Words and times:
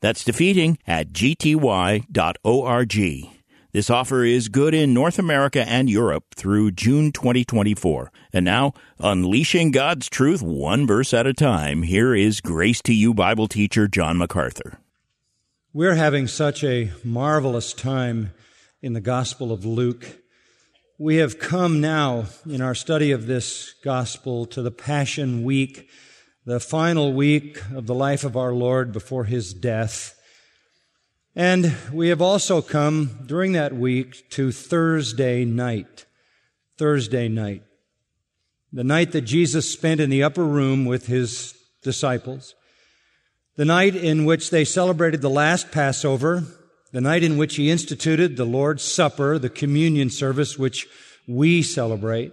That's 0.00 0.24
defeating 0.24 0.78
at 0.86 1.12
gty.org. 1.12 2.06
This 3.72 3.88
offer 3.88 4.24
is 4.24 4.48
good 4.48 4.74
in 4.74 4.92
North 4.92 5.16
America 5.18 5.62
and 5.68 5.88
Europe 5.88 6.24
through 6.34 6.72
June 6.72 7.12
2024. 7.12 8.10
And 8.32 8.44
now, 8.44 8.72
unleashing 8.98 9.70
God's 9.70 10.08
truth 10.08 10.42
one 10.42 10.88
verse 10.88 11.14
at 11.14 11.28
a 11.28 11.32
time, 11.32 11.84
here 11.84 12.12
is 12.12 12.40
Grace 12.40 12.82
to 12.82 12.92
You 12.92 13.14
Bible 13.14 13.46
teacher 13.46 13.86
John 13.86 14.18
MacArthur. 14.18 14.80
We're 15.72 15.94
having 15.94 16.26
such 16.26 16.64
a 16.64 16.90
marvelous 17.04 17.72
time 17.72 18.32
in 18.82 18.92
the 18.92 19.00
Gospel 19.00 19.52
of 19.52 19.64
Luke. 19.64 20.18
We 20.98 21.16
have 21.16 21.38
come 21.38 21.80
now 21.80 22.24
in 22.44 22.60
our 22.60 22.74
study 22.74 23.12
of 23.12 23.28
this 23.28 23.74
Gospel 23.84 24.46
to 24.46 24.62
the 24.62 24.72
Passion 24.72 25.44
Week 25.44 25.88
the 26.44 26.60
final 26.60 27.12
week 27.12 27.60
of 27.74 27.86
the 27.86 27.94
life 27.94 28.24
of 28.24 28.36
our 28.36 28.52
Lord 28.52 28.92
before 28.92 29.24
his 29.24 29.52
death. 29.52 30.18
And 31.36 31.76
we 31.92 32.08
have 32.08 32.22
also 32.22 32.62
come 32.62 33.20
during 33.26 33.52
that 33.52 33.74
week 33.74 34.30
to 34.30 34.50
Thursday 34.50 35.44
night. 35.44 36.06
Thursday 36.78 37.28
night. 37.28 37.62
The 38.72 38.84
night 38.84 39.12
that 39.12 39.22
Jesus 39.22 39.70
spent 39.70 40.00
in 40.00 40.10
the 40.10 40.22
upper 40.22 40.44
room 40.44 40.86
with 40.86 41.06
his 41.06 41.54
disciples. 41.82 42.54
The 43.56 43.64
night 43.64 43.94
in 43.94 44.24
which 44.24 44.50
they 44.50 44.64
celebrated 44.64 45.20
the 45.20 45.28
last 45.28 45.70
Passover. 45.70 46.44
The 46.92 47.00
night 47.00 47.22
in 47.22 47.36
which 47.36 47.56
he 47.56 47.70
instituted 47.70 48.36
the 48.36 48.46
Lord's 48.46 48.82
Supper, 48.82 49.38
the 49.38 49.50
communion 49.50 50.08
service 50.08 50.58
which 50.58 50.88
we 51.28 51.62
celebrate 51.62 52.32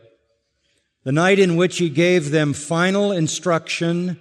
the 1.07 1.13
night 1.13 1.39
in 1.39 1.55
which 1.55 1.77
he 1.77 1.89
gave 1.89 2.31
them 2.31 2.51
final 2.51 3.13
instruction 3.13 4.19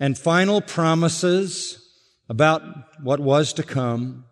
and 0.00 0.18
final 0.18 0.60
promises 0.60 1.78
about 2.28 2.60
what 3.00 3.20
was 3.20 3.52
to 3.52 3.62
come. 3.62 4.24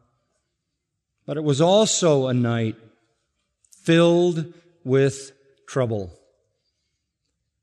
But 1.27 1.37
it 1.37 1.45
was 1.45 1.61
also 1.61 2.27
a 2.27 2.35
night 2.35 2.75
filled 3.85 4.53
with 4.83 5.31
trouble. 5.69 6.13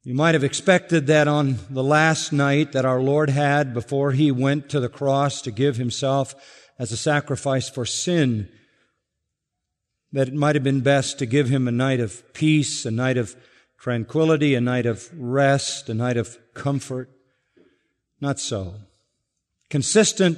You 0.04 0.14
might 0.14 0.36
have 0.36 0.45
expected 0.45 1.08
that 1.08 1.28
on 1.28 1.58
the 1.70 1.84
last 1.84 2.32
night 2.32 2.72
that 2.72 2.86
our 2.86 3.02
Lord 3.02 3.30
had 3.30 3.73
before 3.73 4.14
he 4.14 4.32
went 4.32 4.70
to 4.70 4.80
the 4.80 4.88
cross 4.88 5.42
to 5.42 5.52
give 5.52 5.76
himself 5.76 6.34
as 6.80 6.94
a 6.94 6.98
sacrifice 6.98 7.67
for 7.67 7.86
sin, 7.86 8.48
that 10.14 10.30
it 10.30 10.34
might 10.34 10.56
have 10.56 10.64
been 10.64 10.80
best 10.80 11.20
to 11.20 11.26
give 11.26 11.50
him 11.50 11.67
a 11.67 11.73
night 11.73 12.00
of 12.00 12.23
peace, 12.34 12.86
a 12.86 12.92
night 12.92 13.17
of 13.17 13.36
tranquility, 13.80 14.56
a 14.56 14.62
night 14.62 14.86
of 14.86 15.10
rest, 15.18 15.90
a 15.90 15.94
night 15.94 16.18
of 16.18 16.38
comfort. 16.54 17.10
Not 18.20 18.40
so. 18.40 18.74
Consistent 19.70 20.38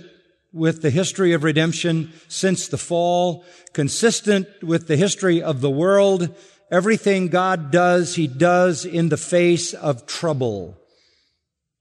with 0.54 0.82
the 0.82 0.92
history 0.92 1.34
of 1.34 1.44
redemption 1.44 2.12
since 2.28 2.68
the 2.68 2.78
fall, 2.78 3.44
consistent 3.74 4.48
with 4.62 4.88
the 4.88 4.98
history 4.98 5.42
of 5.42 5.62
the 5.62 5.72
world, 5.72 6.36
everything 6.70 7.30
God 7.30 7.72
does, 7.72 8.16
He 8.16 8.28
does 8.28 8.86
in 8.86 9.10
the 9.10 9.18
face 9.18 9.74
of 9.74 10.06
trouble. 10.06 10.78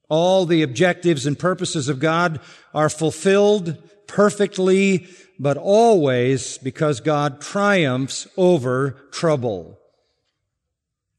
All 0.09 0.47
the 0.47 0.63
objectives 0.63 1.27
and 1.27 1.39
purposes 1.39 1.89
of 1.89 2.01
God 2.01 2.41
are 2.73 2.89
fulfilled 2.89 3.77
perfectly, 4.07 5.07
but 5.39 5.57
always 5.57 6.59
because 6.59 7.01
God 7.01 7.41
triumphs 7.41 8.27
over 8.37 8.93
trouble. 9.13 9.80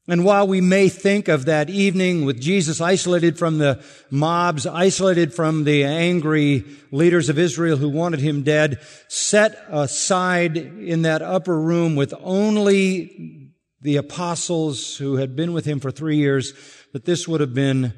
And 0.08 0.24
while 0.24 0.48
we 0.48 0.60
may 0.60 0.88
think 0.88 1.28
of 1.28 1.44
that 1.44 1.70
evening 1.70 2.24
with 2.24 2.40
Jesus 2.40 2.80
isolated 2.80 3.38
from 3.38 3.58
the 3.58 3.84
mobs, 4.10 4.66
isolated 4.66 5.32
from 5.32 5.62
the 5.62 5.84
angry 5.84 6.64
leaders 6.90 7.28
of 7.28 7.38
Israel 7.38 7.76
who 7.76 7.88
wanted 7.88 8.18
him 8.18 8.42
dead, 8.42 8.80
set 9.06 9.64
aside 9.68 10.56
in 10.56 11.02
that 11.02 11.22
upper 11.22 11.60
room 11.60 11.94
with 11.94 12.12
only 12.20 13.52
the 13.80 13.96
apostles 13.96 14.96
who 14.96 15.16
had 15.16 15.36
been 15.36 15.52
with 15.52 15.64
him 15.64 15.78
for 15.78 15.92
three 15.92 16.16
years, 16.16 16.52
that 16.92 17.04
this 17.04 17.28
would 17.28 17.40
have 17.40 17.54
been 17.54 17.94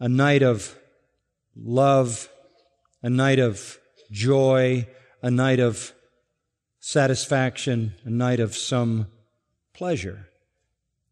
a 0.00 0.08
night 0.08 0.42
of 0.42 0.76
love, 1.56 2.28
a 3.02 3.10
night 3.10 3.38
of 3.38 3.78
joy, 4.10 4.86
a 5.22 5.30
night 5.30 5.60
of 5.60 5.92
satisfaction, 6.80 7.94
a 8.04 8.10
night 8.10 8.40
of 8.40 8.56
some 8.56 9.06
pleasure. 9.74 10.29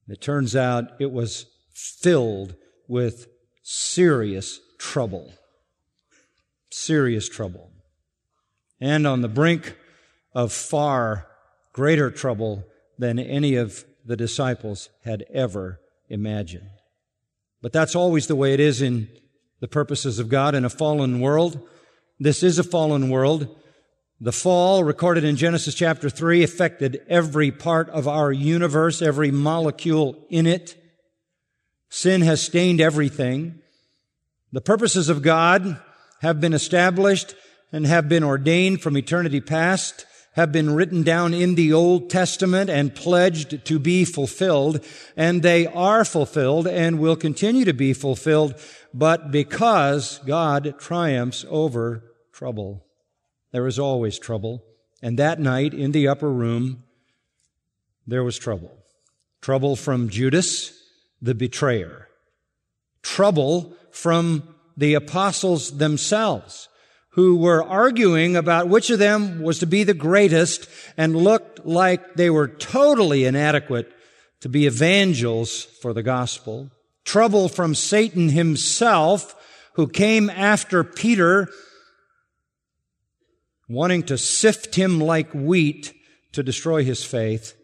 It 0.08 0.20
turns 0.20 0.56
out 0.56 0.92
it 0.98 1.12
was 1.12 1.46
filled 1.74 2.54
with 2.88 3.26
serious 3.62 4.60
trouble. 4.78 5.32
Serious 6.70 7.28
trouble. 7.28 7.70
And 8.80 9.06
on 9.06 9.20
the 9.20 9.28
brink 9.28 9.76
of 10.34 10.52
far 10.52 11.26
greater 11.72 12.10
trouble 12.10 12.64
than 12.98 13.18
any 13.18 13.54
of 13.56 13.84
the 14.04 14.16
disciples 14.16 14.88
had 15.04 15.24
ever 15.32 15.80
imagined. 16.08 16.70
But 17.60 17.72
that's 17.72 17.94
always 17.94 18.26
the 18.26 18.36
way 18.36 18.54
it 18.54 18.60
is 18.60 18.80
in 18.80 19.08
the 19.60 19.68
purposes 19.68 20.18
of 20.18 20.28
God 20.28 20.54
in 20.54 20.64
a 20.64 20.70
fallen 20.70 21.20
world. 21.20 21.60
This 22.18 22.42
is 22.42 22.58
a 22.58 22.64
fallen 22.64 23.10
world. 23.10 23.57
The 24.20 24.32
fall 24.32 24.82
recorded 24.82 25.22
in 25.22 25.36
Genesis 25.36 25.76
chapter 25.76 26.10
3 26.10 26.42
affected 26.42 27.02
every 27.08 27.52
part 27.52 27.88
of 27.90 28.08
our 28.08 28.32
universe, 28.32 29.00
every 29.00 29.30
molecule 29.30 30.26
in 30.28 30.44
it. 30.44 30.76
Sin 31.88 32.22
has 32.22 32.42
stained 32.42 32.80
everything. 32.80 33.60
The 34.50 34.60
purposes 34.60 35.08
of 35.08 35.22
God 35.22 35.80
have 36.20 36.40
been 36.40 36.52
established 36.52 37.36
and 37.70 37.86
have 37.86 38.08
been 38.08 38.24
ordained 38.24 38.82
from 38.82 38.96
eternity 38.96 39.40
past, 39.40 40.04
have 40.32 40.50
been 40.50 40.74
written 40.74 41.04
down 41.04 41.32
in 41.32 41.54
the 41.54 41.72
Old 41.72 42.10
Testament 42.10 42.68
and 42.68 42.96
pledged 42.96 43.64
to 43.66 43.78
be 43.78 44.04
fulfilled, 44.04 44.84
and 45.16 45.42
they 45.42 45.68
are 45.68 46.04
fulfilled 46.04 46.66
and 46.66 46.98
will 46.98 47.16
continue 47.16 47.64
to 47.64 47.72
be 47.72 47.92
fulfilled, 47.92 48.60
but 48.92 49.30
because 49.30 50.18
God 50.26 50.74
triumphs 50.80 51.44
over 51.48 52.02
trouble. 52.32 52.87
There 53.52 53.66
is 53.66 53.78
always 53.78 54.18
trouble. 54.18 54.64
And 55.02 55.18
that 55.18 55.40
night 55.40 55.74
in 55.74 55.92
the 55.92 56.08
upper 56.08 56.30
room, 56.30 56.84
there 58.06 58.24
was 58.24 58.38
trouble. 58.38 58.76
Trouble 59.40 59.76
from 59.76 60.08
Judas, 60.08 60.72
the 61.22 61.34
betrayer. 61.34 62.08
Trouble 63.02 63.74
from 63.90 64.54
the 64.76 64.94
apostles 64.94 65.78
themselves, 65.78 66.68
who 67.10 67.36
were 67.36 67.64
arguing 67.64 68.36
about 68.36 68.68
which 68.68 68.90
of 68.90 68.98
them 68.98 69.42
was 69.42 69.58
to 69.58 69.66
be 69.66 69.82
the 69.82 69.94
greatest 69.94 70.68
and 70.96 71.16
looked 71.16 71.66
like 71.66 72.14
they 72.14 72.30
were 72.30 72.48
totally 72.48 73.24
inadequate 73.24 73.92
to 74.40 74.48
be 74.48 74.66
evangels 74.66 75.62
for 75.62 75.92
the 75.92 76.02
gospel. 76.02 76.70
Trouble 77.04 77.48
from 77.48 77.74
Satan 77.74 78.28
himself, 78.28 79.34
who 79.74 79.88
came 79.88 80.30
after 80.30 80.84
Peter 80.84 81.48
wanting 83.68 84.02
to 84.04 84.16
sift 84.16 84.74
him 84.74 84.98
like 85.00 85.32
wheat 85.34 85.92
to 86.32 86.42
destroy 86.42 86.84
his 86.84 87.04
faith, 87.04 87.54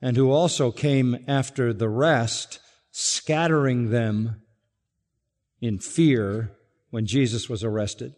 and 0.00 0.16
who 0.16 0.30
also 0.30 0.70
came 0.70 1.24
after 1.28 1.72
the 1.72 1.88
rest, 1.88 2.58
scattering 2.90 3.90
them 3.90 4.42
in 5.60 5.78
fear 5.78 6.50
when 6.90 7.06
Jesus 7.06 7.48
was 7.48 7.62
arrested. 7.62 8.14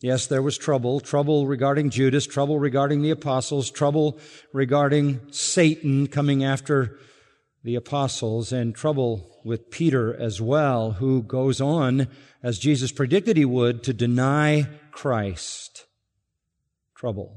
Yes, 0.00 0.26
there 0.26 0.42
was 0.42 0.56
trouble, 0.56 1.00
trouble 1.00 1.46
regarding 1.46 1.90
Judas, 1.90 2.26
trouble 2.26 2.58
regarding 2.58 3.02
the 3.02 3.10
apostles, 3.10 3.70
trouble 3.70 4.18
regarding 4.52 5.20
Satan 5.30 6.06
coming 6.06 6.42
after 6.42 6.98
the 7.62 7.74
apostles, 7.74 8.52
and 8.52 8.74
trouble 8.74 9.40
with 9.44 9.70
Peter 9.70 10.14
as 10.18 10.40
well, 10.40 10.92
who 10.92 11.22
goes 11.22 11.60
on, 11.60 12.08
as 12.42 12.58
Jesus 12.58 12.90
predicted 12.90 13.36
he 13.36 13.44
would, 13.44 13.82
to 13.82 13.92
deny 13.92 14.66
Christ 14.90 15.86
trouble. 17.00 17.34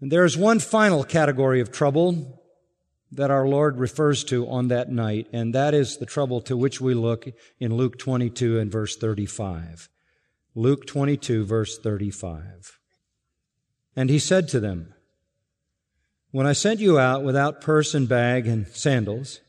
And 0.00 0.10
there 0.10 0.24
is 0.24 0.36
one 0.36 0.58
final 0.58 1.04
category 1.04 1.60
of 1.60 1.70
trouble 1.70 2.42
that 3.12 3.30
our 3.30 3.46
Lord 3.46 3.78
refers 3.78 4.24
to 4.24 4.48
on 4.48 4.66
that 4.68 4.90
night, 4.90 5.28
and 5.32 5.54
that 5.54 5.72
is 5.72 5.98
the 5.98 6.06
trouble 6.06 6.40
to 6.40 6.56
which 6.56 6.80
we 6.80 6.94
look 6.94 7.28
in 7.60 7.76
Luke 7.76 7.96
22 7.96 8.58
and 8.58 8.72
verse 8.72 8.96
35. 8.96 9.88
Luke 10.56 10.84
22, 10.84 11.44
verse 11.44 11.78
35. 11.78 12.80
And 13.94 14.10
he 14.10 14.18
said 14.18 14.48
to 14.48 14.58
them, 14.58 14.94
When 16.32 16.46
I 16.46 16.54
sent 16.54 16.80
you 16.80 16.98
out 16.98 17.22
without 17.22 17.60
purse 17.60 17.94
and 17.94 18.08
bag 18.08 18.48
and 18.48 18.66
sandals, 18.66 19.40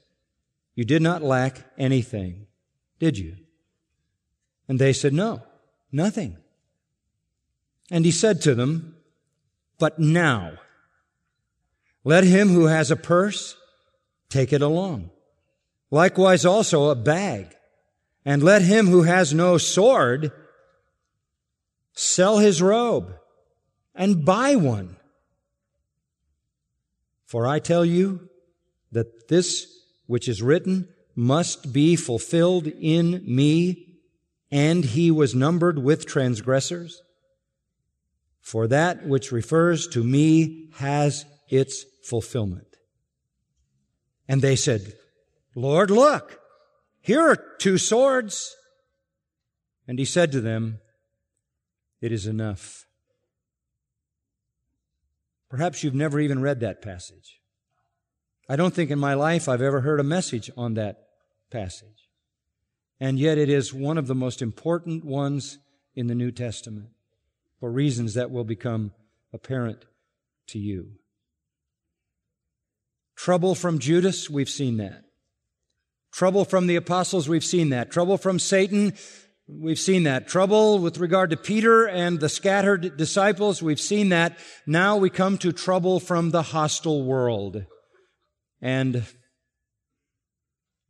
you 0.75 0.85
did 0.85 1.01
not 1.01 1.23
lack 1.23 1.65
anything, 1.79 2.45
did 2.99 3.17
you? 3.17 3.35
And 4.67 4.77
they 4.77 4.93
said, 4.93 5.11
No, 5.11 5.41
nothing. 5.91 6.37
And 7.91 8.05
he 8.05 8.11
said 8.11 8.41
to 8.41 8.55
them, 8.55 8.95
But 9.77 9.99
now, 9.99 10.53
let 12.03 12.23
him 12.23 12.49
who 12.49 12.65
has 12.65 12.91
a 12.91 12.95
purse 12.95 13.55
take 14.29 14.53
it 14.53 14.61
along. 14.61 15.09
Likewise 15.91 16.45
also 16.45 16.89
a 16.89 16.95
bag. 16.95 17.55
And 18.25 18.43
let 18.43 18.61
him 18.61 18.87
who 18.87 19.03
has 19.03 19.33
no 19.33 19.57
sword 19.57 20.31
sell 21.93 22.37
his 22.37 22.61
robe 22.61 23.15
and 23.95 24.23
buy 24.23 24.55
one. 24.55 24.97
For 27.25 27.47
I 27.47 27.59
tell 27.59 27.85
you 27.85 28.29
that 28.91 29.27
this 29.29 29.67
which 30.05 30.27
is 30.27 30.41
written 30.41 30.89
must 31.15 31.73
be 31.73 31.95
fulfilled 31.95 32.67
in 32.67 33.23
me, 33.25 33.97
and 34.51 34.83
he 34.83 35.11
was 35.11 35.35
numbered 35.35 35.77
with 35.79 36.05
transgressors. 36.05 37.01
For 38.49 38.67
that 38.69 39.05
which 39.05 39.31
refers 39.31 39.87
to 39.89 40.03
me 40.03 40.69
has 40.77 41.23
its 41.49 41.85
fulfillment. 42.03 42.77
And 44.27 44.41
they 44.41 44.55
said, 44.55 44.93
Lord, 45.53 45.91
look, 45.91 46.39
here 46.99 47.21
are 47.21 47.37
two 47.59 47.77
swords. 47.77 48.55
And 49.87 49.99
he 49.99 50.05
said 50.05 50.31
to 50.31 50.41
them, 50.41 50.79
It 52.01 52.11
is 52.11 52.25
enough. 52.25 52.87
Perhaps 55.51 55.83
you've 55.83 55.93
never 55.93 56.19
even 56.19 56.41
read 56.41 56.59
that 56.61 56.81
passage. 56.81 57.41
I 58.49 58.55
don't 58.55 58.73
think 58.73 58.89
in 58.89 58.97
my 58.97 59.13
life 59.13 59.47
I've 59.47 59.61
ever 59.61 59.81
heard 59.81 59.99
a 59.99 60.03
message 60.03 60.49
on 60.57 60.73
that 60.73 60.97
passage. 61.51 62.09
And 62.99 63.19
yet 63.19 63.37
it 63.37 63.47
is 63.47 63.75
one 63.75 63.99
of 63.99 64.07
the 64.07 64.15
most 64.15 64.41
important 64.41 65.05
ones 65.05 65.59
in 65.93 66.07
the 66.07 66.15
New 66.15 66.31
Testament 66.31 66.89
for 67.59 67.71
reasons 67.71 68.13
that 68.13 68.31
will 68.31 68.43
become 68.43 68.91
apparent 69.33 69.85
to 70.47 70.59
you. 70.59 70.93
Trouble 73.15 73.55
from 73.55 73.79
Judas, 73.79 74.29
we've 74.29 74.49
seen 74.49 74.77
that. 74.77 75.03
Trouble 76.11 76.45
from 76.45 76.67
the 76.67 76.75
apostles, 76.75 77.29
we've 77.29 77.43
seen 77.43 77.69
that. 77.69 77.91
Trouble 77.91 78.17
from 78.17 78.39
Satan, 78.39 78.93
We've 79.51 79.79
seen 79.79 80.03
that. 80.03 80.27
Trouble 80.27 80.77
with 80.77 80.99
regard 80.99 81.31
to 81.31 81.37
Peter 81.37 81.87
and 81.87 82.19
the 82.19 82.29
scattered 82.29 82.97
disciples. 82.97 83.63
We've 83.63 83.79
seen 83.79 84.09
that. 84.09 84.37
Now 84.67 84.97
we 84.97 85.09
come 85.09 85.39
to 85.39 85.51
trouble 85.51 85.99
from 85.99 86.29
the 86.29 86.43
hostile 86.43 87.03
world. 87.03 87.65
And 88.61 89.05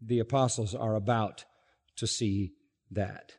the 0.01 0.19
apostles 0.19 0.75
are 0.75 0.95
about 0.95 1.45
to 1.97 2.05
see 2.07 2.51
that. 2.91 3.31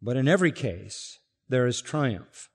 But 0.00 0.16
in 0.16 0.28
every 0.28 0.52
case, 0.52 1.18
there 1.48 1.66
is 1.66 1.80
triumph. 1.80 2.48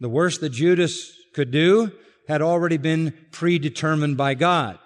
The 0.00 0.08
worst 0.08 0.40
that 0.40 0.50
Judas 0.50 1.12
could 1.34 1.50
do 1.50 1.92
had 2.28 2.42
already 2.42 2.76
been 2.76 3.14
predetermined 3.30 4.16
by 4.16 4.34
God. 4.34 4.78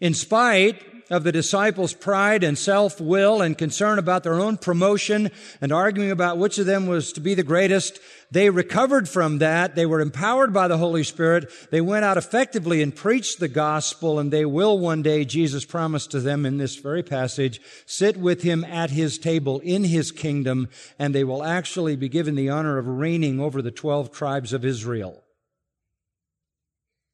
In 0.00 0.14
spite 0.14 0.82
of 1.10 1.24
the 1.24 1.32
disciples' 1.32 1.94
pride 1.94 2.44
and 2.44 2.58
self-will 2.58 3.40
and 3.40 3.56
concern 3.56 3.98
about 3.98 4.22
their 4.22 4.40
own 4.40 4.56
promotion 4.56 5.30
and 5.60 5.72
arguing 5.72 6.10
about 6.10 6.38
which 6.38 6.58
of 6.58 6.66
them 6.66 6.86
was 6.86 7.12
to 7.12 7.20
be 7.20 7.34
the 7.34 7.42
greatest, 7.42 7.98
they 8.30 8.50
recovered 8.50 9.08
from 9.08 9.38
that. 9.38 9.74
They 9.74 9.86
were 9.86 10.00
empowered 10.00 10.52
by 10.52 10.68
the 10.68 10.76
Holy 10.76 11.02
Spirit. 11.02 11.50
They 11.70 11.80
went 11.80 12.04
out 12.04 12.18
effectively 12.18 12.82
and 12.82 12.94
preached 12.94 13.40
the 13.40 13.48
gospel 13.48 14.18
and 14.18 14.30
they 14.30 14.44
will 14.44 14.78
one 14.78 15.02
day, 15.02 15.24
Jesus 15.24 15.64
promised 15.64 16.10
to 16.10 16.20
them 16.20 16.44
in 16.44 16.58
this 16.58 16.76
very 16.76 17.02
passage, 17.02 17.60
sit 17.86 18.16
with 18.16 18.42
him 18.42 18.64
at 18.64 18.90
his 18.90 19.18
table 19.18 19.60
in 19.60 19.84
his 19.84 20.12
kingdom 20.12 20.68
and 20.98 21.14
they 21.14 21.24
will 21.24 21.42
actually 21.42 21.96
be 21.96 22.08
given 22.08 22.34
the 22.34 22.50
honor 22.50 22.76
of 22.76 22.86
reigning 22.86 23.40
over 23.40 23.62
the 23.62 23.70
12 23.70 24.12
tribes 24.12 24.52
of 24.52 24.64
Israel. 24.64 25.22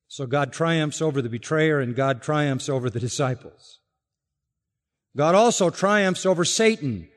So 0.09 0.27
God 0.27 0.53
triumphs 0.53 1.03
over 1.03 1.23
the 1.23 1.29
betrayer 1.29 1.81
and 1.81 1.95
God 1.95 2.23
triumphs 2.23 2.69
over 2.69 2.91
the 2.91 3.01
disciples. 3.01 3.81
God 5.17 5.35
also 5.35 5.71
triumphs 5.71 6.27
over 6.27 6.45
Satan. 6.45 7.09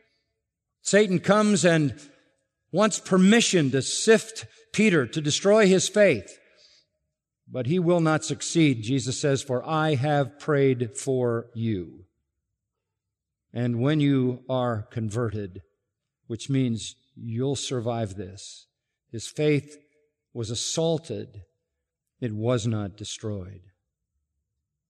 Satan 0.82 1.20
comes 1.20 1.66
and 1.66 2.00
wants 2.72 3.00
permission 3.00 3.72
to 3.72 3.82
sift 3.82 4.46
Peter, 4.72 5.08
to 5.08 5.22
destroy 5.22 5.68
his 5.68 5.90
faith. 5.90 6.38
But 7.50 7.66
he 7.66 7.80
will 7.80 8.02
not 8.02 8.26
succeed, 8.26 8.84
Jesus 8.84 9.20
says, 9.20 9.42
for 9.42 9.68
I 9.68 9.96
have 9.96 10.40
prayed 10.40 10.96
for 10.98 11.48
you. 11.56 12.06
And 13.54 13.80
when 13.80 14.00
you 14.00 14.44
are 14.50 14.84
converted, 14.92 15.62
which 16.28 16.50
means 16.50 16.96
you'll 17.16 17.56
survive 17.56 18.16
this, 18.16 18.68
his 19.12 19.28
faith 19.28 19.78
was 20.34 20.52
assaulted, 20.52 21.42
it 22.20 22.34
was 22.34 22.68
not 22.68 22.98
destroyed. 22.98 23.62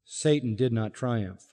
Satan 0.03 0.55
did 0.55 0.73
not 0.73 0.93
triumph. 0.93 1.43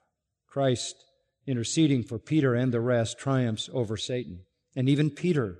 Christ 0.49 1.05
interceding 1.46 2.02
for 2.02 2.19
Peter 2.19 2.55
and 2.55 2.73
the 2.73 2.81
rest, 2.81 3.19
triumphs 3.19 3.69
over 3.73 3.96
Satan. 3.96 4.41
And 4.76 4.88
even 4.88 5.11
Peter, 5.11 5.58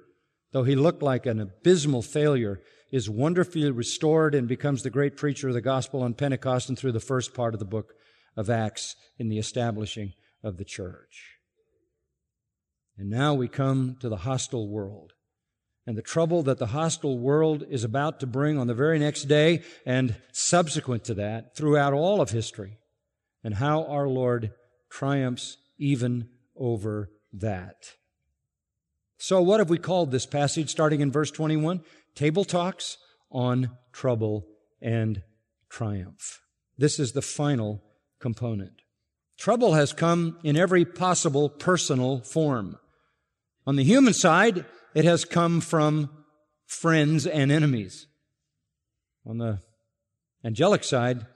though 0.53 0.65
he 0.65 0.75
looked 0.75 1.03
like 1.03 1.27
an 1.27 1.41
abysmal 1.41 2.03
failure, 2.03 2.61
is 2.91 3.11
wonderfully 3.11 3.71
restored 3.71 4.35
and 4.35 4.47
becomes 4.47 4.83
the 4.83 4.91
great 4.91 5.17
preacher 5.17 5.49
of 5.49 5.55
the 5.55 5.61
gospel 5.61 6.03
on 6.03 6.15
Pentecost 6.15 6.69
and 6.69 6.79
through 6.79 6.93
the 6.93 7.01
first 7.01 7.35
part 7.35 7.55
of 7.55 7.61
the 7.61 7.67
book 7.67 7.93
of 8.37 8.51
Acts 8.51 8.97
in 9.19 9.29
the 9.29 9.39
establishing 9.39 10.13
of 10.43 10.57
the 10.57 10.65
church. 10.65 11.39
And 12.97 13.11
now 13.11 13.35
we 13.35 13.49
come 13.49 13.97
to 14.01 14.09
the 14.09 14.19
hostile 14.19 14.69
world 14.69 15.13
and 15.87 15.99
the 15.99 16.03
trouble 16.03 16.43
that 16.45 16.59
the 16.59 16.67
hostile 16.67 17.19
world 17.19 17.65
is 17.69 17.85
about 17.85 18.21
to 18.21 18.27
bring 18.27 18.59
on 18.59 18.67
the 18.67 18.75
very 18.75 18.99
next 18.99 19.25
day 19.25 19.63
and 19.85 20.17
subsequent 20.33 21.05
to 21.05 21.15
that 21.15 21.57
throughout 21.57 21.93
all 21.93 22.21
of 22.21 22.31
history 22.31 22.79
and 23.43 23.55
how 23.55 23.85
our 23.85 24.09
Lord 24.09 24.53
triumphs 24.91 25.59
even 25.79 26.29
over 26.57 27.11
that. 27.33 27.93
So, 29.19 29.41
what 29.41 29.61
have 29.61 29.71
we 29.71 29.79
called 29.79 30.11
this 30.11 30.27
passage 30.27 30.71
starting 30.71 31.01
in 31.01 31.11
verse 31.11 31.31
21? 31.31 31.83
Table 32.15 32.45
Talks 32.45 32.99
on 33.31 33.71
Trouble 33.93 34.47
and 34.81 35.23
Triumph. 35.69 36.41
This 36.77 36.99
is 36.99 37.13
the 37.13 37.23
final 37.23 37.83
component. 38.21 38.83
Trouble 39.39 39.75
has 39.75 39.93
come 39.93 40.39
in 40.45 40.57
every 40.57 40.85
possible 40.85 41.49
personal 41.49 42.21
form. 42.21 42.79
On 43.67 43.77
the 43.77 43.85
human 43.85 44.13
side, 44.13 44.65
it 44.95 45.05
has 45.05 45.25
come 45.25 45.61
from 45.61 46.11
friends 46.67 47.27
and 47.27 47.51
enemies. 47.51 48.07
On 49.27 49.39
the 49.39 49.61
angelic 50.45 50.85
side, 50.85 51.27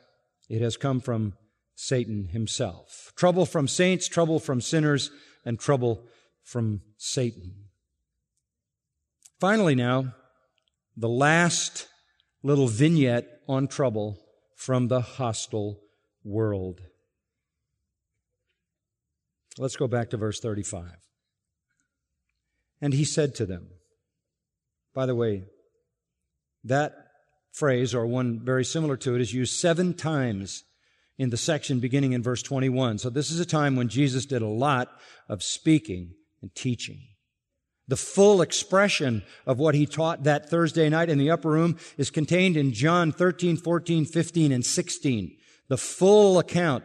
it 0.49 0.61
has 0.61 0.77
come 0.77 1.01
from 1.01 1.38
Satan 1.81 2.31
himself. 2.33 3.13
Trouble 3.15 3.47
from 3.47 3.69
saints, 3.69 4.09
trouble 4.09 4.41
from 4.41 4.61
sinners, 4.61 5.13
and 5.45 5.61
trouble 5.61 6.03
from 6.43 6.81
Satan. 6.97 7.55
Finally, 9.39 9.77
now, 9.77 10.13
the 10.97 11.09
last 11.09 11.87
little 12.43 12.67
vignette 12.67 13.29
on 13.49 13.69
trouble 13.69 14.19
from 14.57 14.89
the 14.89 15.01
hostile 15.01 15.79
world. 16.25 16.81
Let's 19.57 19.77
go 19.77 19.87
back 19.87 20.11
to 20.11 20.17
verse 20.17 20.41
35. 20.41 20.91
And 22.81 22.93
he 22.93 23.05
said 23.05 23.37
to 23.37 23.47
them, 23.47 23.69
by 24.93 25.07
the 25.07 25.15
way, 25.15 25.45
that 26.65 26.97
phrase, 27.53 27.95
or 27.95 28.05
one 28.05 28.41
very 28.45 28.65
similar 28.65 28.97
to 28.97 29.15
it, 29.15 29.21
is 29.21 29.33
used 29.33 29.55
seven 29.55 29.95
times 29.95 30.65
in 31.19 31.31
the 31.31 31.37
section 31.37 31.81
beginning 31.81 32.13
in 32.13 32.23
verse 32.23 32.43
21. 32.43 32.99
So 32.99 33.11
this 33.11 33.31
is 33.31 33.41
a 33.41 33.47
time 33.47 33.77
when 33.77 33.89
Jesus 33.89 34.25
did 34.25 34.41
a 34.41 34.47
lot 34.47 34.89
of 35.29 35.43
speaking 35.43 36.15
and 36.41 36.55
teaching. 36.55 37.01
The 37.89 37.97
full 37.97 38.43
expression 38.43 39.23
of 39.47 39.59
what 39.59 39.75
he 39.75 39.87
taught 39.87 40.25
that 40.25 40.49
Thursday 40.49 40.89
night 40.89 41.09
in 41.09 41.19
the 41.19 41.31
upper 41.31 41.51
room 41.51 41.79
is 41.97 42.11
contained 42.11 42.57
in 42.57 42.73
John 42.73 43.13
13, 43.13 43.57
14, 43.57 44.05
15, 44.05 44.53
and 44.53 44.65
16. 44.65 45.37
The 45.69 45.79
full 45.79 46.39
account 46.39 46.85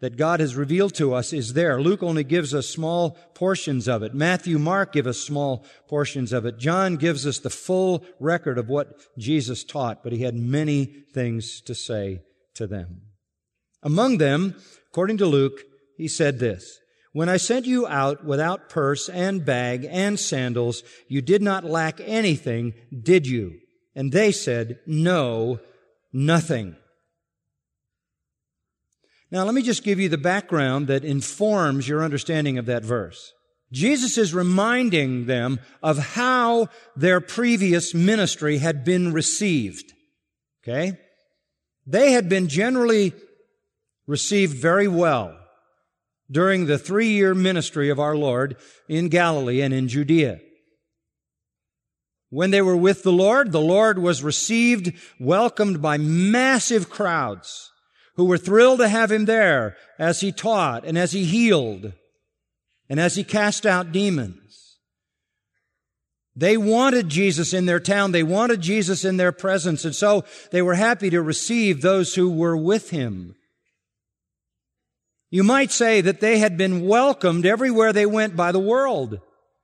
that 0.00 0.16
God 0.16 0.40
has 0.40 0.56
revealed 0.56 0.94
to 0.94 1.14
us 1.14 1.32
is 1.32 1.54
there. 1.54 1.80
Luke 1.80 2.02
only 2.02 2.24
gives 2.24 2.54
us 2.54 2.68
small 2.68 3.12
portions 3.34 3.88
of 3.88 4.02
it. 4.02 4.14
Matthew, 4.14 4.58
Mark 4.58 4.92
give 4.92 5.06
us 5.06 5.18
small 5.18 5.64
portions 5.88 6.32
of 6.32 6.44
it. 6.44 6.58
John 6.58 6.96
gives 6.96 7.26
us 7.26 7.38
the 7.38 7.50
full 7.50 8.04
record 8.20 8.58
of 8.58 8.68
what 8.68 9.00
Jesus 9.16 9.64
taught, 9.64 10.02
but 10.02 10.12
he 10.12 10.22
had 10.22 10.34
many 10.34 10.84
things 10.84 11.60
to 11.62 11.74
say 11.74 12.22
to 12.54 12.66
them. 12.66 13.11
Among 13.82 14.18
them, 14.18 14.54
according 14.90 15.18
to 15.18 15.26
Luke, 15.26 15.60
he 15.96 16.08
said 16.08 16.38
this, 16.38 16.78
When 17.12 17.28
I 17.28 17.36
sent 17.36 17.66
you 17.66 17.86
out 17.86 18.24
without 18.24 18.68
purse 18.68 19.08
and 19.08 19.44
bag 19.44 19.86
and 19.90 20.18
sandals, 20.18 20.82
you 21.08 21.20
did 21.20 21.42
not 21.42 21.64
lack 21.64 22.00
anything, 22.00 22.74
did 23.02 23.26
you? 23.26 23.58
And 23.94 24.12
they 24.12 24.32
said, 24.32 24.78
No, 24.86 25.60
nothing. 26.12 26.76
Now, 29.30 29.44
let 29.44 29.54
me 29.54 29.62
just 29.62 29.82
give 29.82 29.98
you 29.98 30.10
the 30.10 30.18
background 30.18 30.88
that 30.88 31.04
informs 31.04 31.88
your 31.88 32.04
understanding 32.04 32.58
of 32.58 32.66
that 32.66 32.84
verse. 32.84 33.32
Jesus 33.72 34.18
is 34.18 34.34
reminding 34.34 35.24
them 35.24 35.58
of 35.82 35.96
how 35.96 36.68
their 36.94 37.22
previous 37.22 37.94
ministry 37.94 38.58
had 38.58 38.84
been 38.84 39.14
received. 39.14 39.94
Okay? 40.62 40.98
They 41.86 42.12
had 42.12 42.28
been 42.28 42.48
generally 42.48 43.14
received 44.06 44.56
very 44.56 44.88
well 44.88 45.36
during 46.30 46.66
the 46.66 46.78
three 46.78 47.08
year 47.08 47.34
ministry 47.34 47.90
of 47.90 48.00
our 48.00 48.16
Lord 48.16 48.56
in 48.88 49.08
Galilee 49.08 49.60
and 49.60 49.72
in 49.72 49.88
Judea. 49.88 50.40
When 52.30 52.50
they 52.50 52.62
were 52.62 52.76
with 52.76 53.02
the 53.02 53.12
Lord, 53.12 53.52
the 53.52 53.60
Lord 53.60 53.98
was 53.98 54.22
received, 54.22 54.94
welcomed 55.20 55.82
by 55.82 55.98
massive 55.98 56.88
crowds 56.88 57.70
who 58.16 58.24
were 58.24 58.38
thrilled 58.38 58.80
to 58.80 58.88
have 58.88 59.12
him 59.12 59.26
there 59.26 59.76
as 59.98 60.20
he 60.20 60.32
taught 60.32 60.84
and 60.84 60.96
as 60.96 61.12
he 61.12 61.24
healed 61.24 61.92
and 62.88 62.98
as 62.98 63.16
he 63.16 63.24
cast 63.24 63.66
out 63.66 63.92
demons. 63.92 64.78
They 66.34 66.56
wanted 66.56 67.10
Jesus 67.10 67.52
in 67.52 67.66
their 67.66 67.80
town. 67.80 68.12
They 68.12 68.22
wanted 68.22 68.62
Jesus 68.62 69.04
in 69.04 69.18
their 69.18 69.32
presence. 69.32 69.84
And 69.84 69.94
so 69.94 70.24
they 70.50 70.62
were 70.62 70.74
happy 70.74 71.10
to 71.10 71.20
receive 71.20 71.82
those 71.82 72.14
who 72.14 72.30
were 72.30 72.56
with 72.56 72.90
him. 72.90 73.34
You 75.32 75.42
might 75.42 75.72
say 75.72 76.02
that 76.02 76.20
they 76.20 76.38
had 76.38 76.58
been 76.58 76.86
welcomed 76.86 77.46
everywhere 77.46 77.90
they 77.90 78.04
went 78.04 78.36
by 78.36 78.52
the 78.52 78.58
world 78.58 79.18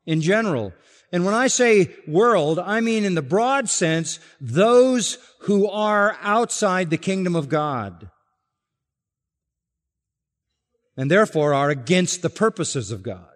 in 0.07 0.23
general. 0.23 0.73
And 1.13 1.27
when 1.27 1.35
I 1.35 1.49
say 1.49 1.95
world, 2.07 2.59
I 2.59 2.81
mean 2.81 3.05
in 3.05 3.15
the 3.15 3.21
broad 3.21 3.69
sense, 3.69 4.19
those 4.41 5.19
who 5.43 5.69
are 5.69 6.17
outside 6.23 6.89
the 6.89 6.97
kingdom 6.97 7.37
of 7.37 7.51
God. 7.51 8.11
And 10.97 11.11
therefore 11.11 11.53
are 11.53 11.69
against 11.69 12.23
the 12.23 12.31
purposes 12.31 12.91
of 12.91 13.03
God. 13.03 13.29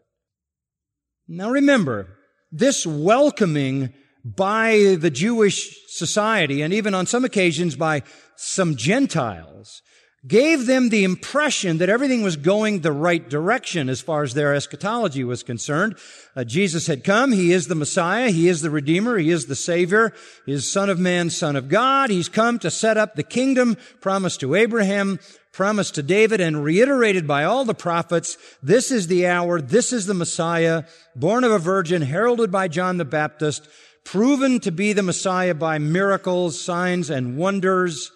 Now 1.28 1.50
remember, 1.50 2.16
this 2.50 2.86
welcoming 2.86 3.92
by 4.24 4.96
the 4.98 5.10
Jewish 5.10 5.76
society 5.88 6.62
and 6.62 6.72
even 6.72 6.94
on 6.94 7.04
some 7.04 7.26
occasions 7.26 7.76
by 7.76 8.04
some 8.36 8.74
Gentiles 8.74 9.82
gave 10.26 10.66
them 10.66 10.88
the 10.88 11.02
impression 11.02 11.78
that 11.78 11.88
everything 11.88 12.22
was 12.22 12.36
going 12.36 12.80
the 12.80 12.92
right 12.92 13.28
direction 13.28 13.88
as 13.88 14.00
far 14.00 14.22
as 14.22 14.34
their 14.34 14.54
eschatology 14.54 15.24
was 15.24 15.42
concerned. 15.42 15.96
Uh, 16.36 16.44
Jesus 16.44 16.86
had 16.86 17.02
come. 17.02 17.32
He 17.32 17.52
is 17.52 17.66
the 17.66 17.74
Messiah. 17.74 18.30
He 18.30 18.48
is 18.48 18.62
the 18.62 18.70
Redeemer. 18.70 19.18
He 19.18 19.30
is 19.30 19.46
the 19.46 19.56
Savior. 19.56 20.12
He 20.46 20.52
is 20.52 20.70
Son 20.70 20.88
of 20.88 21.00
Man, 21.00 21.28
Son 21.28 21.56
of 21.56 21.68
God. 21.68 22.10
He's 22.10 22.28
come 22.28 22.60
to 22.60 22.70
set 22.70 22.96
up 22.96 23.16
the 23.16 23.24
kingdom 23.24 23.76
promised 24.00 24.38
to 24.40 24.54
Abraham, 24.54 25.18
promised 25.50 25.96
to 25.96 26.04
David, 26.04 26.40
and 26.40 26.62
reiterated 26.62 27.26
by 27.26 27.42
all 27.42 27.64
the 27.64 27.74
prophets. 27.74 28.38
This 28.62 28.92
is 28.92 29.08
the 29.08 29.26
hour. 29.26 29.60
This 29.60 29.92
is 29.92 30.06
the 30.06 30.14
Messiah, 30.14 30.84
born 31.16 31.42
of 31.42 31.50
a 31.50 31.58
virgin, 31.58 32.02
heralded 32.02 32.52
by 32.52 32.68
John 32.68 32.96
the 32.96 33.04
Baptist, 33.04 33.68
proven 34.04 34.60
to 34.60 34.70
be 34.70 34.92
the 34.92 35.02
Messiah 35.02 35.54
by 35.54 35.78
miracles, 35.78 36.60
signs, 36.60 37.10
and 37.10 37.36
wonders. 37.36 38.12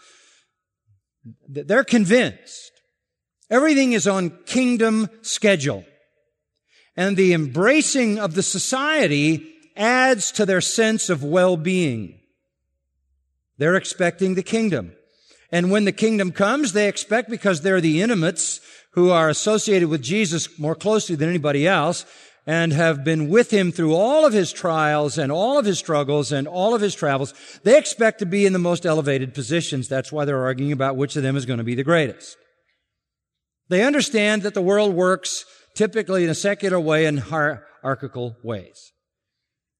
They're 1.48 1.84
convinced. 1.84 2.72
Everything 3.50 3.92
is 3.92 4.06
on 4.06 4.30
kingdom 4.46 5.08
schedule. 5.22 5.84
And 6.96 7.16
the 7.16 7.32
embracing 7.32 8.18
of 8.18 8.34
the 8.34 8.42
society 8.42 9.54
adds 9.76 10.32
to 10.32 10.46
their 10.46 10.60
sense 10.60 11.10
of 11.10 11.22
well-being. 11.22 12.18
They're 13.58 13.76
expecting 13.76 14.34
the 14.34 14.42
kingdom. 14.42 14.92
And 15.52 15.70
when 15.70 15.84
the 15.84 15.92
kingdom 15.92 16.32
comes, 16.32 16.72
they 16.72 16.88
expect 16.88 17.30
because 17.30 17.60
they're 17.60 17.80
the 17.80 18.02
intimates 18.02 18.60
who 18.92 19.10
are 19.10 19.28
associated 19.28 19.88
with 19.88 20.02
Jesus 20.02 20.58
more 20.58 20.74
closely 20.74 21.16
than 21.16 21.28
anybody 21.28 21.66
else, 21.66 22.06
and 22.46 22.72
have 22.72 23.02
been 23.02 23.28
with 23.28 23.50
him 23.50 23.72
through 23.72 23.94
all 23.94 24.24
of 24.24 24.32
his 24.32 24.52
trials 24.52 25.18
and 25.18 25.32
all 25.32 25.58
of 25.58 25.66
his 25.66 25.78
struggles 25.78 26.30
and 26.30 26.46
all 26.46 26.74
of 26.74 26.80
his 26.80 26.94
travels, 26.94 27.34
they 27.64 27.76
expect 27.76 28.20
to 28.20 28.26
be 28.26 28.46
in 28.46 28.52
the 28.52 28.58
most 28.58 28.86
elevated 28.86 29.34
positions. 29.34 29.88
That's 29.88 30.12
why 30.12 30.24
they're 30.24 30.44
arguing 30.44 30.72
about 30.72 30.96
which 30.96 31.16
of 31.16 31.24
them 31.24 31.36
is 31.36 31.46
going 31.46 31.58
to 31.58 31.64
be 31.64 31.74
the 31.74 31.82
greatest. 31.82 32.36
They 33.68 33.82
understand 33.82 34.42
that 34.42 34.54
the 34.54 34.62
world 34.62 34.94
works 34.94 35.44
typically 35.74 36.22
in 36.22 36.30
a 36.30 36.34
secular 36.34 36.78
way 36.78 37.06
and 37.06 37.18
hierarchical 37.18 38.36
ways. 38.44 38.92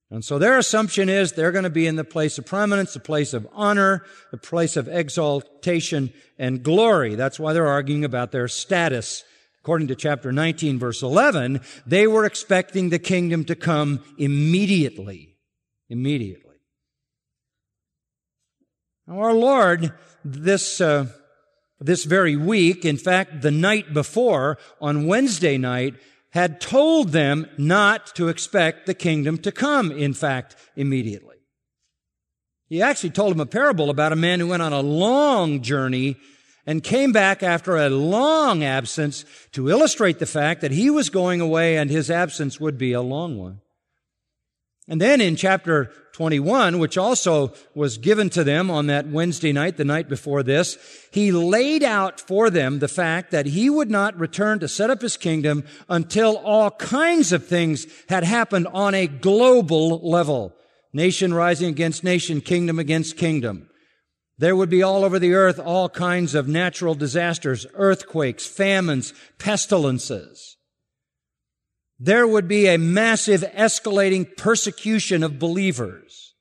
And 0.09 0.23
so 0.23 0.39
their 0.39 0.57
assumption 0.57 1.09
is 1.09 1.33
they're 1.33 1.51
going 1.51 1.63
to 1.63 1.69
be 1.69 1.87
in 1.87 1.97
the 1.97 2.03
place 2.03 2.37
of 2.37 2.45
prominence, 2.45 2.93
the 2.93 2.99
place 2.99 3.33
of 3.33 3.47
honor, 3.51 4.03
the 4.31 4.37
place 4.37 4.77
of 4.77 4.87
exaltation 4.87 6.13
and 6.37 6.63
glory. 6.63 7.15
That's 7.15 7.39
why 7.39 7.53
they're 7.53 7.67
arguing 7.67 8.05
about 8.05 8.31
their 8.31 8.47
status 8.47 9.23
According 9.67 9.89
to 9.89 9.95
chapter 9.95 10.31
19 10.31 10.79
verse 10.79 11.01
11, 11.01 11.59
they 11.85 12.07
were 12.07 12.23
expecting 12.23 12.87
the 12.87 12.99
kingdom 12.99 13.43
to 13.43 13.53
come 13.53 14.01
immediately. 14.17 15.35
Immediately. 15.89 16.55
Now 19.05 19.19
our 19.19 19.33
Lord, 19.33 19.91
this, 20.23 20.79
uh, 20.79 21.07
this 21.81 22.05
very 22.05 22.37
week, 22.37 22.85
in 22.85 22.95
fact, 22.95 23.41
the 23.41 23.51
night 23.51 23.93
before, 23.93 24.57
on 24.79 25.05
Wednesday 25.05 25.57
night, 25.57 25.95
had 26.29 26.61
told 26.61 27.09
them 27.09 27.45
not 27.57 28.15
to 28.15 28.29
expect 28.29 28.85
the 28.85 28.93
kingdom 28.93 29.37
to 29.39 29.51
come, 29.51 29.91
in 29.91 30.13
fact, 30.13 30.55
immediately. 30.77 31.35
He 32.69 32.81
actually 32.81 33.09
told 33.09 33.33
them 33.33 33.41
a 33.41 33.45
parable 33.45 33.89
about 33.89 34.13
a 34.13 34.15
man 34.15 34.39
who 34.39 34.47
went 34.47 34.63
on 34.63 34.71
a 34.71 34.79
long 34.79 35.61
journey 35.61 36.15
and 36.67 36.83
came 36.83 37.13
back 37.13 37.41
after 37.41 37.77
a 37.77 37.89
long 37.89 38.63
absence 38.63 39.23
to 39.53 39.69
illustrate 39.69 40.19
the 40.19 40.25
fact 40.25 40.59
that 40.61 40.71
he 40.71 40.89
was 40.89 41.09
going 41.09 41.39
away 41.39 41.77
and 41.77 41.89
his 41.89 42.11
absence 42.11 42.59
would 42.59 42.77
be 42.77 42.91
a 42.91 43.01
long 43.01 43.37
one. 43.37 43.61
And 44.89 45.01
then 45.01 45.19
in 45.19 45.35
chapter 45.35 45.91
21, 46.13 46.79
which 46.79 46.97
also 46.97 47.53
was 47.75 47.97
given 47.97 48.29
to 48.31 48.43
them 48.43 48.71
on 48.71 48.87
that 48.87 49.07
Wednesday 49.07 49.51
night, 49.51 49.77
the 49.77 49.85
night 49.85 50.07
before 50.07 50.43
this, 50.43 50.77
he 51.11 51.31
laid 51.31 51.83
out 51.83 52.19
for 52.19 52.49
them 52.49 52.79
the 52.79 52.87
fact 52.87 53.31
that 53.31 53.47
he 53.47 53.69
would 53.69 53.91
not 53.91 54.17
return 54.17 54.59
to 54.59 54.67
set 54.67 54.89
up 54.89 55.01
his 55.01 55.17
kingdom 55.17 55.63
until 55.89 56.37
all 56.37 56.71
kinds 56.71 57.31
of 57.31 57.45
things 57.45 57.85
had 58.09 58.23
happened 58.23 58.67
on 58.73 58.93
a 58.95 59.07
global 59.07 59.99
level. 60.09 60.53
Nation 60.93 61.33
rising 61.33 61.69
against 61.69 62.03
nation, 62.03 62.39
kingdom 62.39 62.79
against 62.79 63.17
kingdom. 63.17 63.69
There 64.39 64.55
would 64.55 64.69
be 64.69 64.83
all 64.83 65.03
over 65.03 65.17
the 65.17 65.33
earth 65.33 65.59
all 65.59 65.89
kinds 65.89 66.35
of 66.35 66.47
natural 66.47 66.93
disasters, 66.93 67.65
earthquakes, 67.73 68.45
famines, 68.45 69.13
pestilences. 69.39 70.57
There 71.99 72.27
would 72.27 72.47
be 72.47 72.67
a 72.67 72.77
massive 72.77 73.41
escalating 73.41 74.37
persecution 74.37 75.23
of 75.23 75.39
believers. 75.39 76.35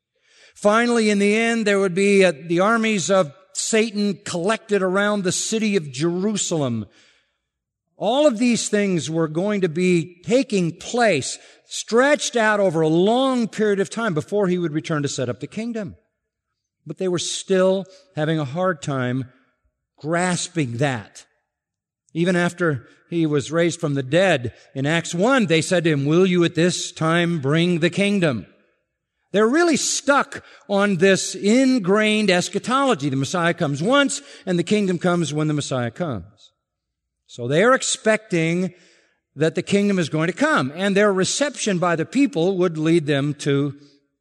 Finally, 0.55 1.09
in 1.09 1.19
the 1.19 1.35
end, 1.35 1.67
there 1.67 1.81
would 1.81 1.95
be 1.95 2.25
uh, 2.25 2.33
the 2.47 2.61
armies 2.61 3.11
of 3.11 3.33
Satan 3.55 4.19
collected 4.25 4.83
around 4.83 5.23
the 5.23 5.33
city 5.33 5.77
of 5.77 5.91
Jerusalem. 5.91 6.87
All 7.97 8.27
of 8.27 8.39
these 8.39 8.69
things 8.69 9.09
were 9.09 9.29
going 9.29 9.63
to 9.63 9.69
be 9.71 10.21
taking 10.23 10.77
place, 10.77 11.39
stretched 11.65 12.37
out 12.37 12.61
over 12.61 12.83
a 12.83 12.89
long 12.89 13.49
period 13.49 13.81
of 13.81 13.89
time 13.89 14.13
before 14.13 14.49
he 14.49 14.59
would 14.59 14.73
return 14.73 15.03
to 15.03 15.09
set 15.09 15.31
up 15.31 15.41
the 15.41 15.47
kingdom. 15.47 15.97
But 16.87 16.99
they 16.99 17.09
were 17.09 17.19
still 17.19 17.85
having 18.15 18.39
a 18.39 18.45
hard 18.45 18.81
time 18.81 19.33
grasping 19.99 20.77
that. 20.77 21.27
Even 22.15 22.37
after 22.37 22.87
he 23.11 23.27
was 23.27 23.53
raised 23.53 23.81
from 23.81 23.95
the 23.95 24.03
dead 24.03 24.55
in 24.75 24.87
Acts 24.87 25.15
1, 25.15 25.47
they 25.47 25.61
said 25.61 25.85
to 25.85 25.91
him, 25.91 26.07
will 26.07 26.27
you 26.27 26.45
at 26.45 26.55
this 26.55 26.93
time 26.93 27.41
bring 27.41 27.81
the 27.81 27.91
kingdom? 27.91 28.47
They're 29.33 29.49
really 29.49 29.77
stuck 29.77 30.45
on 30.69 30.97
this 30.97 31.35
ingrained 31.35 32.31
eschatology. 32.31 33.11
The 33.11 33.17
Messiah 33.17 33.53
comes 33.53 33.83
once 33.83 34.23
and 34.47 34.59
the 34.59 34.65
kingdom 34.65 34.99
comes 34.99 35.35
when 35.35 35.49
the 35.49 35.55
Messiah 35.55 35.91
comes. 35.91 36.53
So 37.27 37.49
they 37.49 37.63
are 37.65 37.75
expecting 37.75 38.73
that 39.35 39.55
the 39.55 39.63
kingdom 39.63 39.99
is 39.99 40.09
going 40.09 40.29
to 40.29 40.33
come 40.33 40.73
and 40.75 40.97
their 40.97 41.13
reception 41.13 41.79
by 41.79 41.97
the 41.97 42.07
people 42.07 42.57
would 42.57 42.79
lead 42.79 43.07
them 43.07 43.35
to 43.35 43.79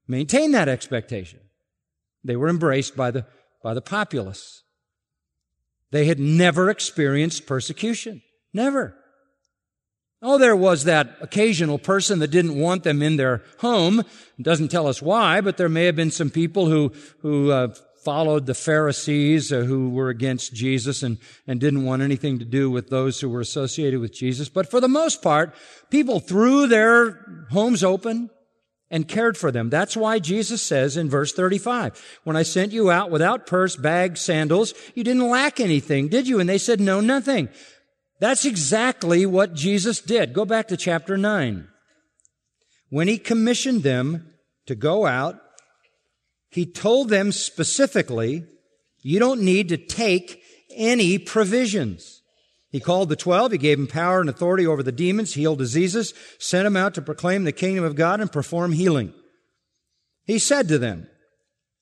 maintain 0.08 0.52
that 0.52 0.68
expectation. 0.68 1.40
They 2.26 2.36
were 2.36 2.50
embraced 2.50 2.98
by 2.98 3.12
the, 3.12 3.26
by 3.64 3.74
the 3.74 3.82
populace. 3.82 4.64
They 5.92 6.06
had 6.06 6.20
never 6.20 6.70
experienced 6.70 7.46
persecution. 7.46 8.22
Never. 8.54 8.98
Oh, 10.22 10.38
there 10.40 10.56
was 10.56 10.86
that 10.86 11.18
occasional 11.22 11.78
person 11.78 12.20
that 12.20 12.32
didn't 12.32 12.60
want 12.60 12.84
them 12.84 13.04
in 13.04 13.18
their 13.18 13.44
home. 13.60 14.00
It 14.00 14.44
doesn't 14.44 14.70
tell 14.70 14.88
us 14.88 15.02
why, 15.02 15.40
but 15.42 15.58
there 15.58 15.70
may 15.70 15.86
have 15.86 15.96
been 15.96 16.10
some 16.10 16.32
people 16.32 16.66
who, 16.66 16.92
who 17.20 17.52
uh, 17.52 17.76
followed 18.04 18.46
the 18.46 18.56
Pharisees 18.56 19.52
uh, 19.52 19.62
who 19.62 19.90
were 19.90 20.10
against 20.10 20.54
Jesus 20.54 21.04
and, 21.04 21.20
and 21.46 21.60
didn't 21.60 21.86
want 21.86 22.02
anything 22.02 22.40
to 22.40 22.46
do 22.46 22.72
with 22.72 22.90
those 22.90 23.20
who 23.20 23.30
were 23.30 23.42
associated 23.42 24.00
with 24.00 24.14
Jesus. 24.14 24.50
But 24.50 24.72
for 24.72 24.80
the 24.80 24.88
most 24.88 25.22
part, 25.22 25.54
people 25.92 26.20
threw 26.20 26.66
their 26.66 27.46
homes 27.52 27.84
open 27.84 28.32
and 28.92 29.08
cared 29.08 29.38
for 29.38 29.52
them. 29.52 29.70
That's 29.70 29.98
why 29.98 30.20
Jesus 30.20 30.62
says 30.62 30.96
in 30.96 31.10
verse 31.10 31.34
35, 31.34 32.20
when 32.24 32.36
I 32.36 32.44
sent 32.44 32.72
you 32.72 32.92
out 32.92 33.12
without 33.12 33.48
purse, 33.48 33.76
bag, 33.76 34.18
sandals, 34.18 34.74
you 34.94 35.04
didn't 35.04 35.30
lack 35.30 35.60
anything, 35.60 36.08
did 36.08 36.28
you? 36.28 36.40
And 36.40 36.48
they 36.48 36.58
said, 36.58 36.80
no, 36.80 37.02
nothing. 37.02 37.50
That's 38.20 38.46
exactly 38.46 39.26
what 39.26 39.54
Jesus 39.54 40.00
did. 40.00 40.34
Go 40.34 40.46
back 40.46 40.68
to 40.70 40.78
chapter 40.78 41.18
9. 41.18 41.68
When 42.90 43.08
he 43.08 43.18
commissioned 43.18 43.84
them 43.84 44.32
to 44.68 44.76
go 44.76 45.06
out, 45.06 45.40
he 46.50 46.66
told 46.66 47.10
them 47.10 47.32
specifically, 47.32 48.46
you 49.02 49.20
don't 49.20 49.42
need 49.42 49.70
to 49.70 49.78
take 49.78 50.42
any 50.74 51.18
provisions. 51.18 52.15
He 52.76 52.82
called 52.82 53.08
the 53.08 53.16
twelve, 53.16 53.54
he 53.54 53.58
gave 53.58 53.78
them 53.78 53.88
power 53.88 54.20
and 54.20 54.30
authority 54.30 54.68
over 54.68 54.84
the 54.84 54.92
demons, 54.92 55.34
healed 55.34 55.60
diseases, 55.60 56.14
sent 56.40 56.66
them 56.66 56.76
out 56.76 56.94
to 56.96 57.02
proclaim 57.02 57.46
the 57.46 57.54
kingdom 57.54 57.86
of 57.86 57.96
God 57.96 58.20
and 58.20 58.30
perform 58.30 58.74
healing. 58.74 59.14
He 60.26 60.40
said 60.40 60.68
to 60.68 60.78
them, 60.78 61.08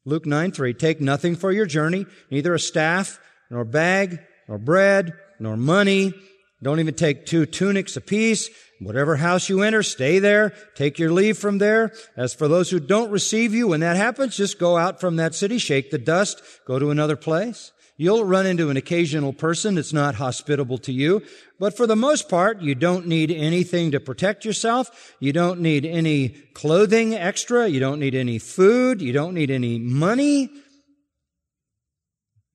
Luke 0.05 0.27
9 0.27 0.51
3, 0.51 0.71
take 0.75 1.01
nothing 1.01 1.35
for 1.35 1.51
your 1.51 1.65
journey, 1.65 2.05
neither 2.29 2.53
a 2.53 2.59
staff, 2.59 3.19
nor 3.49 3.65
bag, 3.65 4.19
nor 4.47 4.59
bread, 4.59 5.13
nor 5.39 5.57
money. 5.57 6.13
Don't 6.61 6.79
even 6.79 6.93
take 6.93 7.25
two 7.25 7.47
tunics 7.47 7.97
apiece. 7.97 8.51
Whatever 8.79 9.15
house 9.15 9.49
you 9.49 9.63
enter, 9.63 9.81
stay 9.81 10.19
there. 10.19 10.53
Take 10.75 10.99
your 10.99 11.11
leave 11.11 11.39
from 11.39 11.57
there. 11.57 11.91
As 12.15 12.35
for 12.35 12.47
those 12.47 12.69
who 12.69 12.79
don't 12.79 13.09
receive 13.09 13.51
you, 13.51 13.69
when 13.69 13.79
that 13.79 13.95
happens, 13.95 14.37
just 14.37 14.59
go 14.59 14.77
out 14.77 15.01
from 15.01 15.15
that 15.15 15.33
city, 15.33 15.57
shake 15.57 15.89
the 15.89 15.97
dust, 15.97 16.39
go 16.67 16.77
to 16.77 16.91
another 16.91 17.15
place. 17.15 17.71
You'll 17.95 18.25
run 18.25 18.47
into 18.47 18.69
an 18.69 18.77
occasional 18.77 19.33
person 19.33 19.75
that's 19.75 19.93
not 19.93 20.15
hospitable 20.15 20.79
to 20.79 20.91
you, 20.91 21.21
but 21.59 21.77
for 21.77 21.85
the 21.85 21.95
most 21.95 22.27
part, 22.27 22.61
you 22.61 22.73
don't 22.73 23.05
need 23.05 23.29
anything 23.29 23.91
to 23.91 23.99
protect 23.99 24.45
yourself. 24.45 25.15
You 25.19 25.31
don't 25.31 25.59
need 25.59 25.85
any 25.85 26.29
clothing 26.53 27.13
extra. 27.13 27.67
You 27.67 27.79
don't 27.79 27.99
need 27.99 28.15
any 28.15 28.39
food. 28.39 28.99
You 28.99 29.13
don't 29.13 29.35
need 29.35 29.51
any 29.51 29.77
money 29.77 30.49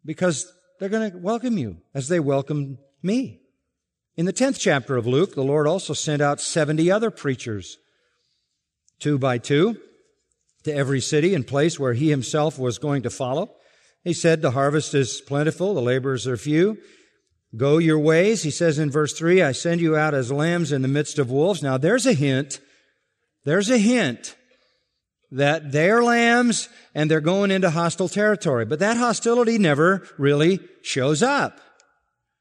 because 0.04 0.50
they're 0.80 0.88
going 0.88 1.12
to 1.12 1.18
welcome 1.18 1.56
you 1.56 1.78
as 1.94 2.08
they 2.08 2.18
welcome 2.18 2.78
me. 3.02 3.40
In 4.16 4.26
the 4.26 4.32
10th 4.32 4.58
chapter 4.58 4.96
of 4.96 5.06
Luke, 5.06 5.36
the 5.36 5.44
Lord 5.44 5.68
also 5.68 5.94
sent 5.94 6.20
out 6.20 6.40
70 6.40 6.90
other 6.90 7.12
preachers, 7.12 7.78
two 8.98 9.18
by 9.18 9.38
two, 9.38 9.76
to 10.64 10.74
every 10.74 11.00
city 11.00 11.34
and 11.34 11.46
place 11.46 11.78
where 11.78 11.92
he 11.92 12.10
himself 12.10 12.58
was 12.58 12.78
going 12.78 13.02
to 13.02 13.10
follow. 13.10 13.54
He 14.08 14.14
said, 14.14 14.40
the 14.40 14.52
harvest 14.52 14.94
is 14.94 15.20
plentiful, 15.20 15.74
the 15.74 15.82
laborers 15.82 16.26
are 16.26 16.38
few. 16.38 16.78
Go 17.54 17.76
your 17.76 17.98
ways. 17.98 18.42
He 18.42 18.50
says 18.50 18.78
in 18.78 18.90
verse 18.90 19.12
three, 19.12 19.42
I 19.42 19.52
send 19.52 19.82
you 19.82 19.96
out 19.96 20.14
as 20.14 20.32
lambs 20.32 20.72
in 20.72 20.80
the 20.80 20.88
midst 20.88 21.18
of 21.18 21.30
wolves. 21.30 21.62
Now 21.62 21.76
there's 21.76 22.06
a 22.06 22.14
hint. 22.14 22.58
There's 23.44 23.68
a 23.68 23.76
hint 23.76 24.34
that 25.30 25.72
they're 25.72 26.02
lambs 26.02 26.70
and 26.94 27.10
they're 27.10 27.20
going 27.20 27.50
into 27.50 27.68
hostile 27.68 28.08
territory. 28.08 28.64
But 28.64 28.78
that 28.78 28.96
hostility 28.96 29.58
never 29.58 30.08
really 30.16 30.60
shows 30.80 31.22
up. 31.22 31.60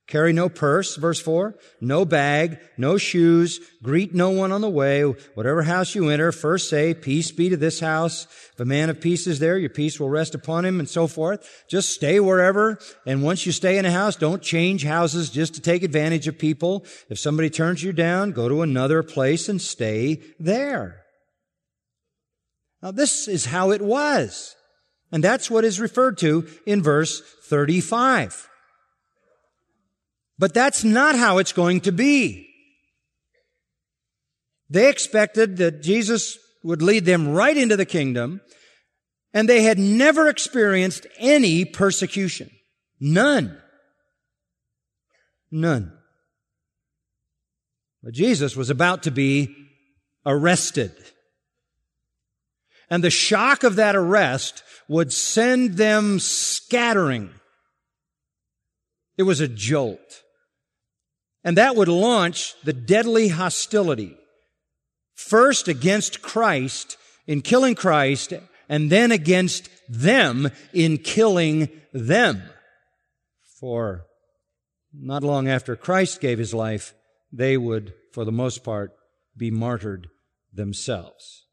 Carry 0.07 0.31
no 0.31 0.47
purse, 0.47 0.95
verse 0.95 1.19
4, 1.19 1.53
no 1.81 2.05
bag, 2.05 2.59
no 2.77 2.97
shoes, 2.97 3.59
greet 3.83 4.15
no 4.15 4.29
one 4.29 4.53
on 4.53 4.61
the 4.61 4.69
way. 4.69 5.01
Whatever 5.01 5.63
house 5.63 5.95
you 5.95 6.07
enter, 6.07 6.31
first 6.31 6.69
say, 6.69 6.93
peace 6.93 7.29
be 7.31 7.49
to 7.49 7.57
this 7.57 7.81
house. 7.81 8.25
If 8.53 8.59
a 8.61 8.65
man 8.65 8.89
of 8.89 9.01
peace 9.01 9.27
is 9.27 9.39
there, 9.39 9.57
your 9.57 9.69
peace 9.69 9.99
will 9.99 10.09
rest 10.09 10.33
upon 10.33 10.63
him 10.63 10.79
and 10.79 10.87
so 10.87 11.07
forth. 11.07 11.65
Just 11.69 11.91
stay 11.91 12.21
wherever. 12.21 12.79
And 13.05 13.21
once 13.21 13.45
you 13.45 13.51
stay 13.51 13.77
in 13.77 13.85
a 13.85 13.91
house, 13.91 14.15
don't 14.15 14.41
change 14.41 14.85
houses 14.85 15.29
just 15.29 15.55
to 15.55 15.61
take 15.61 15.83
advantage 15.83 16.25
of 16.29 16.39
people. 16.39 16.85
If 17.09 17.19
somebody 17.19 17.49
turns 17.49 17.83
you 17.83 17.91
down, 17.91 18.31
go 18.31 18.47
to 18.47 18.61
another 18.61 19.03
place 19.03 19.49
and 19.49 19.61
stay 19.61 20.21
there. 20.39 21.03
Now 22.81 22.91
this 22.91 23.27
is 23.27 23.47
how 23.47 23.71
it 23.71 23.81
was. 23.81 24.55
And 25.11 25.21
that's 25.21 25.51
what 25.51 25.65
is 25.65 25.81
referred 25.81 26.17
to 26.19 26.47
in 26.65 26.81
verse 26.81 27.21
35. 27.43 28.46
But 30.39 30.53
that's 30.53 30.83
not 30.83 31.15
how 31.15 31.39
it's 31.39 31.53
going 31.53 31.81
to 31.81 31.91
be. 31.91 32.49
They 34.69 34.89
expected 34.89 35.57
that 35.57 35.81
Jesus 35.81 36.37
would 36.63 36.81
lead 36.81 37.05
them 37.05 37.29
right 37.29 37.55
into 37.55 37.77
the 37.77 37.85
kingdom, 37.85 38.41
and 39.33 39.47
they 39.47 39.63
had 39.63 39.79
never 39.79 40.27
experienced 40.27 41.07
any 41.17 41.65
persecution. 41.65 42.49
None. 42.99 43.57
None. 45.49 45.93
But 48.03 48.13
Jesus 48.13 48.55
was 48.55 48.69
about 48.69 49.03
to 49.03 49.11
be 49.11 49.55
arrested. 50.25 50.93
And 52.89 53.03
the 53.03 53.09
shock 53.09 53.63
of 53.63 53.77
that 53.77 53.95
arrest 53.95 54.63
would 54.87 55.11
send 55.11 55.73
them 55.73 56.19
scattering. 56.19 57.31
It 59.17 59.23
was 59.23 59.39
a 59.39 59.47
jolt. 59.47 60.23
And 61.47 61.55
that 61.55 61.77
would 61.77 61.87
launch 61.87 62.55
the 62.65 62.73
deadly 62.73 63.29
hostility. 63.29 64.17
First 65.13 65.69
against 65.69 66.21
Christ 66.21 66.97
in 67.25 67.41
killing 67.41 67.73
Christ 67.73 68.33
and 68.67 68.89
then 68.89 69.13
against 69.13 69.69
them 69.87 70.49
in 70.73 70.97
killing 70.97 71.69
them. 71.93 72.43
For 73.61 74.07
not 74.93 75.23
long 75.23 75.47
after 75.47 75.77
Christ 75.77 76.19
gave 76.19 76.37
his 76.37 76.53
life, 76.53 76.93
they 77.31 77.55
would, 77.55 77.93
for 78.11 78.25
the 78.25 78.31
most 78.33 78.61
part, 78.65 78.91
be 79.37 79.49
martyred 79.49 80.07
themselves. 80.51 81.45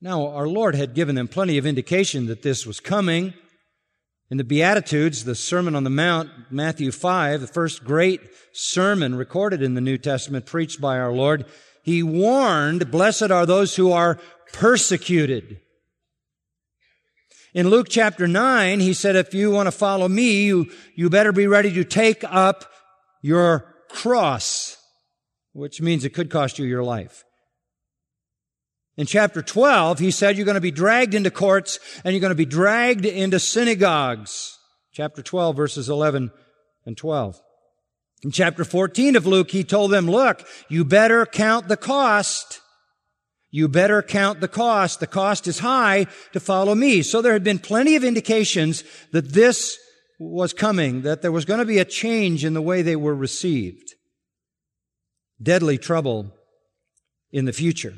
Now, 0.00 0.28
our 0.28 0.46
Lord 0.46 0.76
had 0.76 0.94
given 0.94 1.16
them 1.16 1.26
plenty 1.26 1.58
of 1.58 1.66
indication 1.66 2.26
that 2.26 2.42
this 2.42 2.64
was 2.64 2.78
coming. 2.78 3.34
In 4.32 4.38
the 4.38 4.44
Beatitudes, 4.44 5.24
the 5.24 5.34
Sermon 5.34 5.74
on 5.74 5.84
the 5.84 5.90
Mount, 5.90 6.30
Matthew 6.50 6.90
5, 6.90 7.42
the 7.42 7.46
first 7.46 7.84
great 7.84 8.22
sermon 8.54 9.14
recorded 9.14 9.60
in 9.62 9.74
the 9.74 9.82
New 9.82 9.98
Testament 9.98 10.46
preached 10.46 10.80
by 10.80 10.98
our 10.98 11.12
Lord, 11.12 11.44
he 11.82 12.02
warned, 12.02 12.90
blessed 12.90 13.30
are 13.30 13.44
those 13.44 13.76
who 13.76 13.92
are 13.92 14.18
persecuted. 14.54 15.60
In 17.52 17.68
Luke 17.68 17.88
chapter 17.90 18.26
9, 18.26 18.80
he 18.80 18.94
said, 18.94 19.16
if 19.16 19.34
you 19.34 19.50
want 19.50 19.66
to 19.66 19.70
follow 19.70 20.08
me, 20.08 20.44
you, 20.44 20.70
you 20.94 21.10
better 21.10 21.32
be 21.32 21.46
ready 21.46 21.70
to 21.74 21.84
take 21.84 22.24
up 22.24 22.64
your 23.20 23.66
cross, 23.90 24.78
which 25.52 25.82
means 25.82 26.06
it 26.06 26.14
could 26.14 26.30
cost 26.30 26.58
you 26.58 26.64
your 26.64 26.82
life. 26.82 27.22
In 28.96 29.06
chapter 29.06 29.40
12, 29.40 29.98
he 29.98 30.10
said 30.10 30.36
you're 30.36 30.44
going 30.44 30.54
to 30.54 30.60
be 30.60 30.70
dragged 30.70 31.14
into 31.14 31.30
courts 31.30 31.78
and 32.04 32.12
you're 32.12 32.20
going 32.20 32.30
to 32.30 32.34
be 32.34 32.44
dragged 32.44 33.06
into 33.06 33.38
synagogues. 33.38 34.58
Chapter 34.92 35.22
12, 35.22 35.56
verses 35.56 35.88
11 35.88 36.30
and 36.84 36.96
12. 36.96 37.40
In 38.22 38.30
chapter 38.30 38.64
14 38.64 39.16
of 39.16 39.26
Luke, 39.26 39.50
he 39.50 39.64
told 39.64 39.90
them, 39.90 40.06
look, 40.06 40.46
you 40.68 40.84
better 40.84 41.24
count 41.24 41.68
the 41.68 41.76
cost. 41.76 42.60
You 43.50 43.66
better 43.66 44.02
count 44.02 44.40
the 44.40 44.48
cost. 44.48 45.00
The 45.00 45.06
cost 45.06 45.46
is 45.46 45.60
high 45.60 46.06
to 46.32 46.40
follow 46.40 46.74
me. 46.74 47.02
So 47.02 47.22
there 47.22 47.32
had 47.32 47.44
been 47.44 47.58
plenty 47.58 47.96
of 47.96 48.04
indications 48.04 48.84
that 49.12 49.32
this 49.32 49.78
was 50.18 50.52
coming, 50.52 51.02
that 51.02 51.22
there 51.22 51.32
was 51.32 51.44
going 51.44 51.58
to 51.58 51.66
be 51.66 51.78
a 51.78 51.84
change 51.84 52.44
in 52.44 52.54
the 52.54 52.62
way 52.62 52.82
they 52.82 52.96
were 52.96 53.14
received. 53.14 53.94
Deadly 55.42 55.78
trouble 55.78 56.32
in 57.32 57.46
the 57.46 57.52
future. 57.52 57.94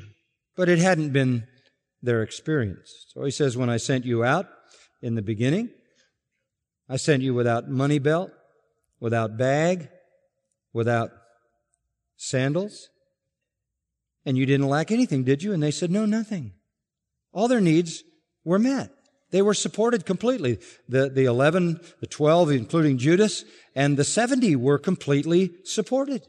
But 0.55 0.69
it 0.69 0.79
hadn't 0.79 1.11
been 1.11 1.47
their 2.01 2.21
experience. 2.21 3.07
So 3.13 3.23
he 3.23 3.31
says, 3.31 3.57
when 3.57 3.69
I 3.69 3.77
sent 3.77 4.05
you 4.05 4.23
out 4.23 4.47
in 5.01 5.15
the 5.15 5.21
beginning, 5.21 5.69
I 6.87 6.97
sent 6.97 7.23
you 7.23 7.33
without 7.33 7.69
money 7.69 7.99
belt, 7.99 8.31
without 8.99 9.37
bag, 9.37 9.89
without 10.71 11.11
sandals, 12.15 12.89
and 14.25 14.37
you 14.37 14.45
didn't 14.45 14.67
lack 14.67 14.91
anything, 14.91 15.23
did 15.23 15.43
you? 15.43 15.53
And 15.53 15.61
they 15.61 15.71
said, 15.71 15.91
no, 15.91 16.05
nothing. 16.05 16.53
All 17.31 17.47
their 17.47 17.61
needs 17.61 18.03
were 18.43 18.59
met. 18.59 18.91
They 19.31 19.41
were 19.41 19.53
supported 19.53 20.05
completely. 20.05 20.59
The, 20.87 21.09
the 21.09 21.25
11, 21.25 21.81
the 21.99 22.07
12, 22.07 22.51
including 22.51 22.97
Judas, 22.97 23.43
and 23.75 23.97
the 23.97 24.03
70 24.03 24.55
were 24.55 24.77
completely 24.77 25.51
supported. 25.63 26.25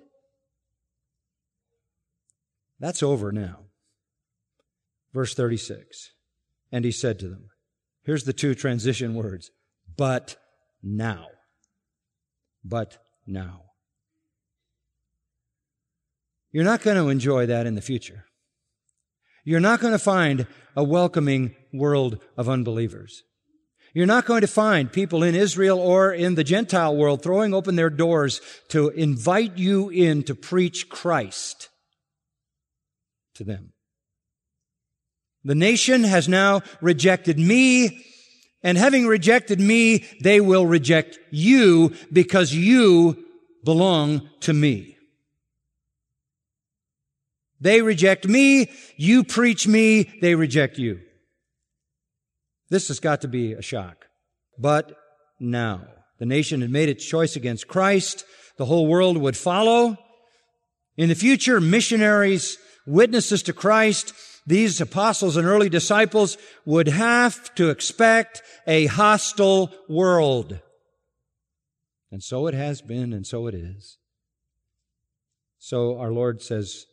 That's 2.80 3.02
over 3.02 3.32
now. 3.32 3.65
Verse 5.16 5.32
36. 5.32 6.12
And 6.70 6.84
he 6.84 6.92
said 6.92 7.18
to 7.20 7.28
them, 7.28 7.48
here's 8.02 8.24
the 8.24 8.34
two 8.34 8.54
transition 8.54 9.14
words, 9.14 9.50
but 9.96 10.36
now. 10.82 11.28
But 12.62 12.98
now. 13.26 13.62
You're 16.52 16.64
not 16.64 16.82
going 16.82 16.98
to 16.98 17.08
enjoy 17.08 17.46
that 17.46 17.66
in 17.66 17.74
the 17.76 17.80
future. 17.80 18.26
You're 19.42 19.58
not 19.58 19.80
going 19.80 19.94
to 19.94 19.98
find 19.98 20.46
a 20.76 20.84
welcoming 20.84 21.56
world 21.72 22.20
of 22.36 22.50
unbelievers. 22.50 23.22
You're 23.94 24.04
not 24.04 24.26
going 24.26 24.42
to 24.42 24.46
find 24.46 24.92
people 24.92 25.22
in 25.22 25.34
Israel 25.34 25.78
or 25.78 26.12
in 26.12 26.34
the 26.34 26.44
Gentile 26.44 26.94
world 26.94 27.22
throwing 27.22 27.54
open 27.54 27.76
their 27.76 27.88
doors 27.88 28.42
to 28.68 28.90
invite 28.90 29.56
you 29.56 29.88
in 29.88 30.24
to 30.24 30.34
preach 30.34 30.90
Christ 30.90 31.70
to 33.36 33.44
them. 33.44 33.72
The 35.46 35.54
nation 35.54 36.02
has 36.02 36.28
now 36.28 36.62
rejected 36.80 37.38
me, 37.38 38.04
and 38.64 38.76
having 38.76 39.06
rejected 39.06 39.60
me, 39.60 40.04
they 40.20 40.40
will 40.40 40.66
reject 40.66 41.20
you 41.30 41.94
because 42.12 42.52
you 42.52 43.24
belong 43.64 44.28
to 44.40 44.52
me. 44.52 44.96
They 47.60 47.80
reject 47.80 48.26
me, 48.26 48.72
you 48.96 49.22
preach 49.22 49.68
me, 49.68 50.18
they 50.20 50.34
reject 50.34 50.78
you. 50.78 50.98
This 52.68 52.88
has 52.88 52.98
got 52.98 53.20
to 53.20 53.28
be 53.28 53.52
a 53.52 53.62
shock. 53.62 54.06
But 54.58 54.96
now, 55.38 55.82
the 56.18 56.26
nation 56.26 56.60
had 56.60 56.70
made 56.70 56.88
its 56.88 57.06
choice 57.06 57.36
against 57.36 57.68
Christ. 57.68 58.24
The 58.58 58.64
whole 58.64 58.88
world 58.88 59.16
would 59.16 59.36
follow. 59.36 59.96
In 60.96 61.08
the 61.08 61.14
future, 61.14 61.60
missionaries, 61.60 62.58
witnesses 62.84 63.44
to 63.44 63.52
Christ, 63.52 64.12
these 64.46 64.80
apostles 64.80 65.36
and 65.36 65.46
early 65.46 65.68
disciples 65.68 66.38
would 66.64 66.86
have 66.86 67.52
to 67.56 67.70
expect 67.70 68.42
a 68.66 68.86
hostile 68.86 69.74
world. 69.88 70.60
And 72.12 72.22
so 72.22 72.46
it 72.46 72.54
has 72.54 72.80
been, 72.80 73.12
and 73.12 73.26
so 73.26 73.48
it 73.48 73.54
is. 73.54 73.98
So 75.58 75.98
our 75.98 76.12
Lord 76.12 76.42
says, 76.42 76.86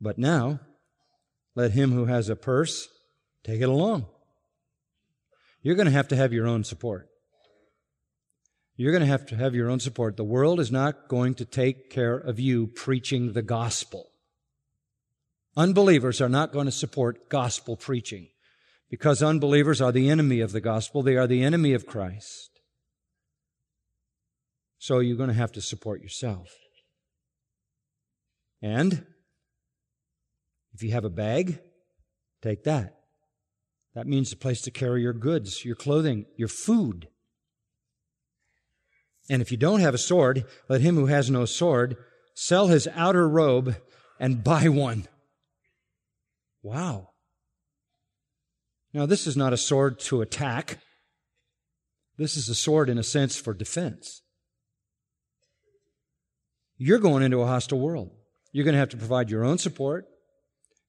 But 0.00 0.16
now, 0.16 0.60
let 1.56 1.72
him 1.72 1.90
who 1.90 2.04
has 2.04 2.28
a 2.28 2.36
purse 2.36 2.88
take 3.42 3.60
it 3.60 3.68
along. 3.68 4.06
You're 5.62 5.74
going 5.74 5.86
to 5.86 5.92
have 5.92 6.08
to 6.08 6.16
have 6.16 6.32
your 6.32 6.46
own 6.46 6.62
support. 6.62 7.08
You're 8.76 8.92
going 8.92 9.02
to 9.02 9.08
have 9.08 9.26
to 9.26 9.36
have 9.36 9.54
your 9.54 9.70
own 9.70 9.80
support. 9.80 10.16
The 10.16 10.22
world 10.22 10.60
is 10.60 10.70
not 10.70 11.08
going 11.08 11.34
to 11.36 11.44
take 11.44 11.90
care 11.90 12.16
of 12.16 12.38
you 12.38 12.66
preaching 12.68 13.32
the 13.32 13.42
gospel. 13.42 14.10
Unbelievers 15.56 16.20
are 16.20 16.28
not 16.28 16.52
going 16.52 16.66
to 16.66 16.72
support 16.72 17.28
gospel 17.28 17.76
preaching 17.76 18.28
because 18.90 19.22
unbelievers 19.22 19.80
are 19.80 19.92
the 19.92 20.10
enemy 20.10 20.40
of 20.40 20.52
the 20.52 20.60
gospel. 20.60 21.02
They 21.02 21.16
are 21.16 21.26
the 21.26 21.42
enemy 21.42 21.72
of 21.72 21.86
Christ. 21.86 22.50
So 24.78 24.98
you're 24.98 25.16
going 25.16 25.30
to 25.30 25.34
have 25.34 25.52
to 25.52 25.62
support 25.62 26.02
yourself. 26.02 26.50
And 28.60 29.06
if 30.74 30.82
you 30.82 30.92
have 30.92 31.04
a 31.04 31.10
bag, 31.10 31.60
take 32.42 32.64
that. 32.64 32.94
That 33.94 34.06
means 34.06 34.30
a 34.32 34.36
place 34.36 34.60
to 34.62 34.70
carry 34.70 35.00
your 35.00 35.14
goods, 35.14 35.64
your 35.64 35.74
clothing, 35.74 36.26
your 36.36 36.48
food. 36.48 37.08
And 39.30 39.40
if 39.40 39.50
you 39.50 39.56
don't 39.56 39.80
have 39.80 39.94
a 39.94 39.98
sword, 39.98 40.44
let 40.68 40.82
him 40.82 40.96
who 40.96 41.06
has 41.06 41.30
no 41.30 41.46
sword 41.46 41.96
sell 42.34 42.66
his 42.66 42.86
outer 42.94 43.26
robe 43.26 43.76
and 44.20 44.44
buy 44.44 44.68
one. 44.68 45.08
Wow. 46.66 47.10
Now, 48.92 49.06
this 49.06 49.28
is 49.28 49.36
not 49.36 49.52
a 49.52 49.56
sword 49.56 50.00
to 50.00 50.20
attack. 50.20 50.78
This 52.18 52.36
is 52.36 52.48
a 52.48 52.56
sword, 52.56 52.90
in 52.90 52.98
a 52.98 53.04
sense, 53.04 53.36
for 53.36 53.54
defense. 53.54 54.22
You're 56.76 56.98
going 56.98 57.22
into 57.22 57.40
a 57.40 57.46
hostile 57.46 57.78
world. 57.78 58.10
You're 58.50 58.64
going 58.64 58.72
to 58.72 58.80
have 58.80 58.88
to 58.88 58.96
provide 58.96 59.30
your 59.30 59.44
own 59.44 59.58
support, 59.58 60.06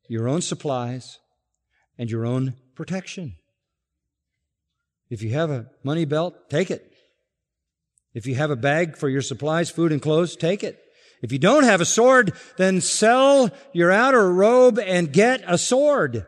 your 0.10 0.28
own 0.28 0.42
supplies, 0.42 1.20
and 1.96 2.10
your 2.10 2.26
own 2.26 2.56
protection. 2.74 3.36
If 5.12 5.22
you 5.22 5.30
have 5.34 5.52
a 5.52 5.68
money 5.84 6.06
belt, 6.06 6.50
take 6.50 6.72
it. 6.72 6.92
If 8.16 8.26
you 8.26 8.34
have 8.34 8.50
a 8.50 8.56
bag 8.56 8.98
for 8.98 9.10
your 9.10 9.22
supplies, 9.22 9.70
food, 9.70 9.92
and 9.92 10.02
clothes, 10.02 10.36
take 10.36 10.64
it. 10.64 10.80
If 11.22 11.32
you 11.32 11.40
don't 11.40 11.64
have 11.64 11.82
a 11.82 11.86
sword, 11.86 12.34
then 12.58 12.82
sell 12.82 13.50
your 13.74 13.92
outer 13.92 14.32
robe 14.32 14.80
and 14.80 15.12
get 15.12 15.44
a 15.48 15.58
sword. 15.58 16.28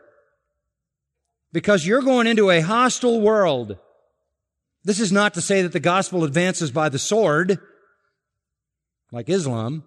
Because 1.52 1.86
you're 1.86 2.02
going 2.02 2.26
into 2.26 2.50
a 2.50 2.60
hostile 2.60 3.20
world. 3.20 3.78
This 4.84 5.00
is 5.00 5.12
not 5.12 5.34
to 5.34 5.42
say 5.42 5.62
that 5.62 5.72
the 5.72 5.80
gospel 5.80 6.24
advances 6.24 6.70
by 6.70 6.88
the 6.88 6.98
sword, 6.98 7.58
like 9.12 9.28
Islam. 9.28 9.84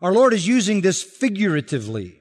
Our 0.00 0.12
Lord 0.12 0.32
is 0.32 0.46
using 0.46 0.80
this 0.80 1.02
figuratively. 1.02 2.20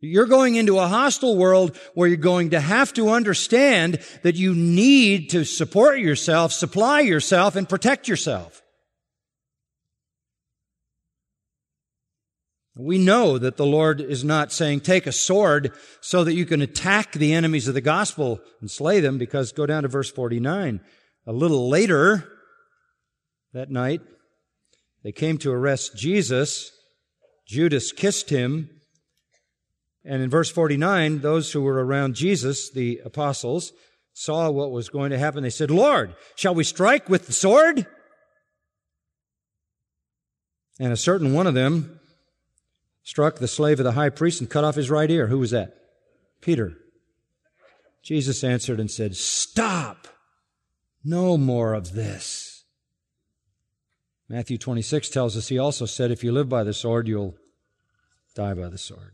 You're 0.00 0.26
going 0.26 0.56
into 0.56 0.78
a 0.78 0.88
hostile 0.88 1.36
world 1.36 1.76
where 1.94 2.08
you're 2.08 2.16
going 2.16 2.50
to 2.50 2.60
have 2.60 2.92
to 2.94 3.10
understand 3.10 4.00
that 4.22 4.36
you 4.36 4.54
need 4.54 5.30
to 5.30 5.44
support 5.44 5.98
yourself, 5.98 6.52
supply 6.52 7.00
yourself, 7.00 7.54
and 7.54 7.68
protect 7.68 8.08
yourself. 8.08 8.62
We 12.80 12.98
know 12.98 13.38
that 13.38 13.56
the 13.56 13.66
Lord 13.66 14.00
is 14.00 14.24
not 14.24 14.52
saying 14.52 14.80
take 14.80 15.06
a 15.06 15.12
sword 15.12 15.72
so 16.00 16.24
that 16.24 16.34
you 16.34 16.46
can 16.46 16.62
attack 16.62 17.12
the 17.12 17.32
enemies 17.32 17.68
of 17.68 17.74
the 17.74 17.80
gospel 17.80 18.40
and 18.60 18.70
slay 18.70 19.00
them 19.00 19.18
because 19.18 19.52
go 19.52 19.66
down 19.66 19.82
to 19.82 19.88
verse 19.88 20.10
49. 20.10 20.80
A 21.26 21.32
little 21.32 21.68
later 21.68 22.28
that 23.52 23.70
night, 23.70 24.00
they 25.02 25.12
came 25.12 25.38
to 25.38 25.52
arrest 25.52 25.96
Jesus. 25.96 26.70
Judas 27.46 27.92
kissed 27.92 28.30
him 28.30 28.70
and 30.04 30.22
in 30.22 30.30
verse 30.30 30.50
49, 30.50 31.20
those 31.20 31.52
who 31.52 31.62
were 31.62 31.84
around 31.84 32.14
Jesus, 32.14 32.70
the 32.70 33.00
apostles, 33.04 33.72
saw 34.12 34.50
what 34.50 34.70
was 34.70 34.88
going 34.88 35.10
to 35.10 35.18
happen. 35.18 35.42
They 35.42 35.50
said, 35.50 35.70
Lord, 35.70 36.14
shall 36.36 36.54
we 36.54 36.64
strike 36.64 37.08
with 37.08 37.26
the 37.26 37.32
sword? 37.32 37.86
And 40.78 40.92
a 40.92 40.96
certain 40.96 41.34
one 41.34 41.46
of 41.46 41.54
them 41.54 41.99
struck 43.02 43.36
the 43.36 43.48
slave 43.48 43.80
of 43.80 43.84
the 43.84 43.92
high 43.92 44.10
priest 44.10 44.40
and 44.40 44.50
cut 44.50 44.64
off 44.64 44.74
his 44.74 44.90
right 44.90 45.10
ear. 45.10 45.28
Who 45.28 45.38
was 45.38 45.50
that? 45.50 45.76
Peter. 46.40 46.76
Jesus 48.02 48.42
answered 48.42 48.80
and 48.80 48.90
said, 48.90 49.16
Stop! 49.16 50.08
No 51.04 51.36
more 51.36 51.74
of 51.74 51.92
this. 51.92 52.64
Matthew 54.28 54.58
26 54.58 55.08
tells 55.08 55.36
us 55.36 55.48
he 55.48 55.58
also 55.58 55.86
said, 55.86 56.10
If 56.10 56.22
you 56.22 56.32
live 56.32 56.48
by 56.48 56.62
the 56.62 56.72
sword, 56.72 57.08
you'll 57.08 57.34
die 58.34 58.54
by 58.54 58.68
the 58.68 58.78
sword. 58.78 59.12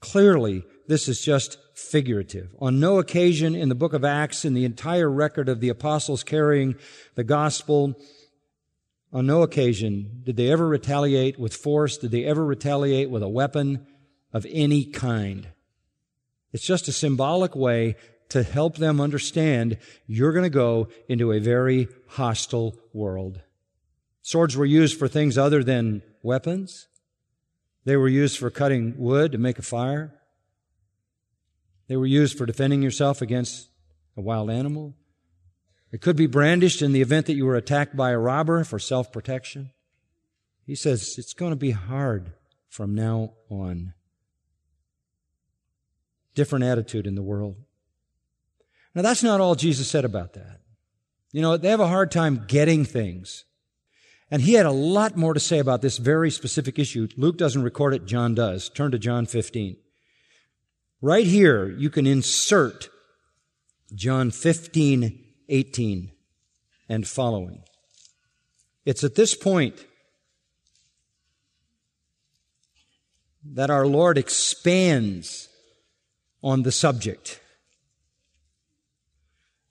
Clearly, 0.00 0.64
this 0.86 1.08
is 1.08 1.20
just 1.20 1.58
figurative. 1.74 2.54
On 2.60 2.78
no 2.78 2.98
occasion 2.98 3.54
in 3.54 3.68
the 3.68 3.74
book 3.74 3.94
of 3.94 4.04
Acts, 4.04 4.44
in 4.44 4.54
the 4.54 4.64
entire 4.64 5.10
record 5.10 5.48
of 5.48 5.60
the 5.60 5.70
apostles 5.70 6.22
carrying 6.22 6.76
the 7.14 7.24
gospel, 7.24 7.98
on 9.14 9.26
no 9.26 9.42
occasion 9.42 10.22
did 10.24 10.36
they 10.36 10.50
ever 10.50 10.66
retaliate 10.66 11.38
with 11.38 11.54
force, 11.54 11.96
did 11.96 12.10
they 12.10 12.24
ever 12.24 12.44
retaliate 12.44 13.08
with 13.08 13.22
a 13.22 13.28
weapon 13.28 13.86
of 14.32 14.44
any 14.50 14.84
kind. 14.84 15.46
It's 16.52 16.66
just 16.66 16.88
a 16.88 16.92
symbolic 16.92 17.54
way 17.54 17.94
to 18.30 18.42
help 18.42 18.76
them 18.76 19.00
understand 19.00 19.78
you're 20.08 20.32
going 20.32 20.42
to 20.44 20.50
go 20.50 20.88
into 21.08 21.32
a 21.32 21.38
very 21.38 21.86
hostile 22.08 22.74
world. 22.92 23.40
Swords 24.22 24.56
were 24.56 24.64
used 24.64 24.98
for 24.98 25.06
things 25.06 25.38
other 25.38 25.62
than 25.62 26.02
weapons. 26.22 26.88
They 27.84 27.96
were 27.96 28.08
used 28.08 28.38
for 28.38 28.50
cutting 28.50 28.94
wood 28.98 29.32
to 29.32 29.38
make 29.38 29.58
a 29.58 29.62
fire. 29.62 30.14
They 31.86 31.96
were 31.96 32.06
used 32.06 32.36
for 32.36 32.46
defending 32.46 32.82
yourself 32.82 33.22
against 33.22 33.68
a 34.16 34.20
wild 34.20 34.50
animal. 34.50 34.94
It 35.94 36.00
could 36.00 36.16
be 36.16 36.26
brandished 36.26 36.82
in 36.82 36.92
the 36.92 37.02
event 37.02 37.26
that 37.26 37.36
you 37.36 37.46
were 37.46 37.54
attacked 37.54 37.96
by 37.96 38.10
a 38.10 38.18
robber 38.18 38.64
for 38.64 38.80
self 38.80 39.12
protection. 39.12 39.70
He 40.66 40.74
says 40.74 41.14
it's 41.18 41.34
going 41.34 41.52
to 41.52 41.56
be 41.56 41.70
hard 41.70 42.32
from 42.68 42.96
now 42.96 43.34
on. 43.48 43.94
Different 46.34 46.64
attitude 46.64 47.06
in 47.06 47.14
the 47.14 47.22
world. 47.22 47.54
Now, 48.92 49.02
that's 49.02 49.22
not 49.22 49.40
all 49.40 49.54
Jesus 49.54 49.88
said 49.88 50.04
about 50.04 50.32
that. 50.32 50.62
You 51.30 51.40
know, 51.40 51.56
they 51.56 51.68
have 51.68 51.78
a 51.78 51.86
hard 51.86 52.10
time 52.10 52.44
getting 52.48 52.84
things. 52.84 53.44
And 54.32 54.42
he 54.42 54.54
had 54.54 54.66
a 54.66 54.72
lot 54.72 55.16
more 55.16 55.32
to 55.32 55.38
say 55.38 55.60
about 55.60 55.80
this 55.80 55.98
very 55.98 56.32
specific 56.32 56.76
issue. 56.76 57.06
Luke 57.16 57.38
doesn't 57.38 57.62
record 57.62 57.94
it, 57.94 58.04
John 58.04 58.34
does. 58.34 58.68
Turn 58.68 58.90
to 58.90 58.98
John 58.98 59.26
15. 59.26 59.76
Right 61.00 61.26
here, 61.26 61.68
you 61.68 61.88
can 61.88 62.04
insert 62.04 62.88
John 63.94 64.32
15, 64.32 65.23
18 65.48 66.10
and 66.88 67.06
following. 67.06 67.62
It's 68.84 69.04
at 69.04 69.14
this 69.14 69.34
point 69.34 69.74
that 73.44 73.70
our 73.70 73.86
Lord 73.86 74.18
expands 74.18 75.48
on 76.42 76.62
the 76.62 76.72
subject. 76.72 77.40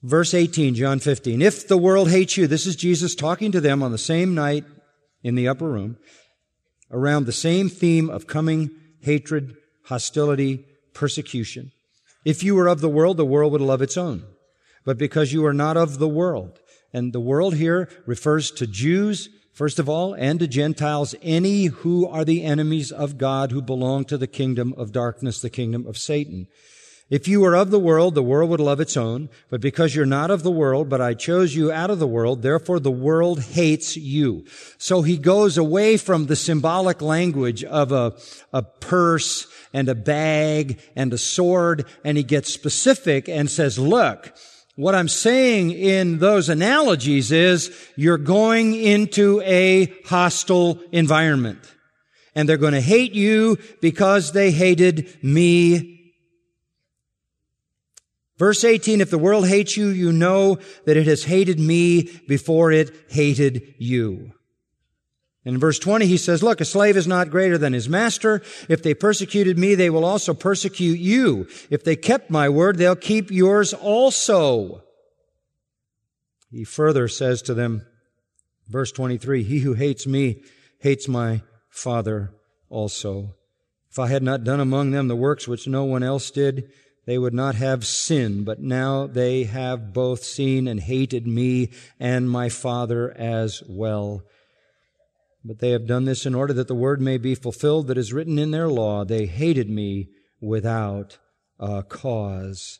Verse 0.01 0.33
18, 0.33 0.75
John 0.75 0.99
15. 0.99 1.41
If 1.41 1.67
the 1.67 1.77
world 1.77 2.09
hates 2.09 2.35
you, 2.35 2.45
this 2.45 2.65
is 2.65 2.75
Jesus 2.75 3.15
talking 3.15 3.51
to 3.51 3.61
them 3.61 3.81
on 3.81 3.91
the 3.91 3.97
same 3.97 4.35
night 4.35 4.65
in 5.23 5.35
the 5.35 5.47
upper 5.47 5.69
room 5.69 5.97
around 6.91 7.25
the 7.25 7.31
same 7.31 7.69
theme 7.69 8.09
of 8.09 8.27
coming 8.27 8.69
hatred, 9.01 9.55
hostility, 9.85 10.65
persecution. 10.93 11.71
If 12.25 12.43
you 12.43 12.55
were 12.55 12.67
of 12.67 12.81
the 12.81 12.89
world, 12.89 13.17
the 13.17 13.25
world 13.25 13.51
would 13.51 13.61
love 13.61 13.81
its 13.81 13.97
own. 13.97 14.23
But 14.85 14.97
because 14.97 15.33
you 15.33 15.45
are 15.45 15.53
not 15.53 15.77
of 15.77 15.99
the 15.99 16.07
world, 16.07 16.59
and 16.91 17.13
the 17.13 17.19
world 17.19 17.55
here 17.55 17.89
refers 18.05 18.51
to 18.51 18.67
Jews, 18.67 19.29
first 19.51 19.79
of 19.79 19.89
all, 19.89 20.13
and 20.13 20.39
to 20.39 20.47
Gentiles, 20.47 21.15
any 21.21 21.65
who 21.65 22.07
are 22.07 22.25
the 22.25 22.43
enemies 22.43 22.91
of 22.91 23.17
God 23.17 23.51
who 23.51 23.61
belong 23.61 24.05
to 24.05 24.17
the 24.17 24.27
kingdom 24.27 24.73
of 24.77 24.91
darkness, 24.91 25.41
the 25.41 25.49
kingdom 25.49 25.87
of 25.87 25.97
Satan. 25.97 26.47
If 27.09 27.27
you 27.27 27.41
were 27.41 27.55
of 27.55 27.69
the 27.69 27.79
world, 27.79 28.15
the 28.15 28.23
world 28.23 28.49
would 28.49 28.59
love 28.59 28.79
its 28.79 28.97
own. 28.97 29.29
But 29.49 29.61
because 29.61 29.93
you're 29.93 30.05
not 30.05 30.31
of 30.31 30.41
the 30.41 30.51
world, 30.51 30.89
but 30.89 31.01
I 31.01 31.13
chose 31.13 31.55
you 31.55 31.71
out 31.71 31.91
of 31.91 31.99
the 31.99 32.07
world, 32.07 32.41
therefore 32.41 32.79
the 32.79 32.91
world 32.91 33.41
hates 33.41 33.95
you. 33.95 34.45
So 34.77 35.01
he 35.01 35.17
goes 35.17 35.57
away 35.57 35.97
from 35.97 36.25
the 36.25 36.35
symbolic 36.35 37.01
language 37.01 37.63
of 37.63 37.91
a, 37.91 38.15
a 38.51 38.63
purse 38.63 39.45
and 39.73 39.89
a 39.89 39.95
bag 39.95 40.79
and 40.95 41.13
a 41.13 41.17
sword, 41.17 41.85
and 42.03 42.17
he 42.17 42.23
gets 42.23 42.53
specific 42.53 43.29
and 43.29 43.49
says, 43.49 43.77
look, 43.77 44.33
what 44.75 44.95
I'm 44.95 45.07
saying 45.07 45.71
in 45.71 46.19
those 46.19 46.49
analogies 46.49 47.31
is 47.31 47.71
you're 47.95 48.17
going 48.17 48.75
into 48.75 49.41
a 49.41 49.93
hostile 50.05 50.79
environment. 50.91 51.59
And 52.35 52.49
they're 52.49 52.57
going 52.57 52.73
to 52.73 52.81
hate 52.81 53.13
you 53.13 53.59
because 53.79 54.31
they 54.31 54.49
hated 54.49 55.23
me 55.23 55.93
Verse 58.37 58.63
18, 58.63 58.99
if 58.99 59.09
the 59.09 59.17
world 59.17 59.47
hates 59.47 59.77
you, 59.77 59.87
you 59.87 60.11
know 60.11 60.57
that 60.85 60.97
it 60.97 61.07
has 61.07 61.23
hated 61.23 61.59
me 61.59 62.09
before 62.27 62.71
it 62.71 62.91
hated 63.09 63.75
you. 63.77 64.31
In 65.45 65.57
verse 65.57 65.77
20, 65.77 66.05
he 66.05 66.17
says, 66.17 66.41
look, 66.41 66.61
a 66.61 66.65
slave 66.65 66.95
is 66.95 67.05
not 67.05 67.29
greater 67.29 67.57
than 67.57 67.73
his 67.73 67.89
master. 67.89 68.41
If 68.69 68.81
they 68.81 68.93
persecuted 68.93 69.57
me, 69.57 69.75
they 69.75 69.89
will 69.89 70.05
also 70.05 70.33
persecute 70.33 70.99
you. 70.99 71.47
If 71.69 71.83
they 71.83 71.97
kept 71.97 72.29
my 72.29 72.47
word, 72.47 72.77
they'll 72.77 72.95
keep 72.95 73.29
yours 73.29 73.73
also. 73.73 74.83
He 76.49 76.63
further 76.63 77.09
says 77.09 77.41
to 77.43 77.53
them, 77.53 77.85
verse 78.69 78.91
23, 78.93 79.43
he 79.43 79.59
who 79.59 79.73
hates 79.73 80.07
me 80.07 80.43
hates 80.79 81.07
my 81.07 81.41
father 81.69 82.33
also. 82.69 83.35
If 83.91 83.99
I 83.99 84.07
had 84.07 84.23
not 84.23 84.43
done 84.43 84.59
among 84.61 84.91
them 84.91 85.07
the 85.07 85.15
works 85.15 85.47
which 85.47 85.67
no 85.67 85.83
one 85.83 86.03
else 86.03 86.31
did, 86.31 86.71
they 87.05 87.17
would 87.17 87.33
not 87.33 87.55
have 87.55 87.85
sin, 87.85 88.43
but 88.43 88.59
now 88.59 89.07
they 89.07 89.43
have 89.43 89.93
both 89.93 90.23
seen 90.23 90.67
and 90.67 90.79
hated 90.79 91.27
me 91.27 91.71
and 91.99 92.29
my 92.29 92.47
Father 92.47 93.11
as 93.11 93.61
well. 93.67 94.23
But 95.45 95.59
they 95.59 95.71
have 95.71 95.87
done 95.87 96.05
this 96.05 96.25
in 96.25 96.35
order 96.35 96.53
that 96.53 96.67
the 96.67 96.75
word 96.75 97.01
may 97.01 97.17
be 97.17 97.35
fulfilled 97.35 97.87
that 97.87 97.97
is 97.97 98.13
written 98.13 98.39
in 98.39 98.51
their 98.51 98.69
law. 98.69 99.03
They 99.03 99.25
hated 99.25 99.69
me 99.69 100.09
without 100.39 101.17
a 101.59 101.83
cause. 101.83 102.79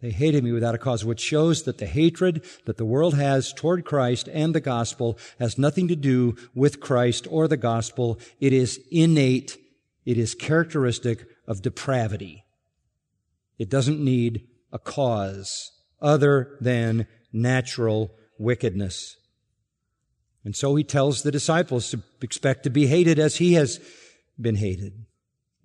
They 0.00 0.10
hated 0.10 0.44
me 0.44 0.52
without 0.52 0.74
a 0.74 0.78
cause, 0.78 1.04
which 1.04 1.20
shows 1.20 1.64
that 1.64 1.78
the 1.78 1.86
hatred 1.86 2.44
that 2.66 2.76
the 2.76 2.84
world 2.84 3.14
has 3.14 3.52
toward 3.52 3.84
Christ 3.84 4.28
and 4.32 4.54
the 4.54 4.60
gospel 4.60 5.18
has 5.40 5.58
nothing 5.58 5.88
to 5.88 5.96
do 5.96 6.36
with 6.54 6.80
Christ 6.80 7.26
or 7.30 7.48
the 7.48 7.56
gospel. 7.56 8.18
It 8.38 8.52
is 8.52 8.78
innate. 8.92 9.58
It 10.04 10.16
is 10.16 10.34
characteristic 10.34 11.26
of 11.46 11.62
depravity. 11.62 12.44
It 13.58 13.68
doesn't 13.68 13.98
need 13.98 14.46
a 14.72 14.78
cause 14.78 15.72
other 16.00 16.56
than 16.60 17.06
natural 17.32 18.14
wickedness. 18.38 19.17
And 20.48 20.56
so 20.56 20.74
he 20.76 20.82
tells 20.82 21.22
the 21.22 21.30
disciples 21.30 21.90
to 21.90 22.00
expect 22.22 22.62
to 22.62 22.70
be 22.70 22.86
hated 22.86 23.18
as 23.18 23.36
he 23.36 23.52
has 23.52 23.80
been 24.40 24.54
hated. 24.54 25.04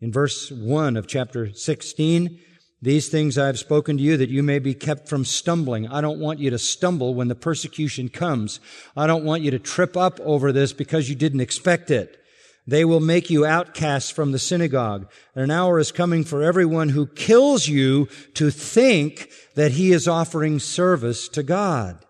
In 0.02 0.12
verse 0.12 0.52
1 0.52 0.98
of 0.98 1.08
chapter 1.08 1.54
16, 1.54 2.38
these 2.82 3.08
things 3.08 3.38
I 3.38 3.46
have 3.46 3.58
spoken 3.58 3.96
to 3.96 4.04
you 4.04 4.17
that 4.17 4.28
you 4.28 4.43
may 4.43 4.60
be 4.60 4.74
kept 4.74 5.08
from 5.08 5.24
stumbling. 5.24 5.88
I 5.88 6.02
don't 6.02 6.19
want 6.19 6.39
you 6.39 6.50
to 6.50 6.60
stumble 6.60 7.15
when 7.15 7.30
the 7.30 7.34
persecution 7.34 8.10
comes. 8.10 8.60
I 8.98 9.08
don't 9.08 9.24
want 9.24 9.41
you 9.41 9.52
to 9.52 9.58
trip 9.58 9.96
up 9.96 10.19
over 10.19 10.52
this 10.52 10.74
because 10.74 11.08
you 11.08 11.15
didn't 11.15 11.39
expect 11.39 11.89
it. 11.89 12.22
They 12.67 12.84
will 12.84 13.00
make 13.00 13.30
you 13.30 13.46
outcasts 13.46 14.12
from 14.12 14.34
the 14.34 14.38
synagogue. 14.38 15.10
And 15.34 15.46
an 15.46 15.52
hour 15.52 15.80
is 15.80 15.93
coming 15.93 16.26
for 16.26 16.43
everyone 16.43 16.89
who 16.89 17.08
kills 17.08 17.69
you 17.69 18.10
to 18.34 18.52
think 18.52 19.30
that 19.56 19.72
he 19.72 19.93
is 19.93 20.10
offering 20.10 20.60
service 20.60 21.30
to 21.30 21.41
God. 21.41 22.04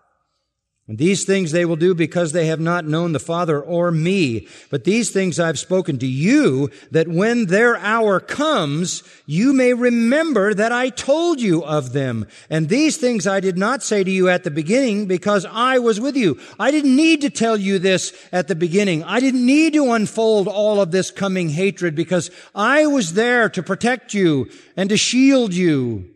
And 0.86 0.98
these 0.98 1.24
things 1.24 1.50
they 1.50 1.64
will 1.64 1.76
do 1.76 1.94
because 1.94 2.32
they 2.32 2.44
have 2.48 2.60
not 2.60 2.84
known 2.84 3.12
the 3.12 3.18
Father 3.18 3.58
or 3.58 3.90
me. 3.90 4.46
But 4.68 4.84
these 4.84 5.08
things 5.08 5.40
I've 5.40 5.58
spoken 5.58 5.98
to 6.00 6.06
you, 6.06 6.70
that 6.90 7.08
when 7.08 7.46
their 7.46 7.78
hour 7.78 8.20
comes, 8.20 9.02
you 9.24 9.54
may 9.54 9.72
remember 9.72 10.52
that 10.52 10.72
I 10.72 10.90
told 10.90 11.40
you 11.40 11.64
of 11.64 11.94
them. 11.94 12.26
And 12.50 12.68
these 12.68 12.98
things 12.98 13.26
I 13.26 13.40
did 13.40 13.56
not 13.56 13.82
say 13.82 14.04
to 14.04 14.10
you 14.10 14.28
at 14.28 14.44
the 14.44 14.50
beginning 14.50 15.06
because 15.06 15.46
I 15.46 15.78
was 15.78 16.02
with 16.02 16.16
you. 16.16 16.38
I 16.60 16.70
didn't 16.70 16.94
need 16.94 17.22
to 17.22 17.30
tell 17.30 17.56
you 17.56 17.78
this 17.78 18.12
at 18.30 18.48
the 18.48 18.54
beginning. 18.54 19.02
I 19.04 19.20
didn't 19.20 19.46
need 19.46 19.72
to 19.72 19.92
unfold 19.92 20.48
all 20.48 20.82
of 20.82 20.90
this 20.90 21.10
coming 21.10 21.48
hatred 21.48 21.94
because 21.94 22.30
I 22.54 22.86
was 22.88 23.14
there 23.14 23.48
to 23.48 23.62
protect 23.62 24.12
you 24.12 24.50
and 24.76 24.90
to 24.90 24.98
shield 24.98 25.54
you. 25.54 26.13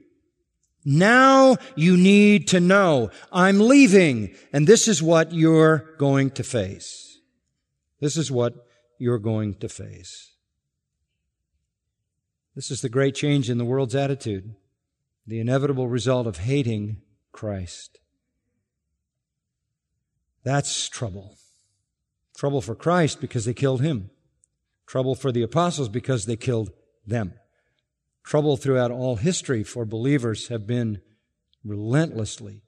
Now 0.91 1.59
you 1.77 1.99
need 1.99 2.49
to 2.49 2.61
know 2.61 3.11
I'm 3.31 3.61
leaving 3.61 4.35
and 4.55 4.67
this 4.67 4.89
is 4.89 5.03
what 5.03 5.35
you're 5.35 5.85
going 5.99 6.31
to 6.31 6.43
face. 6.43 7.19
This 8.01 8.17
is 8.17 8.33
what 8.33 8.55
you're 8.99 9.19
going 9.19 9.57
to 9.57 9.69
face. 9.69 10.33
This 12.55 12.71
is 12.71 12.81
the 12.81 12.89
great 12.89 13.15
change 13.15 13.51
in 13.51 13.59
the 13.59 13.67
world's 13.67 13.95
attitude, 13.95 14.55
the 15.27 15.41
inevitable 15.41 15.89
result 15.89 16.27
of 16.27 16.39
hating 16.39 17.03
Christ. 17.33 18.01
That's 20.43 20.89
trouble. 20.89 21.37
Trouble 22.35 22.63
for 22.63 22.75
Christ 22.75 23.21
because 23.21 23.45
they 23.45 23.53
killed 23.53 23.83
him. 23.83 24.09
Trouble 24.87 25.15
for 25.15 25.33
the 25.33 25.43
apostles 25.43 25.91
because 25.91 26.25
they 26.25 26.37
killed 26.37 26.71
them. 27.07 27.35
Trouble 28.29 28.59
throughout 28.59 28.91
all 28.91 29.17
history 29.17 29.65
for 29.65 29.87
believers 29.87 30.49
have 30.49 30.67
been 30.67 31.01
relentlessly 31.65 32.63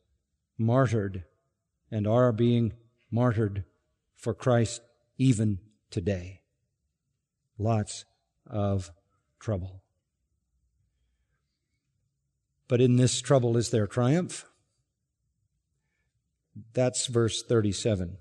martyred 0.57 1.25
and 1.90 2.07
are 2.07 2.33
being 2.33 2.73
martyred 3.11 3.64
for 4.16 4.33
Christ 4.33 4.81
even 5.18 5.59
today. 5.90 6.40
Lots 7.59 8.07
of 8.46 8.90
trouble. 9.38 9.83
But 12.66 12.81
in 12.81 12.96
this 12.96 13.20
trouble 13.20 13.59
is 13.59 13.68
there 13.68 13.87
triumph? 13.87 14.46
That's 16.73 17.07
verse 17.07 17.42
37. 17.42 18.16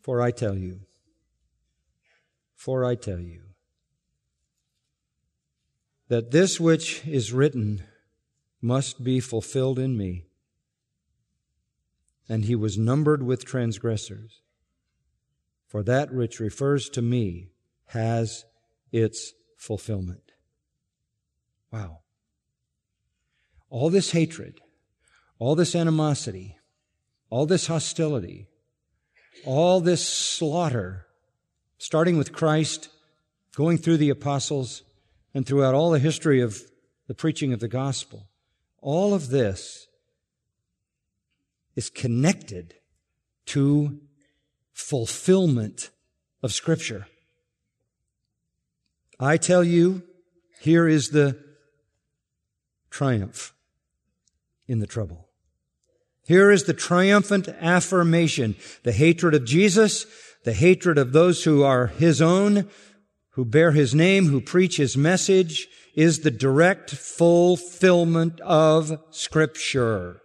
For 0.00 0.22
I 0.22 0.30
tell 0.30 0.56
you, 0.56 0.82
for 2.54 2.84
I 2.84 2.94
tell 2.94 3.18
you, 3.18 3.43
that 6.08 6.30
this 6.30 6.60
which 6.60 7.06
is 7.06 7.32
written 7.32 7.82
must 8.60 9.02
be 9.02 9.20
fulfilled 9.20 9.78
in 9.78 9.96
me. 9.96 10.24
And 12.28 12.44
he 12.44 12.54
was 12.54 12.78
numbered 12.78 13.22
with 13.22 13.44
transgressors. 13.44 14.40
For 15.66 15.82
that 15.82 16.14
which 16.14 16.40
refers 16.40 16.88
to 16.90 17.02
me 17.02 17.50
has 17.86 18.44
its 18.92 19.32
fulfillment. 19.56 20.32
Wow. 21.72 22.00
All 23.68 23.90
this 23.90 24.12
hatred, 24.12 24.60
all 25.38 25.56
this 25.56 25.74
animosity, 25.74 26.58
all 27.28 27.46
this 27.46 27.66
hostility, 27.66 28.46
all 29.44 29.80
this 29.80 30.06
slaughter, 30.06 31.06
starting 31.78 32.16
with 32.16 32.32
Christ, 32.32 32.88
going 33.56 33.78
through 33.78 33.96
the 33.96 34.10
apostles, 34.10 34.82
and 35.34 35.46
throughout 35.46 35.74
all 35.74 35.90
the 35.90 35.98
history 35.98 36.40
of 36.40 36.62
the 37.08 37.14
preaching 37.14 37.52
of 37.52 37.60
the 37.60 37.68
gospel, 37.68 38.28
all 38.80 39.12
of 39.12 39.28
this 39.30 39.88
is 41.74 41.90
connected 41.90 42.74
to 43.46 44.00
fulfillment 44.72 45.90
of 46.42 46.52
Scripture. 46.52 47.06
I 49.18 49.36
tell 49.36 49.64
you, 49.64 50.02
here 50.60 50.88
is 50.88 51.10
the 51.10 51.38
triumph 52.90 53.52
in 54.66 54.78
the 54.78 54.86
trouble. 54.86 55.28
Here 56.26 56.50
is 56.50 56.64
the 56.64 56.74
triumphant 56.74 57.48
affirmation. 57.48 58.56
The 58.82 58.92
hatred 58.92 59.34
of 59.34 59.44
Jesus, 59.44 60.06
the 60.44 60.54
hatred 60.54 60.96
of 60.96 61.12
those 61.12 61.44
who 61.44 61.62
are 61.62 61.88
His 61.88 62.22
own, 62.22 62.70
who 63.34 63.44
bear 63.44 63.72
his 63.72 63.94
name, 63.94 64.26
who 64.26 64.40
preach 64.40 64.76
his 64.76 64.96
message, 64.96 65.68
is 65.94 66.20
the 66.20 66.30
direct 66.30 66.90
fulfillment 66.90 68.40
of 68.40 68.98
scripture. 69.10 70.20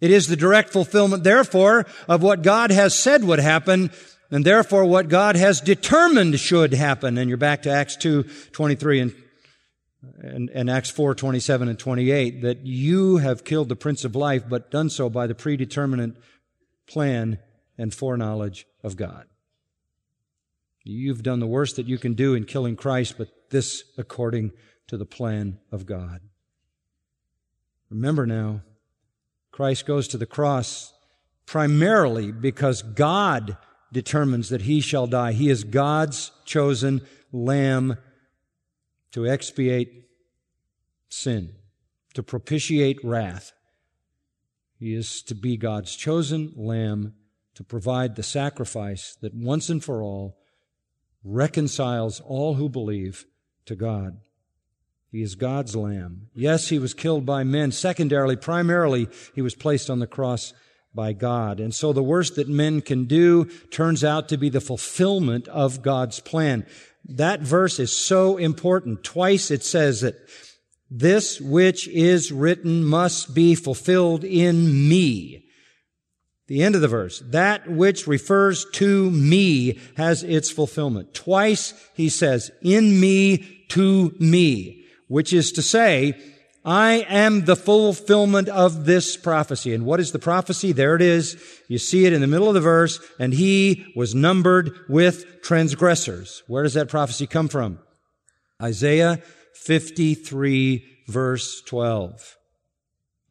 It 0.00 0.10
is 0.10 0.28
the 0.28 0.36
direct 0.36 0.70
fulfillment, 0.70 1.24
therefore, 1.24 1.86
of 2.08 2.22
what 2.22 2.42
God 2.42 2.70
has 2.70 2.96
said 2.96 3.24
would 3.24 3.40
happen, 3.40 3.90
and 4.30 4.44
therefore 4.44 4.84
what 4.84 5.08
God 5.08 5.34
has 5.34 5.60
determined 5.60 6.38
should 6.38 6.72
happen. 6.72 7.18
And 7.18 7.28
you're 7.28 7.36
back 7.36 7.62
to 7.62 7.70
Acts 7.70 7.96
2, 7.96 8.24
23 8.52 9.00
and 9.00 9.14
and, 10.20 10.50
and 10.50 10.70
Acts 10.70 10.90
4, 10.90 11.14
27 11.14 11.68
and 11.68 11.78
28, 11.78 12.42
that 12.42 12.64
you 12.64 13.18
have 13.18 13.44
killed 13.44 13.68
the 13.68 13.76
Prince 13.76 14.04
of 14.04 14.14
Life, 14.14 14.44
but 14.48 14.70
done 14.70 14.90
so 14.90 15.10
by 15.10 15.26
the 15.26 15.34
predeterminate 15.34 16.16
plan 16.86 17.38
and 17.76 17.92
foreknowledge 17.92 18.66
of 18.82 18.96
God. 18.96 19.26
You've 20.84 21.22
done 21.22 21.40
the 21.40 21.46
worst 21.46 21.76
that 21.76 21.86
you 21.86 21.98
can 21.98 22.14
do 22.14 22.34
in 22.34 22.44
killing 22.44 22.76
Christ, 22.76 23.16
but 23.18 23.28
this 23.50 23.84
according 23.96 24.52
to 24.86 24.96
the 24.96 25.04
plan 25.04 25.58
of 25.70 25.86
God. 25.86 26.20
Remember 27.90 28.26
now, 28.26 28.62
Christ 29.50 29.86
goes 29.86 30.08
to 30.08 30.18
the 30.18 30.26
cross 30.26 30.92
primarily 31.46 32.30
because 32.30 32.82
God 32.82 33.56
determines 33.92 34.50
that 34.50 34.62
he 34.62 34.80
shall 34.80 35.06
die. 35.06 35.32
He 35.32 35.48
is 35.48 35.64
God's 35.64 36.30
chosen 36.44 37.00
lamb 37.32 37.96
to 39.12 39.26
expiate 39.26 40.04
sin, 41.08 41.54
to 42.14 42.22
propitiate 42.22 43.02
wrath. 43.02 43.52
He 44.78 44.94
is 44.94 45.22
to 45.22 45.34
be 45.34 45.56
God's 45.56 45.96
chosen 45.96 46.52
lamb 46.54 47.14
to 47.54 47.64
provide 47.64 48.14
the 48.14 48.22
sacrifice 48.22 49.16
that 49.20 49.34
once 49.34 49.68
and 49.68 49.82
for 49.82 50.02
all 50.02 50.37
reconciles 51.28 52.20
all 52.20 52.54
who 52.54 52.68
believe 52.68 53.26
to 53.66 53.76
God. 53.76 54.18
He 55.10 55.22
is 55.22 55.34
God's 55.34 55.74
lamb. 55.74 56.28
Yes, 56.34 56.68
he 56.68 56.78
was 56.78 56.94
killed 56.94 57.24
by 57.24 57.44
men. 57.44 57.72
Secondarily, 57.72 58.36
primarily, 58.36 59.08
he 59.34 59.42
was 59.42 59.54
placed 59.54 59.88
on 59.88 60.00
the 60.00 60.06
cross 60.06 60.52
by 60.94 61.12
God. 61.12 61.60
And 61.60 61.74
so 61.74 61.92
the 61.92 62.02
worst 62.02 62.36
that 62.36 62.48
men 62.48 62.80
can 62.80 63.04
do 63.04 63.46
turns 63.70 64.04
out 64.04 64.28
to 64.28 64.36
be 64.36 64.48
the 64.48 64.60
fulfillment 64.60 65.48
of 65.48 65.82
God's 65.82 66.20
plan. 66.20 66.66
That 67.04 67.40
verse 67.40 67.78
is 67.78 67.92
so 67.92 68.36
important. 68.36 69.04
Twice 69.04 69.50
it 69.50 69.64
says 69.64 70.02
that 70.02 70.16
this 70.90 71.40
which 71.40 71.88
is 71.88 72.32
written 72.32 72.84
must 72.84 73.34
be 73.34 73.54
fulfilled 73.54 74.24
in 74.24 74.88
me. 74.88 75.47
The 76.48 76.62
end 76.62 76.74
of 76.74 76.80
the 76.80 76.88
verse. 76.88 77.22
That 77.26 77.70
which 77.70 78.06
refers 78.06 78.64
to 78.72 79.10
me 79.10 79.78
has 79.96 80.22
its 80.22 80.50
fulfillment. 80.50 81.14
Twice 81.14 81.74
he 81.94 82.08
says, 82.08 82.50
in 82.62 82.98
me, 82.98 83.64
to 83.68 84.14
me, 84.18 84.84
which 85.08 85.32
is 85.32 85.52
to 85.52 85.62
say, 85.62 86.18
I 86.64 87.06
am 87.08 87.44
the 87.44 87.56
fulfillment 87.56 88.48
of 88.48 88.84
this 88.84 89.16
prophecy. 89.16 89.74
And 89.74 89.84
what 89.86 90.00
is 90.00 90.12
the 90.12 90.18
prophecy? 90.18 90.72
There 90.72 90.94
it 90.94 91.02
is. 91.02 91.42
You 91.68 91.78
see 91.78 92.04
it 92.04 92.12
in 92.12 92.20
the 92.20 92.26
middle 92.26 92.48
of 92.48 92.54
the 92.54 92.60
verse. 92.60 92.98
And 93.18 93.32
he 93.32 93.92
was 93.94 94.14
numbered 94.14 94.72
with 94.88 95.42
transgressors. 95.42 96.42
Where 96.46 96.62
does 96.62 96.74
that 96.74 96.88
prophecy 96.88 97.26
come 97.26 97.48
from? 97.48 97.78
Isaiah 98.60 99.22
53 99.54 100.84
verse 101.06 101.62
12. 101.62 102.36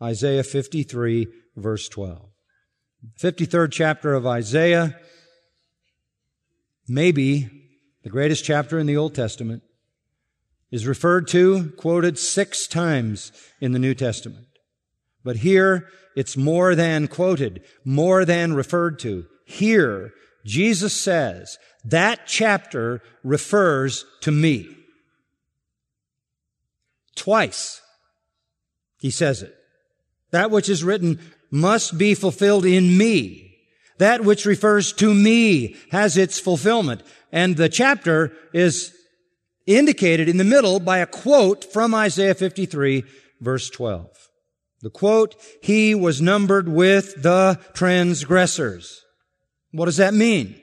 Isaiah 0.02 0.44
53 0.44 1.28
verse 1.56 1.90
12. 1.90 2.27
53rd 3.20 3.72
chapter 3.72 4.14
of 4.14 4.28
Isaiah, 4.28 5.00
maybe 6.88 7.50
the 8.04 8.10
greatest 8.10 8.44
chapter 8.44 8.80
in 8.80 8.88
the 8.88 8.98
Old 8.98 9.16
Testament 9.16 9.64
is 10.72 10.86
referred 10.86 11.28
to, 11.30 11.72
quoted 11.78 12.20
six 12.20 12.68
times 12.68 13.32
in 13.62 13.72
the 13.72 13.80
New 13.80 13.94
Testament. 13.94 14.48
But 15.24 15.38
here, 15.38 15.88
it's 16.16 16.38
more 16.38 16.76
than 16.76 17.08
quoted, 17.08 17.64
more 17.86 18.26
than 18.26 18.54
referred 18.54 19.00
to. 19.00 19.26
Here, 19.46 20.14
Jesus 20.46 20.94
says, 20.94 21.58
that 21.86 22.22
chapter 22.26 23.02
refers 23.24 24.06
to 24.22 24.32
me. 24.32 24.68
Twice, 27.16 27.82
he 29.00 29.10
says 29.10 29.42
it. 29.42 29.56
That 30.32 30.52
which 30.52 30.70
is 30.70 30.84
written 30.84 31.20
must 31.52 31.98
be 31.98 32.14
fulfilled 32.14 32.66
in 32.66 32.98
me. 32.98 33.56
That 33.98 34.24
which 34.24 34.46
refers 34.46 34.94
to 34.94 35.14
me 35.14 35.76
has 35.92 36.18
its 36.18 36.40
fulfillment. 36.40 37.02
And 37.32 37.58
the 37.58 37.70
chapter 37.70 38.32
is 38.54 38.94
indicated 39.66 40.30
in 40.30 40.38
the 40.38 40.44
middle 40.44 40.80
by 40.80 41.00
a 41.00 41.06
quote 41.06 41.66
from 41.66 41.94
Isaiah 41.94 42.36
53 42.36 43.04
verse 43.42 43.70
12. 43.70 44.08
The 44.82 44.90
quote, 44.90 45.36
he 45.62 45.96
was 45.96 46.22
numbered 46.22 46.70
with 46.70 47.22
the 47.22 47.60
transgressors. 47.74 49.04
What 49.72 49.86
does 49.86 49.98
that 49.98 50.14
mean? 50.14 50.62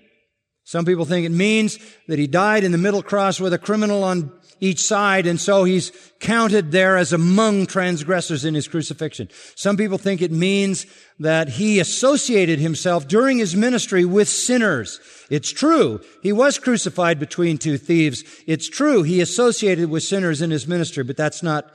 Some 0.62 0.84
people 0.84 1.04
think 1.04 1.26
it 1.26 1.30
means 1.30 1.78
that 2.08 2.18
he 2.18 2.26
died 2.26 2.64
in 2.64 2.72
the 2.72 2.78
middle 2.78 3.02
cross 3.02 3.38
with 3.40 3.52
a 3.52 3.58
criminal 3.58 4.02
on 4.04 4.32
each 4.60 4.80
side, 4.80 5.26
and 5.26 5.40
so 5.40 5.64
he's 5.64 5.92
counted 6.20 6.72
there 6.72 6.96
as 6.96 7.12
among 7.12 7.66
transgressors 7.66 8.44
in 8.44 8.54
his 8.54 8.68
crucifixion. 8.68 9.28
Some 9.54 9.76
people 9.76 9.98
think 9.98 10.22
it 10.22 10.32
means 10.32 10.86
that 11.18 11.48
he 11.50 11.80
associated 11.80 12.58
himself 12.58 13.06
during 13.06 13.38
his 13.38 13.54
ministry 13.54 14.04
with 14.04 14.28
sinners. 14.28 15.00
It's 15.30 15.52
true. 15.52 16.00
He 16.22 16.32
was 16.32 16.58
crucified 16.58 17.18
between 17.18 17.58
two 17.58 17.78
thieves. 17.78 18.24
It's 18.46 18.68
true. 18.68 19.02
He 19.02 19.20
associated 19.20 19.90
with 19.90 20.02
sinners 20.02 20.42
in 20.42 20.50
his 20.50 20.66
ministry, 20.66 21.04
but 21.04 21.16
that's 21.16 21.42
not 21.42 21.72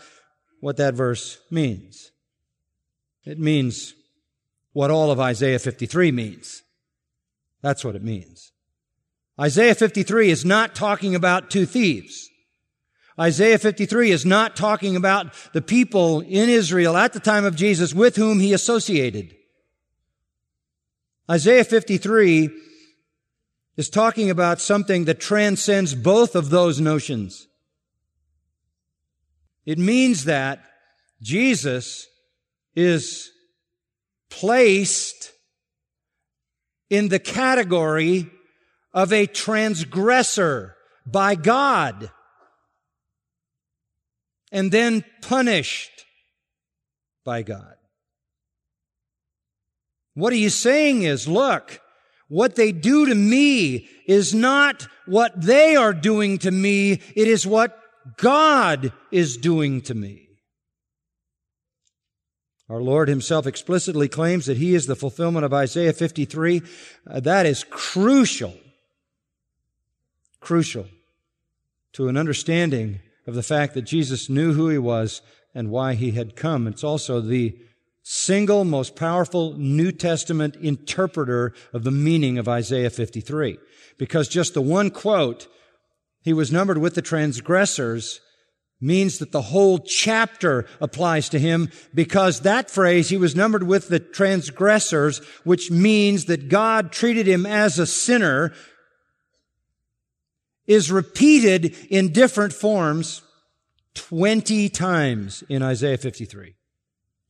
what 0.60 0.78
that 0.78 0.94
verse 0.94 1.40
means. 1.50 2.12
It 3.26 3.40
means 3.40 3.94
what 4.74 4.92
all 4.92 5.12
of 5.12 5.20
Isaiah 5.20 5.60
53 5.60 6.12
means. 6.12 6.64
That's 7.62 7.84
what 7.84 7.96
it 7.96 8.04
means. 8.04 8.52
Isaiah 9.40 9.76
53 9.76 10.30
is 10.30 10.44
not 10.44 10.76
talking 10.76 11.16
about 11.16 11.50
two 11.50 11.66
thieves. 11.66 12.29
Isaiah 13.20 13.58
53 13.58 14.12
is 14.12 14.26
not 14.26 14.56
talking 14.56 14.96
about 14.96 15.34
the 15.52 15.62
people 15.62 16.22
in 16.22 16.48
Israel 16.48 16.96
at 16.96 17.12
the 17.12 17.20
time 17.20 17.44
of 17.44 17.56
Jesus 17.56 17.94
with 17.94 18.16
whom 18.16 18.40
he 18.40 18.54
associated. 18.54 19.36
Isaiah 21.30 21.66
53 21.66 22.50
is 23.76 23.90
talking 23.90 24.30
about 24.30 24.62
something 24.62 25.06
that 25.06 25.20
transcends 25.20 25.96
both 25.96 26.36
of 26.36 26.50
those 26.50 26.80
notions. 26.80 27.48
It 29.66 29.78
means 29.78 30.24
that 30.24 30.64
Jesus 31.22 32.08
is 32.74 33.30
placed 34.30 35.34
in 36.90 37.10
the 37.10 37.20
category 37.20 38.30
of 38.94 39.12
a 39.12 39.26
transgressor 39.26 40.76
by 41.06 41.36
God 41.36 42.12
and 44.52 44.72
then 44.72 45.04
punished 45.22 46.06
by 47.24 47.42
God. 47.44 47.76
What 50.14 50.34
he's 50.34 50.56
saying 50.56 51.04
is, 51.04 51.28
look, 51.28 51.80
what 52.28 52.56
they 52.56 52.72
do 52.72 53.06
to 53.08 53.16
me 53.16 53.88
is 54.06 54.34
not 54.34 54.88
what 55.06 55.40
they 55.42 55.76
are 55.76 55.94
doing 55.94 56.38
to 56.40 56.52
me. 56.52 56.94
It 57.16 57.28
is 57.28 57.46
what 57.46 57.80
God 58.18 58.92
is 59.12 59.38
doing 59.38 59.82
to 59.82 59.94
me. 59.94 60.28
Our 62.70 62.82
Lord 62.82 63.10
himself 63.10 63.48
explicitly 63.48 64.08
claims 64.08 64.46
that 64.46 64.58
he 64.58 64.76
is 64.76 64.86
the 64.86 64.96
fulfillment 64.96 65.44
of 65.44 65.54
Isaiah 65.54 65.94
53. 65.94 66.62
Uh, 67.08 67.20
that 67.22 67.48
is 67.48 67.64
crucial, 67.64 68.54
crucial 70.40 70.86
to 71.94 72.10
an 72.10 72.18
understanding 72.18 73.00
of 73.30 73.36
the 73.36 73.44
fact 73.44 73.76
that 73.76 73.84
Jesus 73.84 74.30
knew 74.30 74.54
who 74.54 74.70
he 74.70 74.78
was 74.78 75.22
and 75.54 75.70
why 75.70 75.94
he 75.94 76.12
had 76.12 76.36
come. 76.36 76.68
It's 76.68 76.84
also 76.84 77.22
the 77.22 77.56
single 78.02 78.66
most 78.66 78.96
powerful 78.96 79.54
New 79.54 79.92
Testament 79.92 80.56
interpreter 80.56 81.54
of 81.72 81.84
the 81.84 81.92
meaning 81.92 82.38
of 82.38 82.48
Isaiah 82.48 82.90
53. 82.90 83.58
Because 83.98 84.28
just 84.28 84.54
the 84.56 84.62
one 84.62 84.90
quote, 84.90 85.48
he 86.22 86.34
was 86.34 86.52
numbered 86.52 86.80
with 86.80 86.96
the 86.96 87.02
transgressors, 87.02 88.20
means 88.82 89.20
that 89.20 89.32
the 89.32 89.42
whole 89.42 89.78
chapter 89.80 90.66
applies 90.80 91.30
to 91.30 91.38
him 91.38 91.70
because 91.94 92.42
that 92.42 92.72
phrase, 92.72 93.10
he 93.10 93.18
was 93.18 93.36
numbered 93.36 93.64
with 93.64 93.90
the 93.90 94.00
transgressors, 94.00 95.20
which 95.44 95.70
means 95.70 96.26
that 96.26 96.50
God 96.50 96.92
treated 96.92 97.28
him 97.28 97.46
as 97.46 97.78
a 97.78 97.86
sinner 97.86 98.54
is 100.66 100.92
repeated 100.92 101.76
in 101.90 102.14
different 102.14 102.54
forms 102.54 103.22
20 103.96 104.70
times 104.70 105.44
in 105.50 105.62
Isaiah 105.62 105.98
53. 105.98 106.56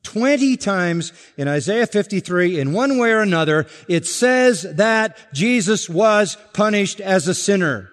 20 0.04 0.58
times 0.58 1.12
in 1.38 1.48
Isaiah 1.48 1.86
53, 1.86 2.60
in 2.60 2.74
one 2.74 2.98
way 2.98 3.12
or 3.12 3.22
another, 3.22 3.68
it 3.88 4.06
says 4.06 4.64
that 4.76 5.18
Jesus 5.34 5.90
was 5.90 6.38
punished 6.54 7.02
as 7.02 7.28
a 7.28 7.34
sinner. 7.34 7.90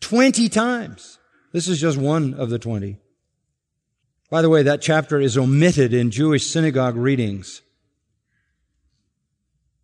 20 0.00 0.48
times. 0.48 1.18
This 1.52 1.68
is 1.68 1.80
just 1.80 1.98
one 1.98 2.34
of 2.34 2.50
the 2.50 2.58
20. 2.58 2.98
By 4.30 4.42
the 4.42 4.48
way, 4.48 4.62
that 4.62 4.82
chapter 4.82 5.20
is 5.20 5.38
omitted 5.38 5.94
in 5.94 6.10
Jewish 6.10 6.46
synagogue 6.46 6.96
readings 6.96 7.62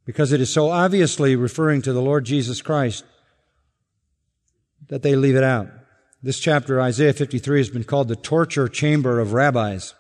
because 0.05 0.33
it 0.33 0.41
is 0.41 0.53
so 0.53 0.71
obviously 0.71 1.37
referring 1.37 1.83
to 1.83 1.93
the 1.93 2.03
Lord 2.03 2.25
Jesus 2.25 2.61
Christ 2.61 3.05
that 4.89 5.03
they 5.03 5.15
leave 5.15 5.37
it 5.37 5.45
out. 5.45 5.69
This 6.25 6.39
chapter, 6.39 6.81
Isaiah 6.81 7.13
53, 7.13 7.59
has 7.59 7.71
been 7.71 7.83
called 7.83 8.07
the 8.07 8.15
torture 8.15 8.69
chamber 8.69 9.19
of 9.19 9.33
rabbis. 9.33 9.93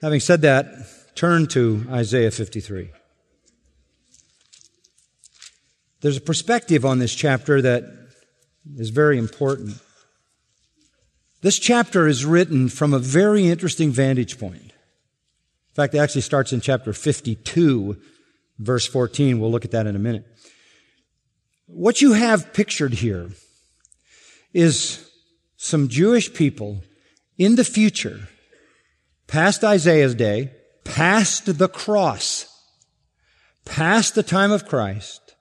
Having 0.00 0.20
said 0.20 0.42
that, 0.42 0.66
turn 1.16 1.48
to 1.48 1.84
Isaiah 1.90 2.30
53. 2.30 2.90
There's 6.02 6.16
a 6.16 6.20
perspective 6.20 6.84
on 6.84 7.00
this 7.00 7.16
chapter 7.16 7.60
that 7.62 7.82
is 8.76 8.90
very 8.90 9.18
important. 9.18 9.80
This 11.40 11.58
chapter 11.58 12.06
is 12.06 12.24
written 12.24 12.68
from 12.68 12.94
a 12.94 13.00
very 13.00 13.48
interesting 13.48 13.90
vantage 13.90 14.38
point. 14.38 14.62
In 14.62 15.74
fact, 15.74 15.94
it 15.94 15.98
actually 15.98 16.20
starts 16.20 16.52
in 16.52 16.60
chapter 16.60 16.92
52, 16.92 18.00
verse 18.60 18.86
14. 18.86 19.40
We'll 19.40 19.50
look 19.50 19.64
at 19.64 19.72
that 19.72 19.88
in 19.88 19.96
a 19.96 19.98
minute. 19.98 20.26
What 21.66 22.00
you 22.00 22.12
have 22.12 22.52
pictured 22.52 22.94
here 22.94 23.30
is 24.52 25.10
some 25.56 25.88
Jewish 25.88 26.32
people 26.32 26.82
in 27.36 27.56
the 27.56 27.64
future, 27.64 28.28
past 29.26 29.64
Isaiah's 29.64 30.14
day, 30.14 30.52
past 30.84 31.58
the 31.58 31.68
cross, 31.68 32.46
past 33.64 34.14
the 34.14 34.22
time 34.22 34.52
of 34.52 34.66
Christ, 34.68 35.34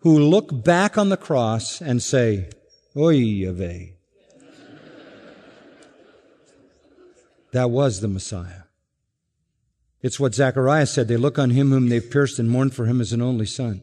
who 0.00 0.18
look 0.18 0.64
back 0.64 0.98
on 0.98 1.08
the 1.08 1.16
cross 1.16 1.80
and 1.80 2.02
say, 2.02 2.50
Oy 2.96 3.14
Yahweh. 3.14 3.86
That 7.52 7.70
was 7.70 8.00
the 8.00 8.08
Messiah. 8.08 8.62
It's 10.02 10.18
what 10.18 10.34
Zechariah 10.34 10.86
said. 10.86 11.06
They 11.06 11.16
look 11.16 11.38
on 11.38 11.50
him 11.50 11.70
whom 11.70 11.88
they've 11.88 12.10
pierced 12.10 12.40
and 12.40 12.50
mourn 12.50 12.70
for 12.70 12.84
him 12.86 13.00
as 13.00 13.12
an 13.12 13.22
only 13.22 13.46
son. 13.46 13.82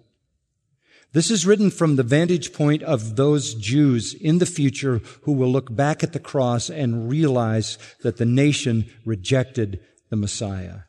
This 1.13 1.29
is 1.29 1.45
written 1.45 1.71
from 1.71 1.97
the 1.97 2.03
vantage 2.03 2.53
point 2.53 2.83
of 2.83 3.17
those 3.17 3.53
Jews 3.53 4.13
in 4.13 4.37
the 4.37 4.45
future 4.45 5.01
who 5.23 5.33
will 5.33 5.51
look 5.51 5.75
back 5.75 6.03
at 6.03 6.13
the 6.13 6.19
cross 6.19 6.69
and 6.69 7.09
realize 7.09 7.77
that 8.01 8.15
the 8.15 8.25
nation 8.25 8.89
rejected 9.05 9.81
the 10.09 10.15
Messiah. 10.15 10.81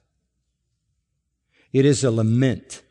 It 1.73 1.85
is 1.85 2.05
a 2.05 2.13
lament. 2.13 2.83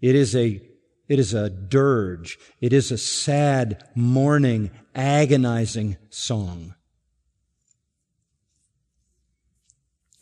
It 0.00 0.14
is 0.14 0.34
a, 0.34 0.62
it 1.08 1.18
is 1.18 1.34
a 1.34 1.50
dirge. 1.50 2.38
It 2.60 2.72
is 2.72 2.90
a 2.90 2.98
sad, 2.98 3.86
mourning, 3.94 4.70
agonizing 4.94 5.98
song. 6.08 6.74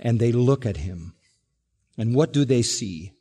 And 0.01 0.19
they 0.19 0.33
look 0.33 0.67
at 0.67 0.79
him. 0.79 1.15
And 1.97 2.13
what 2.13 2.33
do 2.33 2.45
they 2.45 2.63
see? 2.63 3.14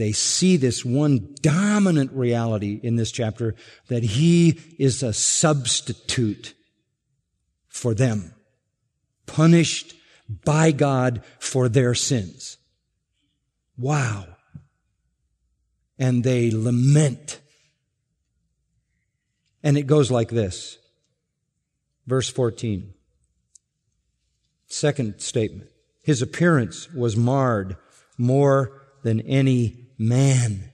They 0.00 0.12
see 0.12 0.56
this 0.56 0.82
one 0.82 1.34
dominant 1.42 2.10
reality 2.12 2.80
in 2.82 2.96
this 2.96 3.12
chapter 3.12 3.54
that 3.88 4.02
he 4.02 4.58
is 4.78 5.02
a 5.02 5.12
substitute 5.12 6.54
for 7.68 7.92
them, 7.92 8.34
punished 9.26 9.94
by 10.44 10.72
God 10.72 11.22
for 11.38 11.68
their 11.68 11.94
sins. 11.94 12.56
Wow. 13.76 14.26
And 15.98 16.24
they 16.24 16.50
lament. 16.50 17.40
And 19.62 19.76
it 19.76 19.86
goes 19.86 20.10
like 20.10 20.30
this. 20.30 20.78
Verse 22.06 22.30
14. 22.30 22.94
Second 24.66 25.20
statement. 25.20 25.68
His 26.02 26.22
appearance 26.22 26.90
was 26.90 27.16
marred 27.16 27.76
more 28.16 28.80
than 29.02 29.20
any 29.22 29.79
man, 30.00 30.72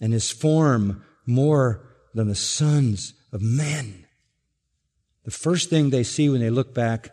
and 0.00 0.12
his 0.12 0.30
form 0.30 1.04
more 1.26 1.82
than 2.14 2.28
the 2.28 2.34
sons 2.34 3.12
of 3.32 3.42
men. 3.42 4.06
The 5.24 5.32
first 5.32 5.68
thing 5.68 5.90
they 5.90 6.04
see 6.04 6.28
when 6.28 6.40
they 6.40 6.50
look 6.50 6.72
back 6.72 7.10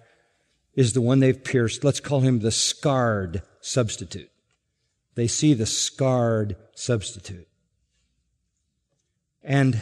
is 0.76 0.94
the 0.94 1.02
one 1.02 1.20
they've 1.20 1.44
pierced. 1.44 1.84
Let's 1.84 2.00
call 2.00 2.22
him 2.22 2.40
the 2.40 2.52
scarred 2.52 3.42
substitute. 3.60 4.30
They 5.16 5.28
see 5.28 5.56
the 5.56 5.66
scarred 5.66 6.56
substitute. 6.76 7.48
And 9.44 9.82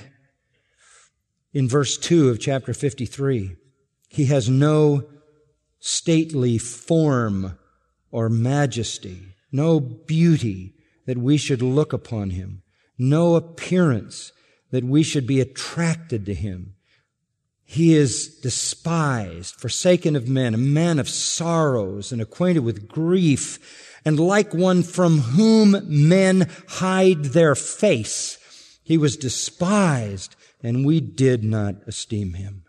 in 1.54 1.68
verse 1.68 1.97
2 1.97 2.30
of 2.30 2.39
chapter 2.39 2.74
53, 2.74 3.58
he 4.08 4.26
has 4.26 4.49
no 4.49 5.04
stately 5.80 6.58
form 6.58 7.58
or 8.10 8.30
majesty, 8.30 9.36
no 9.52 9.80
beauty, 9.80 10.76
that 11.06 11.18
we 11.18 11.38
should 11.38 11.62
look 11.62 11.93
upon 11.93 12.32
him, 12.32 12.62
no 12.97 13.36
appearance 13.36 14.32
that 14.72 14.84
we 14.84 15.04
should 15.04 15.28
be 15.28 15.39
attracted 15.39 16.26
to 16.26 16.34
him. 16.34 16.76
He 17.64 17.95
is 17.95 18.28
despised, 18.28 19.56
forsaken 19.56 20.16
of 20.16 20.28
men, 20.28 20.54
a 20.54 20.58
man 20.58 20.99
of 20.99 21.08
sorrows 21.08 22.12
and 22.12 22.22
acquainted 22.22 22.62
with 22.62 22.88
grief, 22.88 23.97
and 24.04 24.20
like 24.20 24.54
one 24.54 24.84
from 24.84 25.20
whom 25.20 25.78
men 25.88 26.49
hide 26.68 27.26
their 27.26 27.56
face. 27.56 28.38
He 28.84 28.97
was 28.97 29.16
despised, 29.16 30.36
and 30.62 30.86
we 30.86 30.99
did 30.99 31.43
not 31.43 31.76
esteem 31.88 32.34
him. 32.34 32.64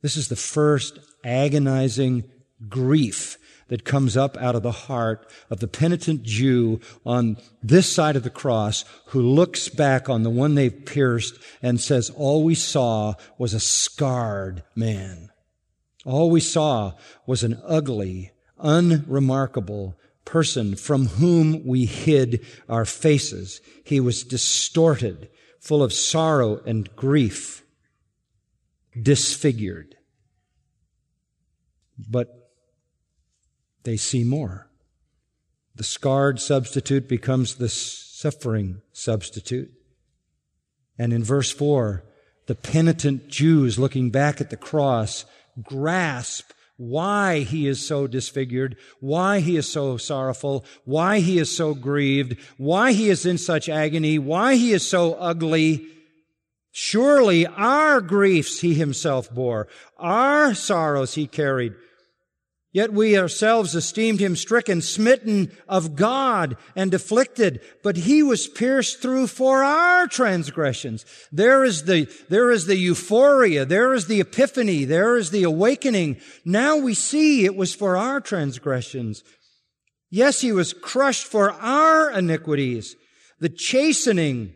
This 0.00 0.16
is 0.16 0.28
the 0.28 0.36
first 0.36 0.98
agonizing 1.24 2.24
grief 2.68 3.36
that 3.68 3.84
comes 3.84 4.16
up 4.16 4.36
out 4.38 4.54
of 4.54 4.62
the 4.62 4.72
heart 4.72 5.30
of 5.50 5.60
the 5.60 5.68
penitent 5.68 6.22
Jew 6.22 6.80
on 7.04 7.36
this 7.62 7.90
side 7.90 8.16
of 8.16 8.22
the 8.22 8.30
cross 8.30 8.84
who 9.06 9.20
looks 9.20 9.68
back 9.68 10.08
on 10.08 10.22
the 10.22 10.30
one 10.30 10.54
they've 10.54 10.84
pierced 10.84 11.38
and 11.62 11.80
says, 11.80 12.10
all 12.10 12.44
we 12.44 12.54
saw 12.54 13.14
was 13.38 13.54
a 13.54 13.60
scarred 13.60 14.64
man. 14.74 15.30
All 16.04 16.30
we 16.30 16.40
saw 16.40 16.92
was 17.26 17.44
an 17.44 17.60
ugly, 17.64 18.32
unremarkable 18.58 19.98
person 20.24 20.76
from 20.76 21.06
whom 21.06 21.66
we 21.66 21.84
hid 21.84 22.44
our 22.68 22.84
faces. 22.84 23.60
He 23.84 24.00
was 24.00 24.24
distorted, 24.24 25.28
full 25.60 25.82
of 25.82 25.92
sorrow 25.92 26.62
and 26.64 26.94
grief, 26.96 27.64
disfigured. 29.00 29.96
But 31.98 32.47
they 33.84 33.96
see 33.96 34.24
more. 34.24 34.68
The 35.74 35.84
scarred 35.84 36.40
substitute 36.40 37.08
becomes 37.08 37.54
the 37.54 37.68
suffering 37.68 38.82
substitute. 38.92 39.70
And 40.98 41.12
in 41.12 41.22
verse 41.22 41.52
4, 41.52 42.04
the 42.46 42.54
penitent 42.54 43.28
Jews 43.28 43.78
looking 43.78 44.10
back 44.10 44.40
at 44.40 44.50
the 44.50 44.56
cross 44.56 45.24
grasp 45.62 46.50
why 46.78 47.40
he 47.40 47.66
is 47.66 47.84
so 47.84 48.06
disfigured, 48.06 48.76
why 49.00 49.40
he 49.40 49.56
is 49.56 49.70
so 49.70 49.96
sorrowful, 49.96 50.64
why 50.84 51.18
he 51.18 51.38
is 51.38 51.54
so 51.54 51.74
grieved, 51.74 52.36
why 52.56 52.92
he 52.92 53.10
is 53.10 53.26
in 53.26 53.36
such 53.36 53.68
agony, 53.68 54.18
why 54.18 54.54
he 54.54 54.72
is 54.72 54.88
so 54.88 55.14
ugly. 55.14 55.84
Surely 56.70 57.46
our 57.46 58.00
griefs 58.00 58.60
he 58.60 58.74
himself 58.74 59.32
bore, 59.34 59.66
our 59.98 60.54
sorrows 60.54 61.14
he 61.14 61.26
carried. 61.26 61.74
Yet 62.70 62.92
we 62.92 63.16
ourselves 63.16 63.74
esteemed 63.74 64.20
him 64.20 64.36
stricken, 64.36 64.82
smitten 64.82 65.50
of 65.66 65.96
God, 65.96 66.56
and 66.76 66.92
afflicted. 66.92 67.62
But 67.82 67.96
he 67.96 68.22
was 68.22 68.46
pierced 68.46 69.00
through 69.00 69.28
for 69.28 69.64
our 69.64 70.06
transgressions. 70.06 71.06
There 71.32 71.64
is 71.64 71.84
the, 71.84 72.12
there 72.28 72.50
is 72.50 72.66
the 72.66 72.76
euphoria. 72.76 73.64
There 73.64 73.94
is 73.94 74.06
the 74.06 74.20
epiphany. 74.20 74.84
There 74.84 75.16
is 75.16 75.30
the 75.30 75.44
awakening. 75.44 76.20
Now 76.44 76.76
we 76.76 76.92
see 76.92 77.46
it 77.46 77.56
was 77.56 77.74
for 77.74 77.96
our 77.96 78.20
transgressions. 78.20 79.24
Yes, 80.10 80.42
he 80.42 80.52
was 80.52 80.74
crushed 80.74 81.24
for 81.24 81.52
our 81.52 82.10
iniquities. 82.10 82.96
The 83.40 83.48
chastening 83.48 84.54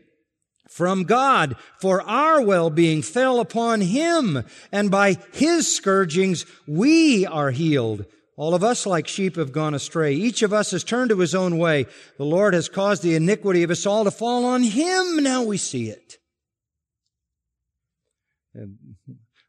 from 0.75 1.05
God 1.05 1.57
for 1.81 2.03
our 2.03 2.41
well-being 2.43 3.03
fell 3.03 3.41
upon 3.41 3.81
him, 3.81 4.45
and 4.71 4.91
by 4.91 5.17
his 5.33 5.75
scourgings 5.75 6.47
we 6.67 7.27
are 7.27 7.51
healed. 7.51 8.07
All 8.37 8.55
of 8.55 8.65
us 8.65 8.87
like 8.87 9.07
sheep 9.07 9.37
have 9.37 9.53
gone 9.53 9.75
astray. 9.75 10.15
Each 10.15 10.43
of 10.43 10.53
us 10.53 10.71
has 10.71 10.83
turned 10.83 11.11
to 11.11 11.19
his 11.19 11.35
own 11.35 11.59
way. 11.59 11.87
The 12.17 12.25
Lord 12.25 12.55
has 12.55 12.69
caused 12.69 13.03
the 13.03 13.15
iniquity 13.15 13.63
of 13.63 13.71
us 13.71 13.85
all 13.85 14.05
to 14.05 14.11
fall 14.11 14.47
on 14.47 14.63
him. 14.63 15.23
Now 15.23 15.43
we 15.43 15.59
see 15.59 15.91
it. 15.91 16.17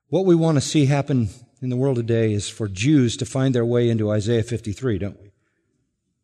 What 0.09 0.25
we 0.25 0.35
want 0.35 0.57
to 0.57 0.61
see 0.61 0.85
happen 0.85 1.29
in 1.61 1.69
the 1.69 1.77
world 1.77 1.95
today 1.95 2.33
is 2.33 2.49
for 2.49 2.67
Jews 2.67 3.15
to 3.17 3.25
find 3.25 3.55
their 3.55 3.65
way 3.65 3.89
into 3.89 4.11
Isaiah 4.11 4.43
53, 4.43 4.97
don't 4.99 5.19
we? 5.21 5.31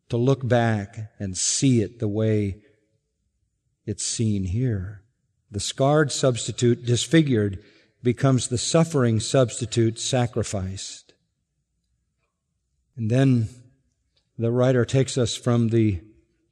To 0.10 0.18
look 0.18 0.46
back 0.48 1.12
and 1.18 1.38
see 1.38 1.82
it 1.82 2.00
the 2.00 2.08
way 2.08 2.62
it's 3.90 4.06
seen 4.06 4.44
here. 4.44 5.02
The 5.50 5.60
scarred 5.60 6.12
substitute, 6.12 6.86
disfigured, 6.86 7.58
becomes 8.04 8.48
the 8.48 8.58
suffering 8.60 9.20
substitute 9.20 10.00
sacrificed. 10.00 11.16
And 12.96 13.10
then 13.10 13.50
the 14.38 14.52
writer 14.52 14.86
takes 14.86 15.18
us 15.18 15.36
from 15.36 15.70
the 15.70 16.02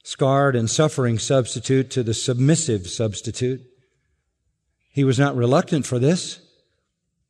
scarred 0.04 0.56
and 0.56 0.68
suffering 0.68 1.20
substitute 1.20 1.92
to 1.92 2.02
the 2.02 2.16
submissive 2.16 2.88
substitute. 2.88 3.62
He 4.90 5.04
was 5.04 5.20
not 5.20 5.36
reluctant 5.36 5.86
for 5.86 6.00
this. 6.00 6.40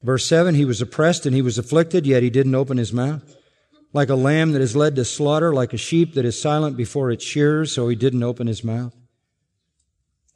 Verse 0.02 0.26
7 0.26 0.56
He 0.56 0.64
was 0.64 0.80
oppressed 0.80 1.26
and 1.26 1.36
he 1.36 1.42
was 1.42 1.58
afflicted, 1.58 2.08
yet 2.08 2.24
he 2.24 2.30
didn't 2.30 2.56
open 2.56 2.78
his 2.78 2.94
mouth. 2.94 3.36
Like 3.92 4.08
a 4.08 4.16
lamb 4.16 4.54
that 4.54 4.62
is 4.62 4.74
led 4.74 4.96
to 4.96 5.04
slaughter, 5.04 5.54
like 5.54 5.74
a 5.74 5.78
sheep 5.78 6.14
that 6.14 6.24
is 6.24 6.42
silent 6.42 6.78
before 6.78 7.12
its 7.12 7.26
shearers, 7.26 7.74
so 7.74 7.90
he 7.90 7.96
didn't 7.98 8.24
open 8.24 8.48
his 8.48 8.64
mouth. 8.64 8.94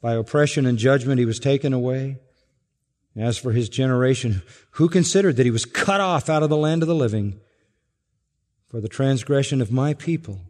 By 0.02 0.14
oppression 0.14 0.66
and 0.66 0.76
judgment 0.76 1.20
he 1.20 1.24
was 1.24 1.38
taken 1.38 1.72
away. 1.72 2.18
As 3.16 3.38
for 3.38 3.52
his 3.52 3.68
generation, 3.68 4.42
who 4.72 4.88
considered 4.88 5.36
that 5.36 5.46
he 5.46 5.50
was 5.50 5.64
cut 5.64 6.00
off 6.00 6.28
out 6.28 6.42
of 6.42 6.50
the 6.50 6.56
land 6.56 6.82
of 6.82 6.88
the 6.88 6.94
living 6.94 7.40
for 8.66 8.80
the 8.80 8.88
transgression 8.88 9.60
of 9.60 9.70
my 9.70 9.94
people, 9.94 10.40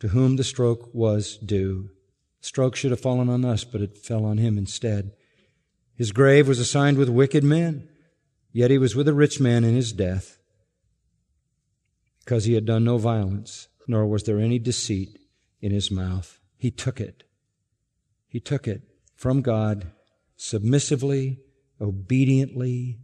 to 0.00 0.08
whom 0.08 0.36
the 0.36 0.44
stroke 0.44 0.90
was 0.92 1.38
due? 1.38 1.90
Stroke 2.40 2.76
should 2.76 2.90
have 2.90 3.00
fallen 3.00 3.28
on 3.28 3.44
us, 3.44 3.64
but 3.64 3.80
it 3.80 3.96
fell 3.96 4.24
on 4.24 4.38
him 4.38 4.58
instead. 4.58 5.12
His 5.94 6.12
grave 6.12 6.48
was 6.48 6.58
assigned 6.58 6.98
with 6.98 7.08
wicked 7.08 7.44
men, 7.44 7.88
yet 8.52 8.70
he 8.70 8.78
was 8.78 8.96
with 8.96 9.08
a 9.08 9.14
rich 9.14 9.40
man 9.40 9.64
in 9.64 9.74
his 9.74 9.92
death, 9.92 10.38
because 12.18 12.44
he 12.44 12.54
had 12.54 12.64
done 12.64 12.84
no 12.84 12.98
violence, 12.98 13.68
nor 13.86 14.06
was 14.06 14.24
there 14.24 14.38
any 14.38 14.58
deceit 14.58 15.18
in 15.60 15.70
his 15.70 15.90
mouth. 15.90 16.40
He 16.56 16.70
took 16.70 17.00
it. 17.00 17.22
He 18.26 18.40
took 18.40 18.66
it 18.66 18.89
from 19.20 19.42
God 19.42 19.86
submissively, 20.34 21.40
obediently. 21.78 23.00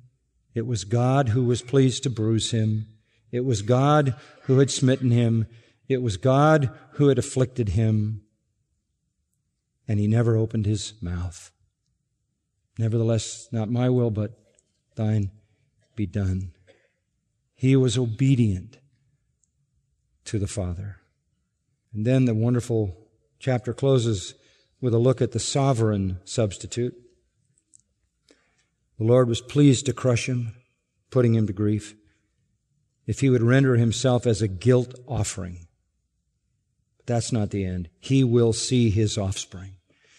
It 0.55 0.67
was 0.67 0.85
God 0.85 1.29
who 1.29 1.45
was 1.45 1.61
pleased 1.61 2.05
to 2.05 2.11
bruise 2.11 2.53
him. 2.53 2.87
It 3.31 3.45
was 3.45 3.61
God 3.61 4.17
who 4.45 4.59
had 4.59 4.71
smitten 4.71 5.11
him. 5.11 5.47
It 5.91 6.01
was 6.01 6.17
God 6.17 6.71
who 6.93 7.09
had 7.09 7.19
afflicted 7.19 7.69
him. 7.69 8.23
And 9.87 10.01
he 10.01 10.07
never 10.07 10.39
opened 10.39 10.65
his 10.65 10.95
mouth. 11.03 11.51
Nevertheless, 12.79 13.49
not 13.53 13.69
my 13.69 13.91
will, 13.91 14.11
but 14.11 14.39
thine 14.95 15.31
be 15.97 16.07
done. 16.07 16.53
He 17.55 17.77
was 17.77 17.99
obedient 17.99 18.79
to 20.25 20.39
the 20.39 20.47
Father. 20.47 20.97
And 21.93 22.07
then 22.07 22.25
the 22.25 22.35
wonderful 22.35 22.97
chapter 23.39 23.75
closes 23.75 24.33
with 24.81 24.95
a 24.95 24.99
look 24.99 25.21
at 25.23 25.33
the 25.33 25.41
sovereign 25.41 26.19
substitute. 26.25 26.95
The 28.99 29.05
Lord 29.05 29.29
was 29.29 29.41
pleased 29.41 29.87
to 29.87 29.93
crush 29.93 30.29
him, 30.29 30.55
putting 31.11 31.35
him 31.35 31.47
to 31.47 31.53
grief, 31.53 31.95
if 33.07 33.21
he 33.21 33.31
would 33.31 33.43
render 33.43 33.77
himself 33.77 34.27
as 34.27 34.43
a 34.43 34.49
guilt 34.49 34.95
offering. 35.07 35.67
But 36.99 37.07
that's 37.07 37.33
not 37.33 37.51
the 37.51 37.65
end. 37.65 37.89
He 38.01 38.25
will 38.25 38.53
see 38.53 38.91
his 38.91 39.17
offspring. 39.19 39.73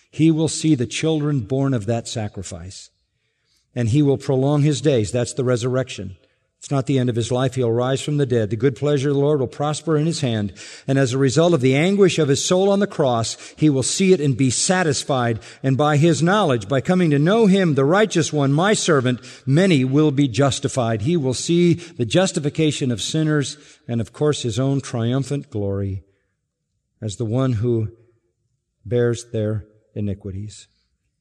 He 0.10 0.32
will 0.32 0.48
see 0.48 0.74
the 0.76 0.88
children 0.88 1.42
born 1.42 1.74
of 1.74 1.86
that 1.86 2.08
sacrifice. 2.08 2.90
And 3.76 3.90
he 3.90 4.02
will 4.02 4.18
prolong 4.18 4.64
his 4.64 4.82
days. 4.82 5.12
That's 5.12 5.34
the 5.34 5.44
resurrection. 5.44 6.18
It's 6.60 6.72
not 6.72 6.88
the 6.88 6.98
end 6.98 7.10
of 7.10 7.16
his 7.16 7.32
life. 7.32 7.56
He'll 7.56 7.72
rise 7.72 8.02
from 8.02 8.18
the 8.18 8.26
dead. 8.26 8.50
The 8.50 8.56
good 8.56 8.76
pleasure 8.76 9.10
of 9.10 9.16
the 9.16 9.22
Lord 9.22 9.40
will 9.40 9.48
prosper 9.48 9.96
in 9.96 10.06
his 10.06 10.22
hand. 10.22 10.54
And 10.88 10.98
as 10.98 11.14
a 11.14 11.18
result 11.18 11.54
of 11.54 11.62
the 11.62 11.76
anguish 11.76 12.18
of 12.18 12.28
his 12.28 12.44
soul 12.44 12.70
on 12.72 12.80
the 12.80 12.88
cross, 12.88 13.38
he 13.56 13.70
will 13.70 13.84
see 13.84 14.12
it 14.12 14.20
and 14.20 14.36
be 14.36 14.50
satisfied. 14.50 15.40
And 15.62 15.78
by 15.78 15.98
his 15.98 16.24
knowledge, 16.24 16.68
by 16.68 16.82
coming 16.82 17.12
to 17.12 17.20
know 17.20 17.46
him, 17.46 17.76
the 17.76 17.86
righteous 17.86 18.34
one, 18.34 18.52
my 18.52 18.74
servant, 18.74 19.22
many 19.46 19.86
will 19.86 20.12
be 20.12 20.28
justified. 20.28 21.04
He 21.04 21.16
will 21.16 21.36
see 21.36 21.76
the 21.76 22.06
justification 22.06 22.92
of 22.92 23.02
sinners 23.02 23.58
and 23.88 24.02
of 24.02 24.12
course 24.12 24.42
his 24.42 24.60
own 24.60 24.82
triumphant 24.82 25.50
glory 25.50 26.04
as 27.02 27.18
the 27.18 27.26
one 27.26 27.54
who 27.54 27.90
bears 28.84 29.26
their 29.32 29.66
iniquities. 29.94 30.68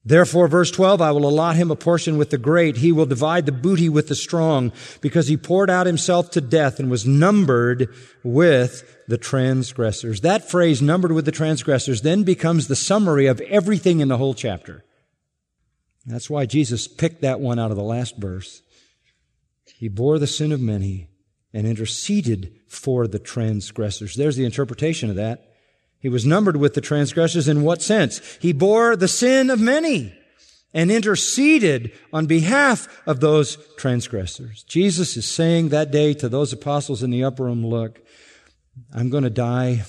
Therefore, 0.07 0.47
verse 0.47 0.71
12, 0.71 1.01
I 1.01 1.11
will 1.11 1.27
allot 1.27 1.57
him 1.57 1.69
a 1.69 1.75
portion 1.75 2.17
with 2.17 2.29
the 2.29 2.37
great. 2.37 2.77
He 2.77 2.93
will 2.93 3.05
divide 3.05 3.45
the 3.45 3.51
booty 3.51 3.89
with 3.89 4.07
the 4.07 4.15
strong 4.15 4.71
because 5.01 5.27
he 5.27 5.35
poured 5.35 5.69
out 5.69 5.85
himself 5.85 6.31
to 6.31 6.39
death 6.39 6.79
and 6.79 6.89
was 6.89 7.05
numbered 7.05 7.93
with 8.23 8.87
the 9.09 9.17
transgressors. 9.17 10.21
That 10.21 10.49
phrase, 10.49 10.81
numbered 10.81 11.11
with 11.11 11.25
the 11.25 11.33
transgressors, 11.33 12.03
then 12.03 12.23
becomes 12.23 12.67
the 12.67 12.75
summary 12.75 13.25
of 13.25 13.41
everything 13.41 13.99
in 13.99 14.07
the 14.07 14.15
whole 14.15 14.33
chapter. 14.33 14.85
That's 16.05 16.29
why 16.29 16.45
Jesus 16.45 16.87
picked 16.87 17.19
that 17.23 17.41
one 17.41 17.59
out 17.59 17.71
of 17.71 17.77
the 17.77 17.83
last 17.83 18.15
verse. 18.15 18.61
He 19.75 19.89
bore 19.89 20.19
the 20.19 20.25
sin 20.25 20.53
of 20.53 20.61
many 20.61 21.09
and 21.53 21.67
interceded 21.67 22.55
for 22.69 23.07
the 23.07 23.19
transgressors. 23.19 24.15
There's 24.15 24.37
the 24.37 24.45
interpretation 24.45 25.09
of 25.09 25.17
that. 25.17 25.46
He 26.07 26.09
was 26.09 26.25
numbered 26.25 26.55
with 26.55 26.73
the 26.73 26.79
transgressors 26.79 27.49
in 27.49 27.63
what 27.63 27.81
sense? 27.81 28.21
He 28.39 28.53
bore 28.53 28.95
the 28.95 29.09
sin 29.09 29.49
of 29.49 29.59
many 29.59 30.17
and 30.73 30.89
interceded 30.89 31.91
on 32.13 32.27
behalf 32.27 32.87
of 33.05 33.19
those 33.19 33.57
transgressors. 33.75 34.63
Jesus 34.63 35.17
is 35.17 35.27
saying 35.27 35.67
that 35.67 35.91
day 35.91 36.13
to 36.13 36.29
those 36.29 36.53
apostles 36.53 37.03
in 37.03 37.09
the 37.09 37.25
upper 37.25 37.43
room, 37.43 37.65
look, 37.65 37.99
I'm 38.93 39.09
going 39.09 39.25
to 39.25 39.29
die. 39.29 39.83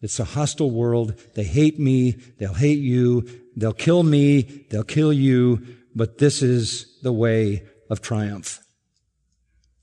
It's 0.00 0.20
a 0.20 0.24
hostile 0.24 0.70
world. 0.70 1.20
They 1.34 1.42
hate 1.42 1.80
me. 1.80 2.12
They'll 2.38 2.54
hate 2.54 2.78
you. 2.78 3.28
They'll 3.56 3.72
kill 3.72 4.04
me. 4.04 4.42
They'll 4.70 4.84
kill 4.84 5.12
you. 5.12 5.66
But 5.96 6.18
this 6.18 6.42
is 6.42 6.96
the 7.02 7.12
way 7.12 7.64
of 7.90 8.00
triumph. 8.00 8.60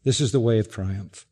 This 0.05 0.21
is 0.21 0.31
the 0.31 0.39
way 0.39 0.59
of 0.59 0.71
triumph 0.71 1.25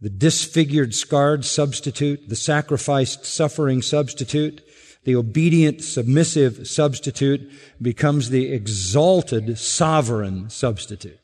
the 0.00 0.10
disfigured, 0.10 0.94
scarred 0.94 1.44
substitute, 1.44 2.28
the 2.28 2.36
sacrificed, 2.36 3.26
suffering 3.26 3.82
substitute, 3.82 4.62
the 5.04 5.16
obedient, 5.16 5.82
submissive 5.82 6.66
substitute 6.66 7.50
becomes 7.80 8.30
the 8.30 8.52
exalted, 8.52 9.58
sovereign 9.58 10.50
substitute. 10.50 11.18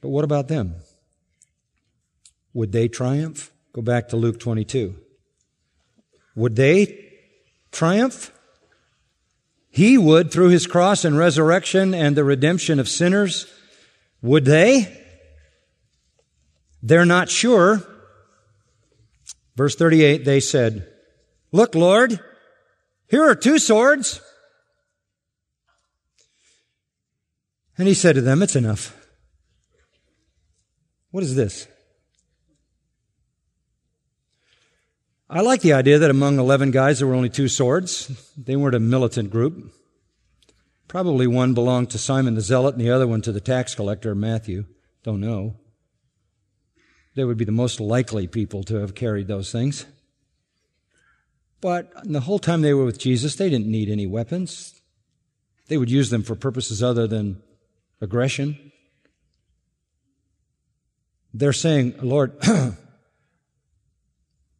But 0.00 0.10
what 0.10 0.24
about 0.24 0.48
them? 0.48 0.76
Would 2.54 2.72
they 2.72 2.88
triumph? 2.88 3.52
Go 3.72 3.82
back 3.82 4.08
to 4.08 4.16
Luke 4.16 4.40
22. 4.40 4.96
Would 6.36 6.56
they 6.56 7.12
triumph? 7.72 8.32
He 9.70 9.98
would 9.98 10.30
through 10.32 10.48
his 10.48 10.66
cross 10.66 11.04
and 11.04 11.18
resurrection 11.18 11.94
and 11.94 12.16
the 12.16 12.24
redemption 12.24 12.80
of 12.80 12.88
sinners. 12.88 13.46
Would 14.22 14.44
they? 14.44 14.97
They're 16.82 17.04
not 17.04 17.28
sure. 17.28 17.82
Verse 19.56 19.74
38, 19.74 20.24
they 20.24 20.40
said, 20.40 20.86
Look, 21.50 21.74
Lord, 21.74 22.20
here 23.08 23.28
are 23.28 23.34
two 23.34 23.58
swords. 23.58 24.20
And 27.76 27.88
he 27.88 27.94
said 27.94 28.14
to 28.14 28.20
them, 28.20 28.42
It's 28.42 28.56
enough. 28.56 28.94
What 31.10 31.24
is 31.24 31.34
this? 31.34 31.66
I 35.30 35.40
like 35.40 35.60
the 35.60 35.74
idea 35.74 35.98
that 35.98 36.10
among 36.10 36.38
11 36.38 36.70
guys 36.70 36.98
there 36.98 37.08
were 37.08 37.14
only 37.14 37.28
two 37.28 37.48
swords. 37.48 38.32
They 38.36 38.56
weren't 38.56 38.74
a 38.74 38.80
militant 38.80 39.30
group. 39.30 39.72
Probably 40.86 41.26
one 41.26 41.52
belonged 41.52 41.90
to 41.90 41.98
Simon 41.98 42.34
the 42.34 42.40
Zealot 42.40 42.74
and 42.74 42.82
the 42.82 42.90
other 42.90 43.06
one 43.06 43.20
to 43.22 43.32
the 43.32 43.40
tax 43.40 43.74
collector, 43.74 44.14
Matthew. 44.14 44.64
Don't 45.02 45.20
know. 45.20 45.56
They 47.18 47.24
would 47.24 47.36
be 47.36 47.44
the 47.44 47.50
most 47.50 47.80
likely 47.80 48.28
people 48.28 48.62
to 48.62 48.76
have 48.76 48.94
carried 48.94 49.26
those 49.26 49.50
things. 49.50 49.86
But 51.60 51.90
the 52.04 52.20
whole 52.20 52.38
time 52.38 52.60
they 52.60 52.72
were 52.72 52.84
with 52.84 53.00
Jesus, 53.00 53.34
they 53.34 53.50
didn't 53.50 53.66
need 53.66 53.88
any 53.88 54.06
weapons. 54.06 54.80
They 55.66 55.78
would 55.78 55.90
use 55.90 56.10
them 56.10 56.22
for 56.22 56.36
purposes 56.36 56.80
other 56.80 57.08
than 57.08 57.42
aggression. 58.00 58.70
They're 61.34 61.52
saying, 61.52 61.96
Lord, 62.02 62.34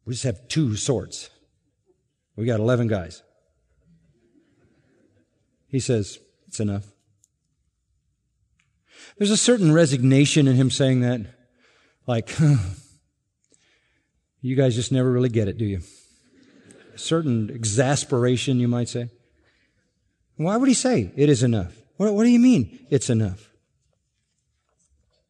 we 0.05 0.11
just 0.11 0.25
have 0.25 0.45
two 0.49 0.75
swords. 0.75 1.29
We 2.35 2.45
got 2.45 2.59
11 2.59 2.87
guys. 2.87 3.23
He 5.69 5.79
says, 5.79 6.19
it's 6.49 6.59
enough. 6.59 6.83
There's 9.17 9.31
a 9.31 9.37
certain 9.37 9.71
resignation 9.71 10.45
in 10.45 10.57
him 10.57 10.69
saying 10.69 10.99
that. 10.99 11.38
Like, 12.09 12.35
you 14.41 14.55
guys 14.55 14.73
just 14.73 14.91
never 14.91 15.11
really 15.11 15.29
get 15.29 15.47
it, 15.47 15.59
do 15.59 15.65
you? 15.65 15.81
A 16.95 16.97
certain 16.97 17.51
exasperation, 17.51 18.59
you 18.59 18.67
might 18.67 18.89
say. 18.89 19.09
Why 20.35 20.57
would 20.57 20.67
he 20.67 20.73
say 20.73 21.11
it 21.15 21.29
is 21.29 21.43
enough? 21.43 21.77
What, 21.97 22.15
what 22.15 22.23
do 22.23 22.31
you 22.31 22.39
mean 22.39 22.87
it's 22.89 23.11
enough? 23.11 23.51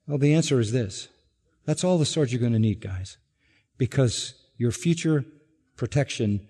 Well, 0.08 0.20
the 0.20 0.34
answer 0.34 0.58
is 0.58 0.72
this. 0.72 1.10
That's 1.66 1.84
all 1.84 1.98
the 1.98 2.06
swords 2.06 2.32
you're 2.32 2.40
going 2.40 2.54
to 2.54 2.60
need, 2.60 2.80
guys. 2.80 3.18
Because 3.78 4.36
your 4.56 4.72
future 4.72 5.26
protection 5.76 6.48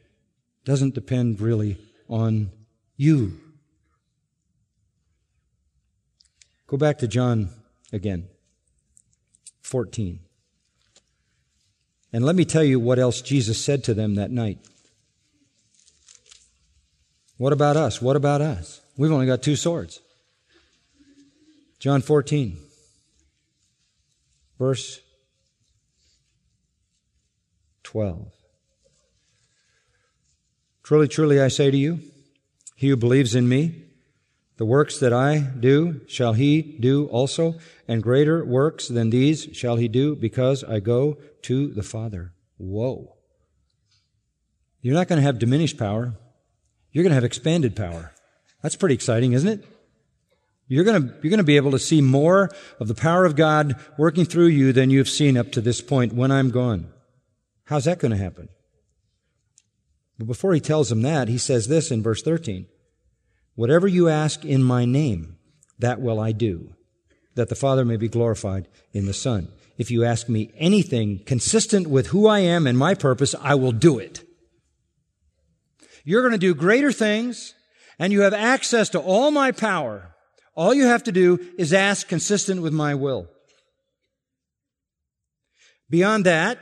doesn't 0.63 0.93
depend 0.93 1.41
really 1.41 1.80
on 2.07 2.51
you. 2.97 3.39
Go 6.67 6.77
back 6.77 6.99
to 6.99 7.07
John 7.07 7.49
again. 7.91 8.27
14. 9.70 10.20
And 12.11 12.26
let 12.26 12.36
me 12.36 12.43
tell 12.43 12.63
you 12.63 12.80
what 12.80 12.97
else 12.97 13.22
Jesus 13.22 13.63
said 13.63 13.84
to 13.84 13.93
them 13.93 14.15
that 14.15 14.32
night. 14.32 14.57
What 17.38 17.53
about 17.53 17.78
us? 17.78 18.01
What 18.01 18.15
about 18.15 18.41
us? 18.41 18.82
We've 18.97 19.11
only 19.11 19.28
got 19.28 19.43
two 19.43 19.55
swords. 19.55 20.01
John 21.80 22.01
14, 22.01 22.57
verse 24.57 24.99
12. 27.84 28.34
Truly, 30.84 31.07
truly, 31.07 31.39
I 31.39 31.47
say 31.47 31.72
to 31.72 31.78
you, 31.78 31.99
he 32.76 32.89
who 32.89 32.97
believes 32.97 33.36
in 33.36 33.47
me, 33.47 33.84
the 34.60 34.66
works 34.66 34.99
that 34.99 35.14
I 35.14 35.38
do 35.38 36.01
shall 36.05 36.34
he 36.34 36.62
do 36.62 37.05
also, 37.05 37.55
and 37.88 38.03
greater 38.03 38.43
works 38.43 38.89
than 38.89 39.10
these 39.10 39.47
shall 39.53 39.78
he 39.78 39.88
do 39.88 40.18
because 40.18 40.66
I 40.66 40.82
go 40.82 41.18
to 41.43 41.70
the 41.70 41.82
Father. 41.82 42.34
Whoa. 42.57 43.16
You're 44.82 44.95
not 44.95 45.07
going 45.07 45.16
to 45.16 45.26
have 45.26 45.39
diminished 45.39 45.78
power. 45.78 46.14
You're 46.91 47.03
going 47.03 47.12
to 47.12 47.16
have 47.16 47.24
expanded 47.24 47.74
power. 47.74 48.12
That's 48.62 48.76
pretty 48.76 48.95
exciting, 48.95 49.32
isn't 49.32 49.47
it? 49.47 49.66
You're 50.68 50.84
going 50.84 51.03
to, 51.03 51.07
you're 51.22 51.32
going 51.32 51.38
to 51.38 51.43
be 51.45 51.55
able 51.55 51.72
to 51.72 51.80
see 51.80 52.01
more 52.01 52.49
of 52.82 52.89
the 52.89 52.95
power 52.95 53.24
of 53.24 53.38
God 53.38 53.82
working 53.97 54.26
through 54.26 54.47
you 54.47 54.74
than 54.74 54.89
you've 54.89 55.07
seen 55.07 55.38
up 55.38 55.53
to 55.53 55.62
this 55.62 55.80
point 55.80 56.12
when 56.12 56.32
I'm 56.32 56.51
gone. 56.51 56.91
How's 57.64 57.86
that 57.86 57.99
going 57.99 58.12
to 58.12 58.18
happen? 58.18 58.49
But 60.18 60.28
before 60.28 60.53
he 60.53 60.60
tells 60.60 60.89
them 60.89 61.01
that, 61.03 61.30
he 61.30 61.38
says 61.38 61.70
this 61.70 61.91
in 61.91 62.03
verse 62.03 62.22
13. 62.22 62.68
Whatever 63.56 63.88
you 63.88 64.08
ask 64.08 64.45
in 64.45 64.64
my 64.64 64.86
name, 64.86 65.38
that 65.80 66.02
will 66.02 66.20
I 66.20 66.32
do, 66.32 66.74
that 67.36 67.50
the 67.50 67.56
Father 67.56 67.86
may 67.86 67.97
be 67.97 68.08
glorified 68.08 68.68
in 68.93 69.06
the 69.06 69.14
Son. 69.14 69.50
If 69.78 69.89
you 69.89 70.04
ask 70.04 70.28
me 70.28 70.52
anything 70.58 71.20
consistent 71.26 71.88
with 71.88 72.08
who 72.08 72.28
I 72.28 72.39
am 72.39 72.68
and 72.68 72.78
my 72.78 72.93
purpose, 72.93 73.34
I 73.41 73.56
will 73.56 73.72
do 73.72 73.97
it. 73.97 74.26
You're 76.04 76.22
going 76.22 76.34
to 76.34 76.38
do 76.38 76.54
greater 76.54 76.91
things, 76.91 77.54
and 77.97 78.12
you 78.12 78.22
have 78.22 78.34
access 78.34 78.89
to 78.89 79.00
all 79.00 79.32
my 79.32 79.52
power. 79.52 80.16
All 80.56 80.74
you 80.74 80.86
have 80.86 81.04
to 81.04 81.12
do 81.12 81.39
is 81.58 81.72
ask 81.72 82.08
consistent 82.08 82.62
with 82.62 82.74
my 82.74 82.95
will. 82.95 83.30
Beyond 85.89 86.26
that, 86.26 86.60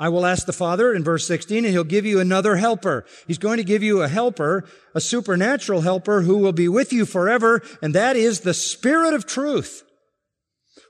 I 0.00 0.08
will 0.08 0.24
ask 0.24 0.46
the 0.46 0.54
Father 0.54 0.94
in 0.94 1.04
verse 1.04 1.26
16 1.26 1.66
and 1.66 1.74
he'll 1.74 1.84
give 1.84 2.06
you 2.06 2.20
another 2.20 2.56
helper. 2.56 3.04
He's 3.26 3.36
going 3.36 3.58
to 3.58 3.64
give 3.64 3.82
you 3.82 4.00
a 4.00 4.08
helper, 4.08 4.64
a 4.94 5.00
supernatural 5.00 5.82
helper 5.82 6.22
who 6.22 6.38
will 6.38 6.54
be 6.54 6.68
with 6.68 6.90
you 6.90 7.04
forever, 7.04 7.62
and 7.82 7.94
that 7.94 8.16
is 8.16 8.40
the 8.40 8.54
Spirit 8.54 9.12
of 9.12 9.26
truth, 9.26 9.84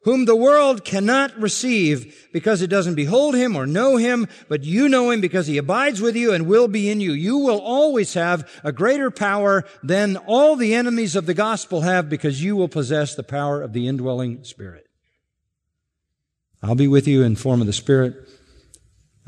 whom 0.05 0.27
the 0.27 0.37
world 0.37 0.85
cannot 0.85 1.37
receive 1.37 2.29
because 2.33 2.63
it 2.63 2.69
doesn't 2.69 2.95
behold 2.95 3.35
him 3.35 3.57
or 3.57 3.67
know 3.67 3.97
him, 3.97 4.29
but 4.49 4.63
you 4.63 4.89
know 4.89 5.11
him 5.11 5.21
because 5.21 5.49
he 5.49 5.59
abides 5.59 6.01
with 6.01 6.15
you 6.15 6.33
and 6.33 6.47
will 6.47 6.69
be 6.69 6.89
in 6.89 7.01
you. 7.01 7.11
You 7.11 7.39
will 7.39 7.61
always 7.61 8.15
have 8.15 8.49
a 8.63 8.71
greater 8.71 9.11
power 9.11 9.65
than 9.83 10.19
all 10.19 10.55
the 10.55 10.73
enemies 10.73 11.17
of 11.17 11.27
the 11.27 11.35
gospel 11.35 11.81
have 11.81 12.09
because 12.09 12.45
you 12.45 12.55
will 12.55 12.69
possess 12.69 13.17
the 13.17 13.25
power 13.25 13.61
of 13.61 13.73
the 13.73 13.89
indwelling 13.89 14.45
Spirit. 14.45 14.87
I'll 16.63 16.77
be 16.77 16.87
with 16.87 17.09
you 17.09 17.25
in 17.25 17.35
form 17.35 17.61
of 17.61 17.67
the 17.67 17.73
Spirit. 17.73 18.15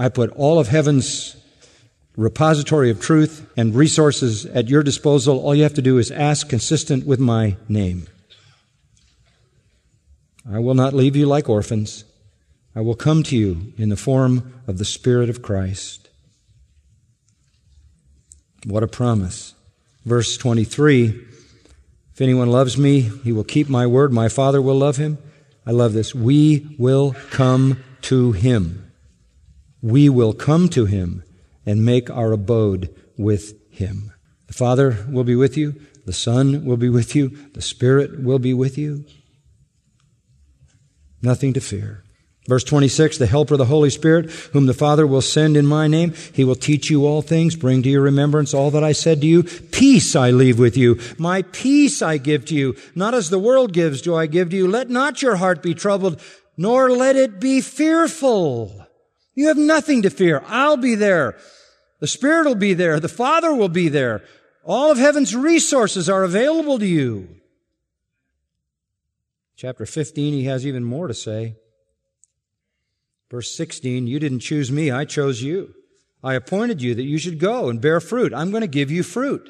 I 0.02 0.08
put 0.08 0.30
all 0.30 0.58
of 0.58 0.66
heaven's 0.66 1.36
repository 2.16 2.90
of 2.90 3.00
truth 3.00 3.48
and 3.56 3.72
resources 3.72 4.44
at 4.46 4.68
your 4.68 4.82
disposal. 4.82 5.38
All 5.38 5.54
you 5.54 5.62
have 5.62 5.74
to 5.74 5.82
do 5.82 5.98
is 5.98 6.10
ask 6.10 6.48
consistent 6.48 7.06
with 7.06 7.20
my 7.20 7.56
name. 7.68 8.08
I 10.50 10.58
will 10.58 10.74
not 10.74 10.92
leave 10.92 11.14
you 11.14 11.26
like 11.26 11.48
orphans. 11.48 12.02
I 12.74 12.80
will 12.80 12.96
come 12.96 13.22
to 13.22 13.36
you 13.36 13.74
in 13.78 13.90
the 13.90 13.96
form 13.96 14.52
of 14.66 14.78
the 14.78 14.84
Spirit 14.84 15.30
of 15.30 15.40
Christ. 15.40 16.08
What 18.66 18.82
a 18.82 18.88
promise. 18.88 19.54
Verse 20.04 20.36
23 20.36 21.10
If 22.12 22.20
anyone 22.20 22.50
loves 22.50 22.76
me, 22.76 23.02
he 23.22 23.30
will 23.30 23.44
keep 23.44 23.68
my 23.68 23.86
word. 23.86 24.12
My 24.12 24.28
Father 24.28 24.60
will 24.60 24.74
love 24.74 24.96
him. 24.96 25.18
I 25.64 25.70
love 25.70 25.92
this. 25.92 26.12
We 26.12 26.74
will 26.76 27.14
come 27.30 27.84
to 28.02 28.32
him 28.32 28.81
we 29.82 30.08
will 30.08 30.32
come 30.32 30.68
to 30.68 30.86
him 30.86 31.24
and 31.66 31.84
make 31.84 32.08
our 32.08 32.32
abode 32.32 32.94
with 33.18 33.54
him. 33.70 34.12
The 34.46 34.54
Father 34.54 35.04
will 35.08 35.24
be 35.24 35.36
with 35.36 35.56
you, 35.56 35.80
the 36.06 36.12
Son 36.12 36.64
will 36.64 36.76
be 36.76 36.88
with 36.88 37.14
you, 37.14 37.28
the 37.54 37.62
Spirit 37.62 38.22
will 38.22 38.38
be 38.38 38.54
with 38.54 38.78
you. 38.78 39.04
Nothing 41.20 41.52
to 41.52 41.60
fear. 41.60 42.04
Verse 42.48 42.64
26, 42.64 43.18
the 43.18 43.26
helper, 43.26 43.56
the 43.56 43.66
Holy 43.66 43.90
Spirit, 43.90 44.30
whom 44.52 44.66
the 44.66 44.74
Father 44.74 45.06
will 45.06 45.20
send 45.20 45.56
in 45.56 45.64
my 45.64 45.86
name, 45.86 46.12
he 46.32 46.42
will 46.42 46.56
teach 46.56 46.90
you 46.90 47.06
all 47.06 47.22
things, 47.22 47.54
bring 47.54 47.84
to 47.84 47.88
your 47.88 48.02
remembrance 48.02 48.52
all 48.52 48.72
that 48.72 48.82
I 48.82 48.90
said 48.90 49.20
to 49.20 49.26
you. 49.28 49.44
Peace 49.44 50.16
I 50.16 50.30
leave 50.30 50.58
with 50.58 50.76
you. 50.76 50.98
My 51.18 51.42
peace 51.42 52.02
I 52.02 52.18
give 52.18 52.44
to 52.46 52.56
you. 52.56 52.76
Not 52.96 53.14
as 53.14 53.30
the 53.30 53.38
world 53.38 53.72
gives 53.72 54.02
do 54.02 54.16
I 54.16 54.26
give 54.26 54.50
to 54.50 54.56
you. 54.56 54.66
Let 54.66 54.90
not 54.90 55.22
your 55.22 55.36
heart 55.36 55.62
be 55.62 55.72
troubled, 55.72 56.20
nor 56.56 56.90
let 56.90 57.14
it 57.14 57.38
be 57.38 57.60
fearful. 57.60 58.81
You 59.34 59.48
have 59.48 59.56
nothing 59.56 60.02
to 60.02 60.10
fear. 60.10 60.42
I'll 60.46 60.76
be 60.76 60.94
there. 60.94 61.38
The 62.00 62.06
Spirit 62.06 62.46
will 62.46 62.54
be 62.54 62.74
there. 62.74 63.00
The 63.00 63.08
Father 63.08 63.54
will 63.54 63.68
be 63.68 63.88
there. 63.88 64.22
All 64.64 64.90
of 64.90 64.98
heaven's 64.98 65.34
resources 65.34 66.08
are 66.08 66.24
available 66.24 66.78
to 66.78 66.86
you. 66.86 67.28
Chapter 69.56 69.86
15, 69.86 70.34
he 70.34 70.44
has 70.44 70.66
even 70.66 70.84
more 70.84 71.08
to 71.08 71.14
say. 71.14 71.56
Verse 73.30 73.54
16, 73.56 74.06
you 74.06 74.18
didn't 74.18 74.40
choose 74.40 74.70
me, 74.70 74.90
I 74.90 75.04
chose 75.04 75.42
you. 75.42 75.74
I 76.22 76.34
appointed 76.34 76.82
you 76.82 76.94
that 76.94 77.04
you 77.04 77.18
should 77.18 77.38
go 77.38 77.68
and 77.68 77.80
bear 77.80 78.00
fruit. 78.00 78.34
I'm 78.34 78.50
going 78.50 78.60
to 78.60 78.66
give 78.66 78.90
you 78.90 79.02
fruit. 79.02 79.48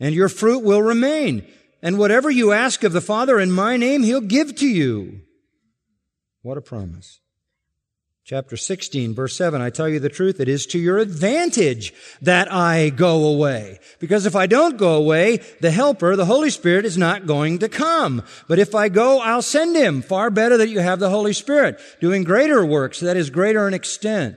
And 0.00 0.14
your 0.14 0.28
fruit 0.28 0.64
will 0.64 0.82
remain. 0.82 1.46
And 1.82 1.98
whatever 1.98 2.30
you 2.30 2.52
ask 2.52 2.82
of 2.84 2.92
the 2.92 3.00
Father 3.00 3.38
in 3.38 3.52
my 3.52 3.76
name, 3.76 4.02
he'll 4.02 4.20
give 4.20 4.56
to 4.56 4.66
you. 4.66 5.20
What 6.42 6.56
a 6.56 6.62
promise. 6.62 7.20
Chapter 8.30 8.56
16, 8.56 9.12
verse 9.12 9.34
7, 9.34 9.60
I 9.60 9.70
tell 9.70 9.88
you 9.88 9.98
the 9.98 10.08
truth, 10.08 10.38
it 10.38 10.46
is 10.48 10.64
to 10.66 10.78
your 10.78 10.98
advantage 10.98 11.92
that 12.22 12.46
I 12.52 12.90
go 12.90 13.26
away. 13.26 13.80
Because 13.98 14.24
if 14.24 14.36
I 14.36 14.46
don't 14.46 14.76
go 14.76 14.94
away, 14.94 15.40
the 15.60 15.72
Helper, 15.72 16.14
the 16.14 16.26
Holy 16.26 16.50
Spirit, 16.50 16.84
is 16.84 16.96
not 16.96 17.26
going 17.26 17.58
to 17.58 17.68
come. 17.68 18.22
But 18.46 18.60
if 18.60 18.72
I 18.72 18.88
go, 18.88 19.18
I'll 19.18 19.42
send 19.42 19.74
him. 19.74 20.00
Far 20.00 20.30
better 20.30 20.56
that 20.58 20.68
you 20.68 20.78
have 20.78 21.00
the 21.00 21.10
Holy 21.10 21.32
Spirit, 21.32 21.80
doing 22.00 22.22
greater 22.22 22.64
works, 22.64 23.00
that 23.00 23.16
is 23.16 23.30
greater 23.30 23.66
in 23.66 23.74
extent. 23.74 24.36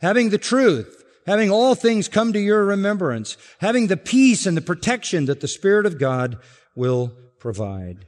Having 0.00 0.30
the 0.30 0.38
truth, 0.38 1.02
having 1.26 1.50
all 1.50 1.74
things 1.74 2.06
come 2.06 2.32
to 2.32 2.38
your 2.38 2.64
remembrance, 2.64 3.36
having 3.58 3.88
the 3.88 3.96
peace 3.96 4.46
and 4.46 4.56
the 4.56 4.60
protection 4.60 5.24
that 5.24 5.40
the 5.40 5.48
Spirit 5.48 5.84
of 5.84 5.98
God 5.98 6.38
will 6.76 7.12
provide. 7.40 8.06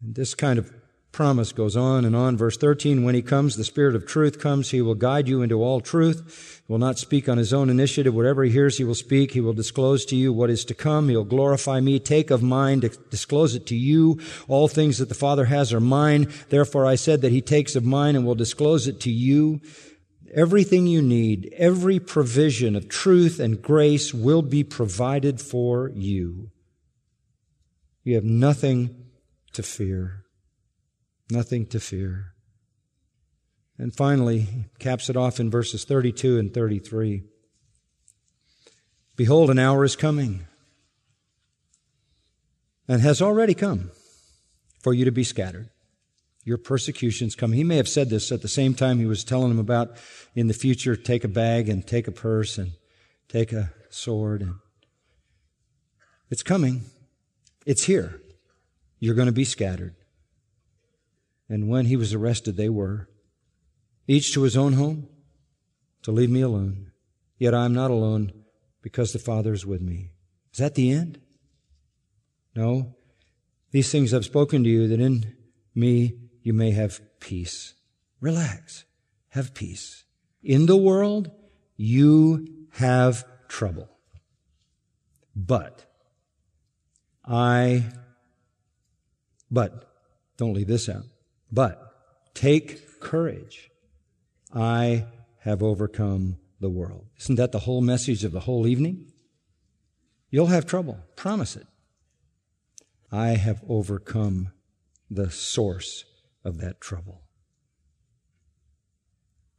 And 0.00 0.14
this 0.14 0.34
kind 0.34 0.58
of 0.58 0.72
promise 1.14 1.52
goes 1.52 1.76
on 1.76 2.04
and 2.04 2.14
on. 2.14 2.36
Verse 2.36 2.56
13, 2.56 3.04
when 3.04 3.14
he 3.14 3.22
comes, 3.22 3.56
the 3.56 3.64
Spirit 3.64 3.94
of 3.94 4.06
truth 4.06 4.38
comes, 4.38 4.70
he 4.70 4.82
will 4.82 4.96
guide 4.96 5.28
you 5.28 5.40
into 5.40 5.62
all 5.62 5.80
truth. 5.80 6.60
He 6.66 6.72
will 6.72 6.80
not 6.80 6.98
speak 6.98 7.28
on 7.28 7.38
his 7.38 7.54
own 7.54 7.70
initiative. 7.70 8.12
Whatever 8.12 8.42
he 8.42 8.50
hears, 8.50 8.76
he 8.76 8.84
will 8.84 8.94
speak. 8.94 9.32
He 9.32 9.40
will 9.40 9.52
disclose 9.52 10.04
to 10.06 10.16
you 10.16 10.32
what 10.32 10.50
is 10.50 10.64
to 10.66 10.74
come. 10.74 11.08
He'll 11.08 11.24
glorify 11.24 11.80
me, 11.80 12.00
take 12.00 12.30
of 12.30 12.42
mine, 12.42 12.80
to 12.80 12.88
disclose 12.88 13.54
it 13.54 13.64
to 13.68 13.76
you. 13.76 14.20
All 14.48 14.66
things 14.66 14.98
that 14.98 15.08
the 15.08 15.14
Father 15.14 15.44
has 15.44 15.72
are 15.72 15.80
mine. 15.80 16.30
Therefore 16.48 16.84
I 16.84 16.96
said 16.96 17.22
that 17.22 17.32
he 17.32 17.40
takes 17.40 17.76
of 17.76 17.84
mine 17.84 18.16
and 18.16 18.26
will 18.26 18.34
disclose 18.34 18.88
it 18.88 19.00
to 19.02 19.10
you. 19.10 19.60
Everything 20.34 20.88
you 20.88 21.00
need, 21.00 21.54
every 21.56 22.00
provision 22.00 22.74
of 22.74 22.88
truth 22.88 23.38
and 23.38 23.62
grace 23.62 24.12
will 24.12 24.42
be 24.42 24.64
provided 24.64 25.40
for 25.40 25.92
you. 25.94 26.50
You 28.02 28.16
have 28.16 28.24
nothing 28.24 28.96
to 29.52 29.62
fear. 29.62 30.23
Nothing 31.30 31.66
to 31.66 31.80
fear. 31.80 32.34
And 33.78 33.94
finally, 33.94 34.40
he 34.40 34.64
caps 34.78 35.10
it 35.10 35.16
off 35.16 35.40
in 35.40 35.50
verses 35.50 35.84
32 35.84 36.38
and 36.38 36.52
33. 36.52 37.24
Behold, 39.16 39.50
an 39.50 39.58
hour 39.58 39.84
is 39.84 39.96
coming 39.96 40.46
and 42.86 43.00
has 43.00 43.22
already 43.22 43.54
come 43.54 43.90
for 44.80 44.92
you 44.92 45.04
to 45.04 45.10
be 45.10 45.24
scattered. 45.24 45.70
Your 46.44 46.58
persecutions 46.58 47.34
come. 47.34 47.52
He 47.52 47.64
may 47.64 47.76
have 47.76 47.88
said 47.88 48.10
this 48.10 48.30
at 48.30 48.42
the 48.42 48.48
same 48.48 48.74
time 48.74 48.98
he 48.98 49.06
was 49.06 49.24
telling 49.24 49.48
them 49.48 49.58
about 49.58 49.96
in 50.34 50.46
the 50.46 50.54
future, 50.54 50.94
take 50.94 51.24
a 51.24 51.28
bag 51.28 51.68
and 51.68 51.86
take 51.86 52.06
a 52.06 52.12
purse 52.12 52.58
and 52.58 52.72
take 53.28 53.52
a 53.52 53.72
sword. 53.88 54.42
And 54.42 54.56
it's 56.28 56.42
coming. 56.42 56.82
It's 57.64 57.84
here. 57.84 58.20
You're 58.98 59.14
going 59.14 59.26
to 59.26 59.32
be 59.32 59.44
scattered. 59.44 59.94
And 61.48 61.68
when 61.68 61.86
he 61.86 61.96
was 61.96 62.14
arrested, 62.14 62.56
they 62.56 62.68
were. 62.68 63.08
Each 64.06 64.32
to 64.34 64.42
his 64.42 64.56
own 64.56 64.74
home 64.74 65.08
to 66.02 66.12
leave 66.12 66.30
me 66.30 66.40
alone. 66.40 66.92
Yet 67.38 67.54
I 67.54 67.64
am 67.64 67.74
not 67.74 67.90
alone 67.90 68.32
because 68.82 69.12
the 69.12 69.18
Father 69.18 69.52
is 69.52 69.66
with 69.66 69.80
me. 69.80 70.10
Is 70.52 70.58
that 70.58 70.74
the 70.74 70.90
end? 70.90 71.20
No. 72.54 72.94
These 73.70 73.90
things 73.90 74.14
I've 74.14 74.24
spoken 74.24 74.62
to 74.62 74.70
you 74.70 74.86
that 74.88 75.00
in 75.00 75.34
me 75.74 76.14
you 76.42 76.52
may 76.52 76.70
have 76.70 77.00
peace. 77.20 77.74
Relax. 78.20 78.84
Have 79.30 79.54
peace. 79.54 80.04
In 80.42 80.66
the 80.66 80.76
world, 80.76 81.30
you 81.76 82.46
have 82.74 83.24
trouble. 83.48 83.88
But 85.34 85.84
I, 87.24 87.84
but, 89.50 89.90
don't 90.36 90.54
leave 90.54 90.68
this 90.68 90.88
out. 90.88 91.04
But 91.54 92.34
take 92.34 93.00
courage. 93.00 93.70
I 94.52 95.06
have 95.40 95.62
overcome 95.62 96.38
the 96.60 96.68
world. 96.68 97.06
Isn't 97.20 97.36
that 97.36 97.52
the 97.52 97.60
whole 97.60 97.80
message 97.80 98.24
of 98.24 98.32
the 98.32 98.40
whole 98.40 98.66
evening? 98.66 99.12
You'll 100.30 100.46
have 100.46 100.66
trouble. 100.66 100.98
Promise 101.14 101.56
it. 101.56 101.66
I 103.12 103.28
have 103.28 103.62
overcome 103.68 104.50
the 105.08 105.30
source 105.30 106.04
of 106.44 106.58
that 106.58 106.80
trouble. 106.80 107.22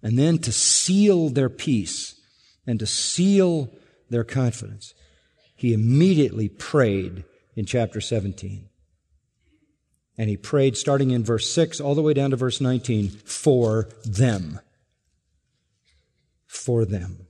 And 0.03 0.19
then 0.19 0.37
to 0.39 0.51
seal 0.51 1.29
their 1.29 1.49
peace 1.49 2.19
and 2.67 2.77
to 2.79 2.85
seal 2.85 3.69
their 4.09 4.25
confidence, 4.25 4.93
he 5.55 5.73
immediately 5.73 6.49
prayed 6.49 7.23
in 7.55 7.65
chapter 7.65 8.01
17. 8.01 8.67
And 10.17 10.29
he 10.29 10.37
prayed 10.37 10.77
starting 10.77 11.11
in 11.11 11.23
verse 11.23 11.49
6 11.51 11.81
all 11.81 11.95
the 11.95 12.01
way 12.01 12.13
down 12.13 12.31
to 12.31 12.35
verse 12.35 12.61
19 12.61 13.09
for 13.09 13.89
them. 14.05 14.59
For 16.45 16.85
them. 16.85 17.27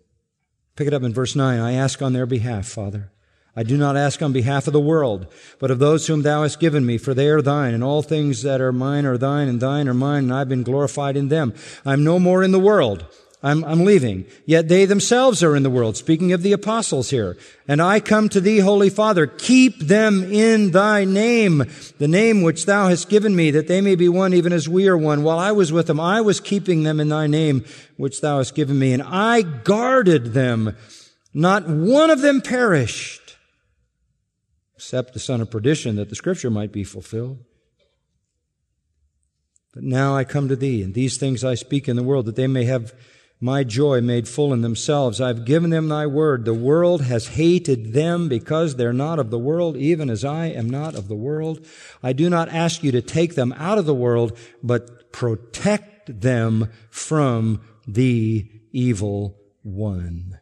Pick 0.76 0.88
it 0.88 0.94
up 0.94 1.04
in 1.04 1.14
verse 1.14 1.36
9. 1.36 1.60
I 1.60 1.74
ask 1.74 2.02
on 2.02 2.14
their 2.14 2.26
behalf, 2.26 2.68
Father. 2.68 3.12
I 3.56 3.64
do 3.64 3.78
not 3.78 3.96
ask 3.96 4.22
on 4.22 4.34
behalf 4.34 4.68
of 4.68 4.74
the 4.74 4.82
world, 4.82 5.28
but 5.60 5.72
of 5.72 5.80
those 5.80 6.08
whom 6.08 6.24
thou 6.24 6.44
hast 6.44 6.60
given 6.60 6.86
me, 6.86 6.98
for 6.98 7.14
they 7.14 7.30
are 7.30 7.42
thine, 7.42 7.74
and 7.74 7.84
all 7.84 8.02
things 8.02 8.42
that 8.42 8.60
are 8.60 8.74
mine 8.74 9.06
are 9.06 9.18
thine, 9.18 9.48
and 9.48 9.62
thine 9.62 9.88
are 9.88 9.94
mine, 9.94 10.26
and 10.26 10.34
I've 10.34 10.50
been 10.50 10.64
glorified 10.64 11.16
in 11.16 11.30
them. 11.30 11.54
I'm 11.86 12.04
no 12.04 12.20
more 12.20 12.44
in 12.44 12.52
the 12.52 12.60
world, 12.60 13.06
I'm, 13.46 13.64
I'm 13.64 13.86
leaving. 13.86 14.26
Yet 14.48 14.70
they 14.70 14.86
themselves 14.86 15.43
are 15.43 15.56
in 15.56 15.62
the 15.62 15.70
world, 15.70 15.96
speaking 15.96 16.34
of 16.34 16.41
the 16.41 16.52
apostles 16.52 17.12
here. 17.12 17.38
And 17.68 17.80
I 17.80 18.00
come 18.00 18.28
to 18.30 18.41
thee, 18.41 18.58
Holy 18.58 18.89
Father, 18.89 19.28
keep 19.28 19.78
them 19.78 20.24
in 20.24 20.72
thy 20.72 21.06
name, 21.06 21.64
the 22.00 22.08
name 22.08 22.41
which 22.41 22.66
thou 22.66 22.88
hast 22.88 23.08
given 23.08 23.36
me, 23.36 23.52
that 23.52 23.68
they 23.68 23.82
may 23.82 23.93
be 23.93 24.10
one 24.10 24.34
even 24.34 24.52
as 24.52 24.68
we 24.68 24.88
are 24.88 24.98
one. 24.98 25.22
While 25.22 25.38
I 25.38 25.52
was 25.52 25.72
with 25.72 25.86
them, 25.86 26.00
I 26.00 26.22
was 26.22 26.39
keeping 26.39 26.82
them 26.82 27.00
in 27.00 27.10
thy 27.10 27.28
name 27.28 27.64
which 27.98 28.20
thou 28.20 28.39
hast 28.39 28.56
given 28.56 28.80
me, 28.80 28.93
and 28.93 29.04
I 29.04 29.43
guarded 29.43 30.34
them. 30.34 30.76
Not 31.32 31.70
one 31.70 32.10
of 32.10 32.22
them 32.22 32.41
perished, 32.41 33.38
except 34.76 35.14
the 35.14 35.20
son 35.20 35.39
of 35.39 35.52
perdition, 35.52 35.98
that 35.98 36.10
the 36.10 36.16
scripture 36.16 36.50
might 36.50 36.72
be 36.72 36.84
fulfilled. 36.84 37.46
But 39.72 39.84
now 39.84 40.16
I 40.16 40.24
come 40.24 40.48
to 40.48 40.56
thee, 40.56 40.82
and 40.82 40.96
these 40.96 41.18
things 41.18 41.43
I 41.43 41.54
speak 41.54 41.88
in 41.88 41.96
the 41.96 42.02
world, 42.02 42.26
that 42.26 42.36
they 42.36 42.48
may 42.48 42.64
have 42.64 42.91
my 43.42 43.64
joy 43.64 44.02
made 44.02 44.28
full 44.28 44.54
in 44.54 44.62
themselves. 44.62 45.20
I've 45.20 45.46
given 45.46 45.70
them 45.70 45.90
thy 45.90 46.08
word. 46.08 46.46
The 46.46 46.54
world 46.54 47.02
has 47.02 47.28
hated 47.28 47.94
them 47.94 48.30
because 48.30 48.76
they're 48.76 48.94
not 48.94 49.20
of 49.20 49.30
the 49.30 49.40
world, 49.40 49.76
even 49.76 50.10
as 50.10 50.24
I 50.24 50.48
am 50.48 50.70
not 50.70 50.96
of 50.96 51.08
the 51.08 51.16
world. 51.16 51.66
I 52.02 52.14
do 52.14 52.30
not 52.30 52.50
ask 52.50 52.84
you 52.84 52.92
to 52.94 53.02
take 53.02 53.36
them 53.36 53.54
out 53.58 53.78
of 53.78 53.86
the 53.86 53.94
world, 53.94 54.38
but 54.64 55.12
protect 55.12 56.22
them 56.22 56.72
from 56.90 57.62
the 57.88 58.50
evil 58.72 59.38
one. 59.64 60.40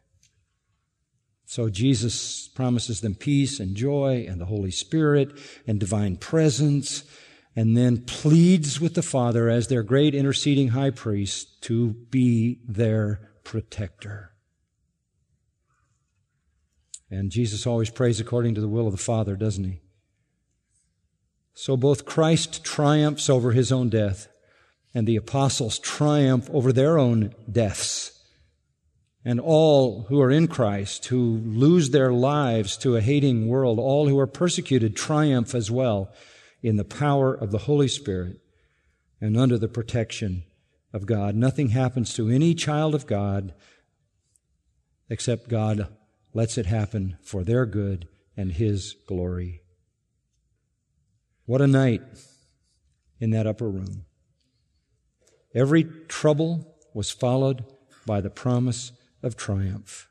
So 1.45 1.69
Jesus 1.69 2.47
promises 2.47 3.01
them 3.01 3.15
peace 3.15 3.59
and 3.59 3.75
joy 3.75 4.25
and 4.27 4.41
the 4.41 4.45
Holy 4.45 4.71
Spirit 4.71 5.37
and 5.67 5.79
divine 5.79 6.17
presence 6.17 7.03
and 7.55 7.77
then 7.77 8.03
pleads 8.03 8.81
with 8.81 8.95
the 8.95 9.01
Father 9.01 9.49
as 9.49 9.67
their 9.67 9.83
great 9.83 10.15
interceding 10.15 10.69
high 10.69 10.89
priest 10.89 11.61
to 11.63 11.93
be 12.09 12.59
their 12.67 13.29
protector. 13.43 14.31
And 17.11 17.29
Jesus 17.29 17.67
always 17.67 17.91
prays 17.91 18.19
according 18.19 18.55
to 18.55 18.61
the 18.61 18.67
will 18.67 18.87
of 18.87 18.91
the 18.91 18.97
Father, 18.97 19.35
doesn't 19.35 19.63
he? 19.63 19.81
So 21.53 21.77
both 21.77 22.05
Christ 22.05 22.63
triumphs 22.63 23.29
over 23.29 23.51
his 23.51 23.71
own 23.71 23.89
death 23.89 24.27
and 24.95 25.07
the 25.07 25.15
apostles 25.15 25.77
triumph 25.77 26.49
over 26.51 26.73
their 26.73 26.97
own 26.97 27.35
deaths. 27.51 28.19
And 29.23 29.39
all 29.39 30.03
who 30.09 30.19
are 30.21 30.31
in 30.31 30.47
Christ, 30.47 31.05
who 31.05 31.41
lose 31.45 31.91
their 31.91 32.11
lives 32.11 32.75
to 32.77 32.95
a 32.95 33.01
hating 33.01 33.47
world, 33.47 33.79
all 33.79 34.07
who 34.07 34.19
are 34.19 34.27
persecuted 34.27 34.95
triumph 34.95 35.53
as 35.53 35.69
well 35.69 36.11
in 36.63 36.77
the 36.77 36.85
power 36.85 37.33
of 37.33 37.51
the 37.51 37.59
Holy 37.59 37.89
Spirit 37.89 38.39
and 39.21 39.37
under 39.37 39.57
the 39.57 39.67
protection 39.67 40.43
of 40.93 41.05
God. 41.05 41.35
Nothing 41.35 41.69
happens 41.69 42.13
to 42.13 42.29
any 42.29 42.55
child 42.55 42.95
of 42.95 43.05
God 43.05 43.53
except 45.09 45.49
God 45.49 45.89
lets 46.33 46.57
it 46.57 46.65
happen 46.65 47.17
for 47.21 47.43
their 47.43 47.65
good 47.65 48.07
and 48.37 48.53
His 48.53 48.95
glory. 49.05 49.61
What 51.45 51.61
a 51.61 51.67
night 51.67 52.01
in 53.19 53.31
that 53.31 53.45
upper 53.45 53.69
room. 53.69 54.05
Every 55.53 55.83
trouble 56.07 56.75
was 56.93 57.11
followed 57.11 57.65
by 58.05 58.21
the 58.21 58.29
promise 58.29 58.91
of 59.21 59.35
triumph. 59.35 60.09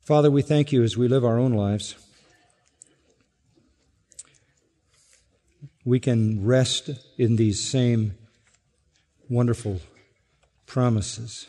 Father, 0.00 0.30
we 0.30 0.42
thank 0.42 0.72
you 0.72 0.82
as 0.82 0.96
we 0.96 1.06
live 1.06 1.24
our 1.24 1.38
own 1.38 1.52
lives. 1.52 1.94
We 5.88 5.98
can 5.98 6.44
rest 6.44 6.90
in 7.16 7.36
these 7.36 7.66
same 7.66 8.14
wonderful 9.30 9.80
promises 10.66 11.46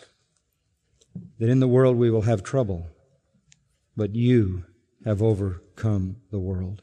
that 1.39 1.49
in 1.49 1.59
the 1.59 1.67
world 1.67 1.97
we 1.97 2.09
will 2.09 2.21
have 2.21 2.41
trouble, 2.41 2.87
but 3.97 4.15
you 4.15 4.63
have 5.03 5.21
overcome 5.21 6.15
the 6.31 6.39
world. 6.39 6.81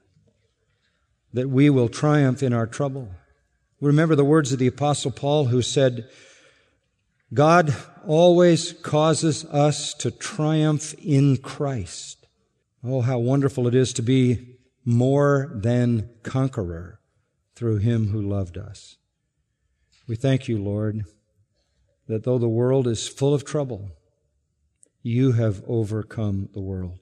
That 1.32 1.48
we 1.48 1.70
will 1.70 1.88
triumph 1.88 2.42
in 2.42 2.52
our 2.52 2.66
trouble. 2.66 3.08
Remember 3.80 4.14
the 4.14 4.22
words 4.22 4.52
of 4.52 4.58
the 4.58 4.66
Apostle 4.66 5.10
Paul 5.10 5.46
who 5.46 5.62
said, 5.62 6.10
God 7.32 7.74
always 8.06 8.74
causes 8.74 9.46
us 9.46 9.94
to 9.94 10.10
triumph 10.10 10.92
in 11.02 11.38
Christ. 11.38 12.26
Oh, 12.84 13.00
how 13.00 13.16
wonderful 13.16 13.66
it 13.66 13.74
is 13.74 13.94
to 13.94 14.02
be 14.02 14.58
more 14.84 15.50
than 15.54 16.10
conqueror 16.22 17.00
through 17.56 17.78
him 17.78 18.08
who 18.08 18.20
loved 18.20 18.56
us. 18.56 18.96
We 20.06 20.14
thank 20.14 20.46
you, 20.46 20.58
Lord, 20.58 21.04
that 22.06 22.22
though 22.22 22.38
the 22.38 22.48
world 22.48 22.86
is 22.86 23.08
full 23.08 23.34
of 23.34 23.44
trouble, 23.44 23.90
you 25.02 25.32
have 25.32 25.64
overcome 25.66 26.50
the 26.52 26.60
world. 26.60 27.00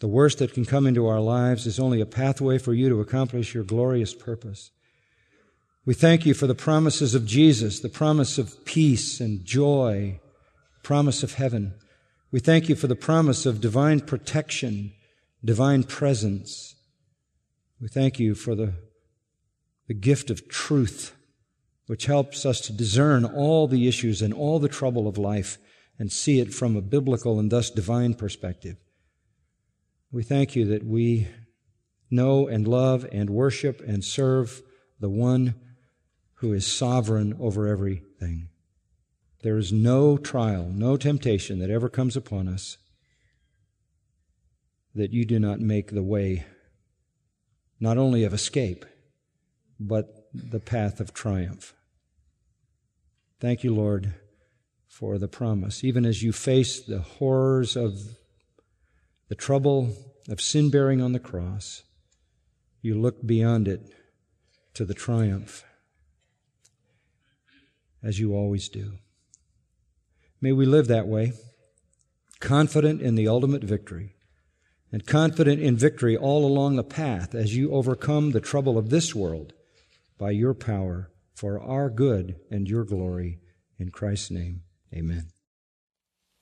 The 0.00 0.08
worst 0.08 0.38
that 0.38 0.52
can 0.52 0.64
come 0.64 0.86
into 0.86 1.06
our 1.06 1.20
lives 1.20 1.66
is 1.66 1.78
only 1.78 2.00
a 2.00 2.06
pathway 2.06 2.58
for 2.58 2.74
you 2.74 2.88
to 2.88 3.00
accomplish 3.00 3.54
your 3.54 3.64
glorious 3.64 4.14
purpose. 4.14 4.72
We 5.84 5.94
thank 5.94 6.26
you 6.26 6.34
for 6.34 6.46
the 6.46 6.54
promises 6.54 7.14
of 7.14 7.24
Jesus, 7.24 7.80
the 7.80 7.88
promise 7.88 8.38
of 8.38 8.64
peace 8.64 9.20
and 9.20 9.44
joy, 9.44 10.20
promise 10.82 11.22
of 11.22 11.34
heaven. 11.34 11.74
We 12.30 12.40
thank 12.40 12.68
you 12.68 12.74
for 12.74 12.88
the 12.88 12.96
promise 12.96 13.46
of 13.46 13.60
divine 13.60 14.00
protection, 14.00 14.92
divine 15.44 15.84
presence. 15.84 16.74
We 17.80 17.88
thank 17.88 18.18
you 18.18 18.34
for 18.34 18.54
the 18.54 18.74
the 19.92 19.98
gift 19.98 20.30
of 20.30 20.48
truth, 20.48 21.14
which 21.86 22.06
helps 22.06 22.46
us 22.46 22.62
to 22.62 22.72
discern 22.72 23.26
all 23.26 23.68
the 23.68 23.86
issues 23.86 24.22
and 24.22 24.32
all 24.32 24.58
the 24.58 24.66
trouble 24.66 25.06
of 25.06 25.18
life 25.18 25.58
and 25.98 26.10
see 26.10 26.40
it 26.40 26.54
from 26.54 26.74
a 26.74 26.80
biblical 26.80 27.38
and 27.38 27.52
thus 27.52 27.68
divine 27.68 28.14
perspective. 28.14 28.78
We 30.10 30.22
thank 30.22 30.56
you 30.56 30.64
that 30.64 30.82
we 30.82 31.28
know 32.10 32.48
and 32.48 32.66
love 32.66 33.06
and 33.12 33.28
worship 33.28 33.82
and 33.86 34.02
serve 34.02 34.62
the 34.98 35.10
one 35.10 35.56
who 36.36 36.54
is 36.54 36.66
sovereign 36.66 37.36
over 37.38 37.66
everything. 37.66 38.48
There 39.42 39.58
is 39.58 39.74
no 39.74 40.16
trial, 40.16 40.70
no 40.72 40.96
temptation 40.96 41.58
that 41.58 41.68
ever 41.68 41.90
comes 41.90 42.16
upon 42.16 42.48
us 42.48 42.78
that 44.94 45.12
you 45.12 45.26
do 45.26 45.38
not 45.38 45.60
make 45.60 45.90
the 45.90 46.02
way 46.02 46.46
not 47.78 47.98
only 47.98 48.24
of 48.24 48.32
escape, 48.32 48.86
but 49.86 50.28
the 50.32 50.60
path 50.60 51.00
of 51.00 51.12
triumph. 51.12 51.74
Thank 53.40 53.64
you, 53.64 53.74
Lord, 53.74 54.14
for 54.86 55.18
the 55.18 55.28
promise. 55.28 55.82
Even 55.82 56.06
as 56.06 56.22
you 56.22 56.32
face 56.32 56.80
the 56.80 57.00
horrors 57.00 57.76
of 57.76 57.98
the 59.28 59.34
trouble 59.34 59.96
of 60.28 60.40
sin 60.40 60.70
bearing 60.70 61.00
on 61.00 61.12
the 61.12 61.18
cross, 61.18 61.82
you 62.80 63.00
look 63.00 63.26
beyond 63.26 63.66
it 63.66 63.80
to 64.74 64.84
the 64.84 64.94
triumph, 64.94 65.64
as 68.02 68.20
you 68.20 68.34
always 68.34 68.68
do. 68.68 68.92
May 70.40 70.52
we 70.52 70.64
live 70.64 70.88
that 70.88 71.06
way, 71.06 71.32
confident 72.40 73.00
in 73.00 73.14
the 73.14 73.28
ultimate 73.28 73.64
victory, 73.64 74.14
and 74.90 75.06
confident 75.06 75.60
in 75.60 75.76
victory 75.76 76.16
all 76.16 76.44
along 76.44 76.76
the 76.76 76.84
path 76.84 77.34
as 77.34 77.56
you 77.56 77.72
overcome 77.72 78.30
the 78.30 78.40
trouble 78.40 78.76
of 78.76 78.90
this 78.90 79.14
world 79.14 79.52
by 80.22 80.30
your 80.30 80.54
power 80.54 81.10
for 81.34 81.60
our 81.60 81.90
good 81.90 82.36
and 82.48 82.68
your 82.68 82.84
glory. 82.84 83.40
In 83.76 83.88
Christ's 83.88 84.30
name, 84.30 84.62
amen. 84.94 85.30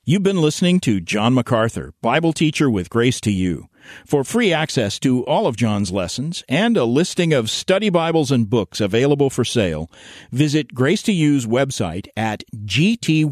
You've 0.05 0.21
been 0.21 0.39
listening 0.39 0.79
to 0.81 1.01
John 1.01 1.33
MacArthur, 1.33 1.91
Bible 1.99 2.31
teacher 2.31 2.69
with 2.69 2.91
Grace 2.91 3.19
to 3.21 3.31
You. 3.31 3.69
For 4.05 4.23
free 4.23 4.53
access 4.53 4.99
to 4.99 5.25
all 5.25 5.47
of 5.47 5.55
John's 5.55 5.91
lessons 5.91 6.43
and 6.47 6.77
a 6.77 6.85
listing 6.85 7.33
of 7.33 7.49
study 7.49 7.89
Bibles 7.89 8.29
and 8.31 8.47
books 8.47 8.79
available 8.79 9.31
for 9.31 9.43
sale, 9.43 9.89
visit 10.31 10.75
Grace 10.75 11.01
to 11.03 11.11
You's 11.11 11.47
website 11.47 12.07
at 12.15 12.43
gty.org. 12.55 13.31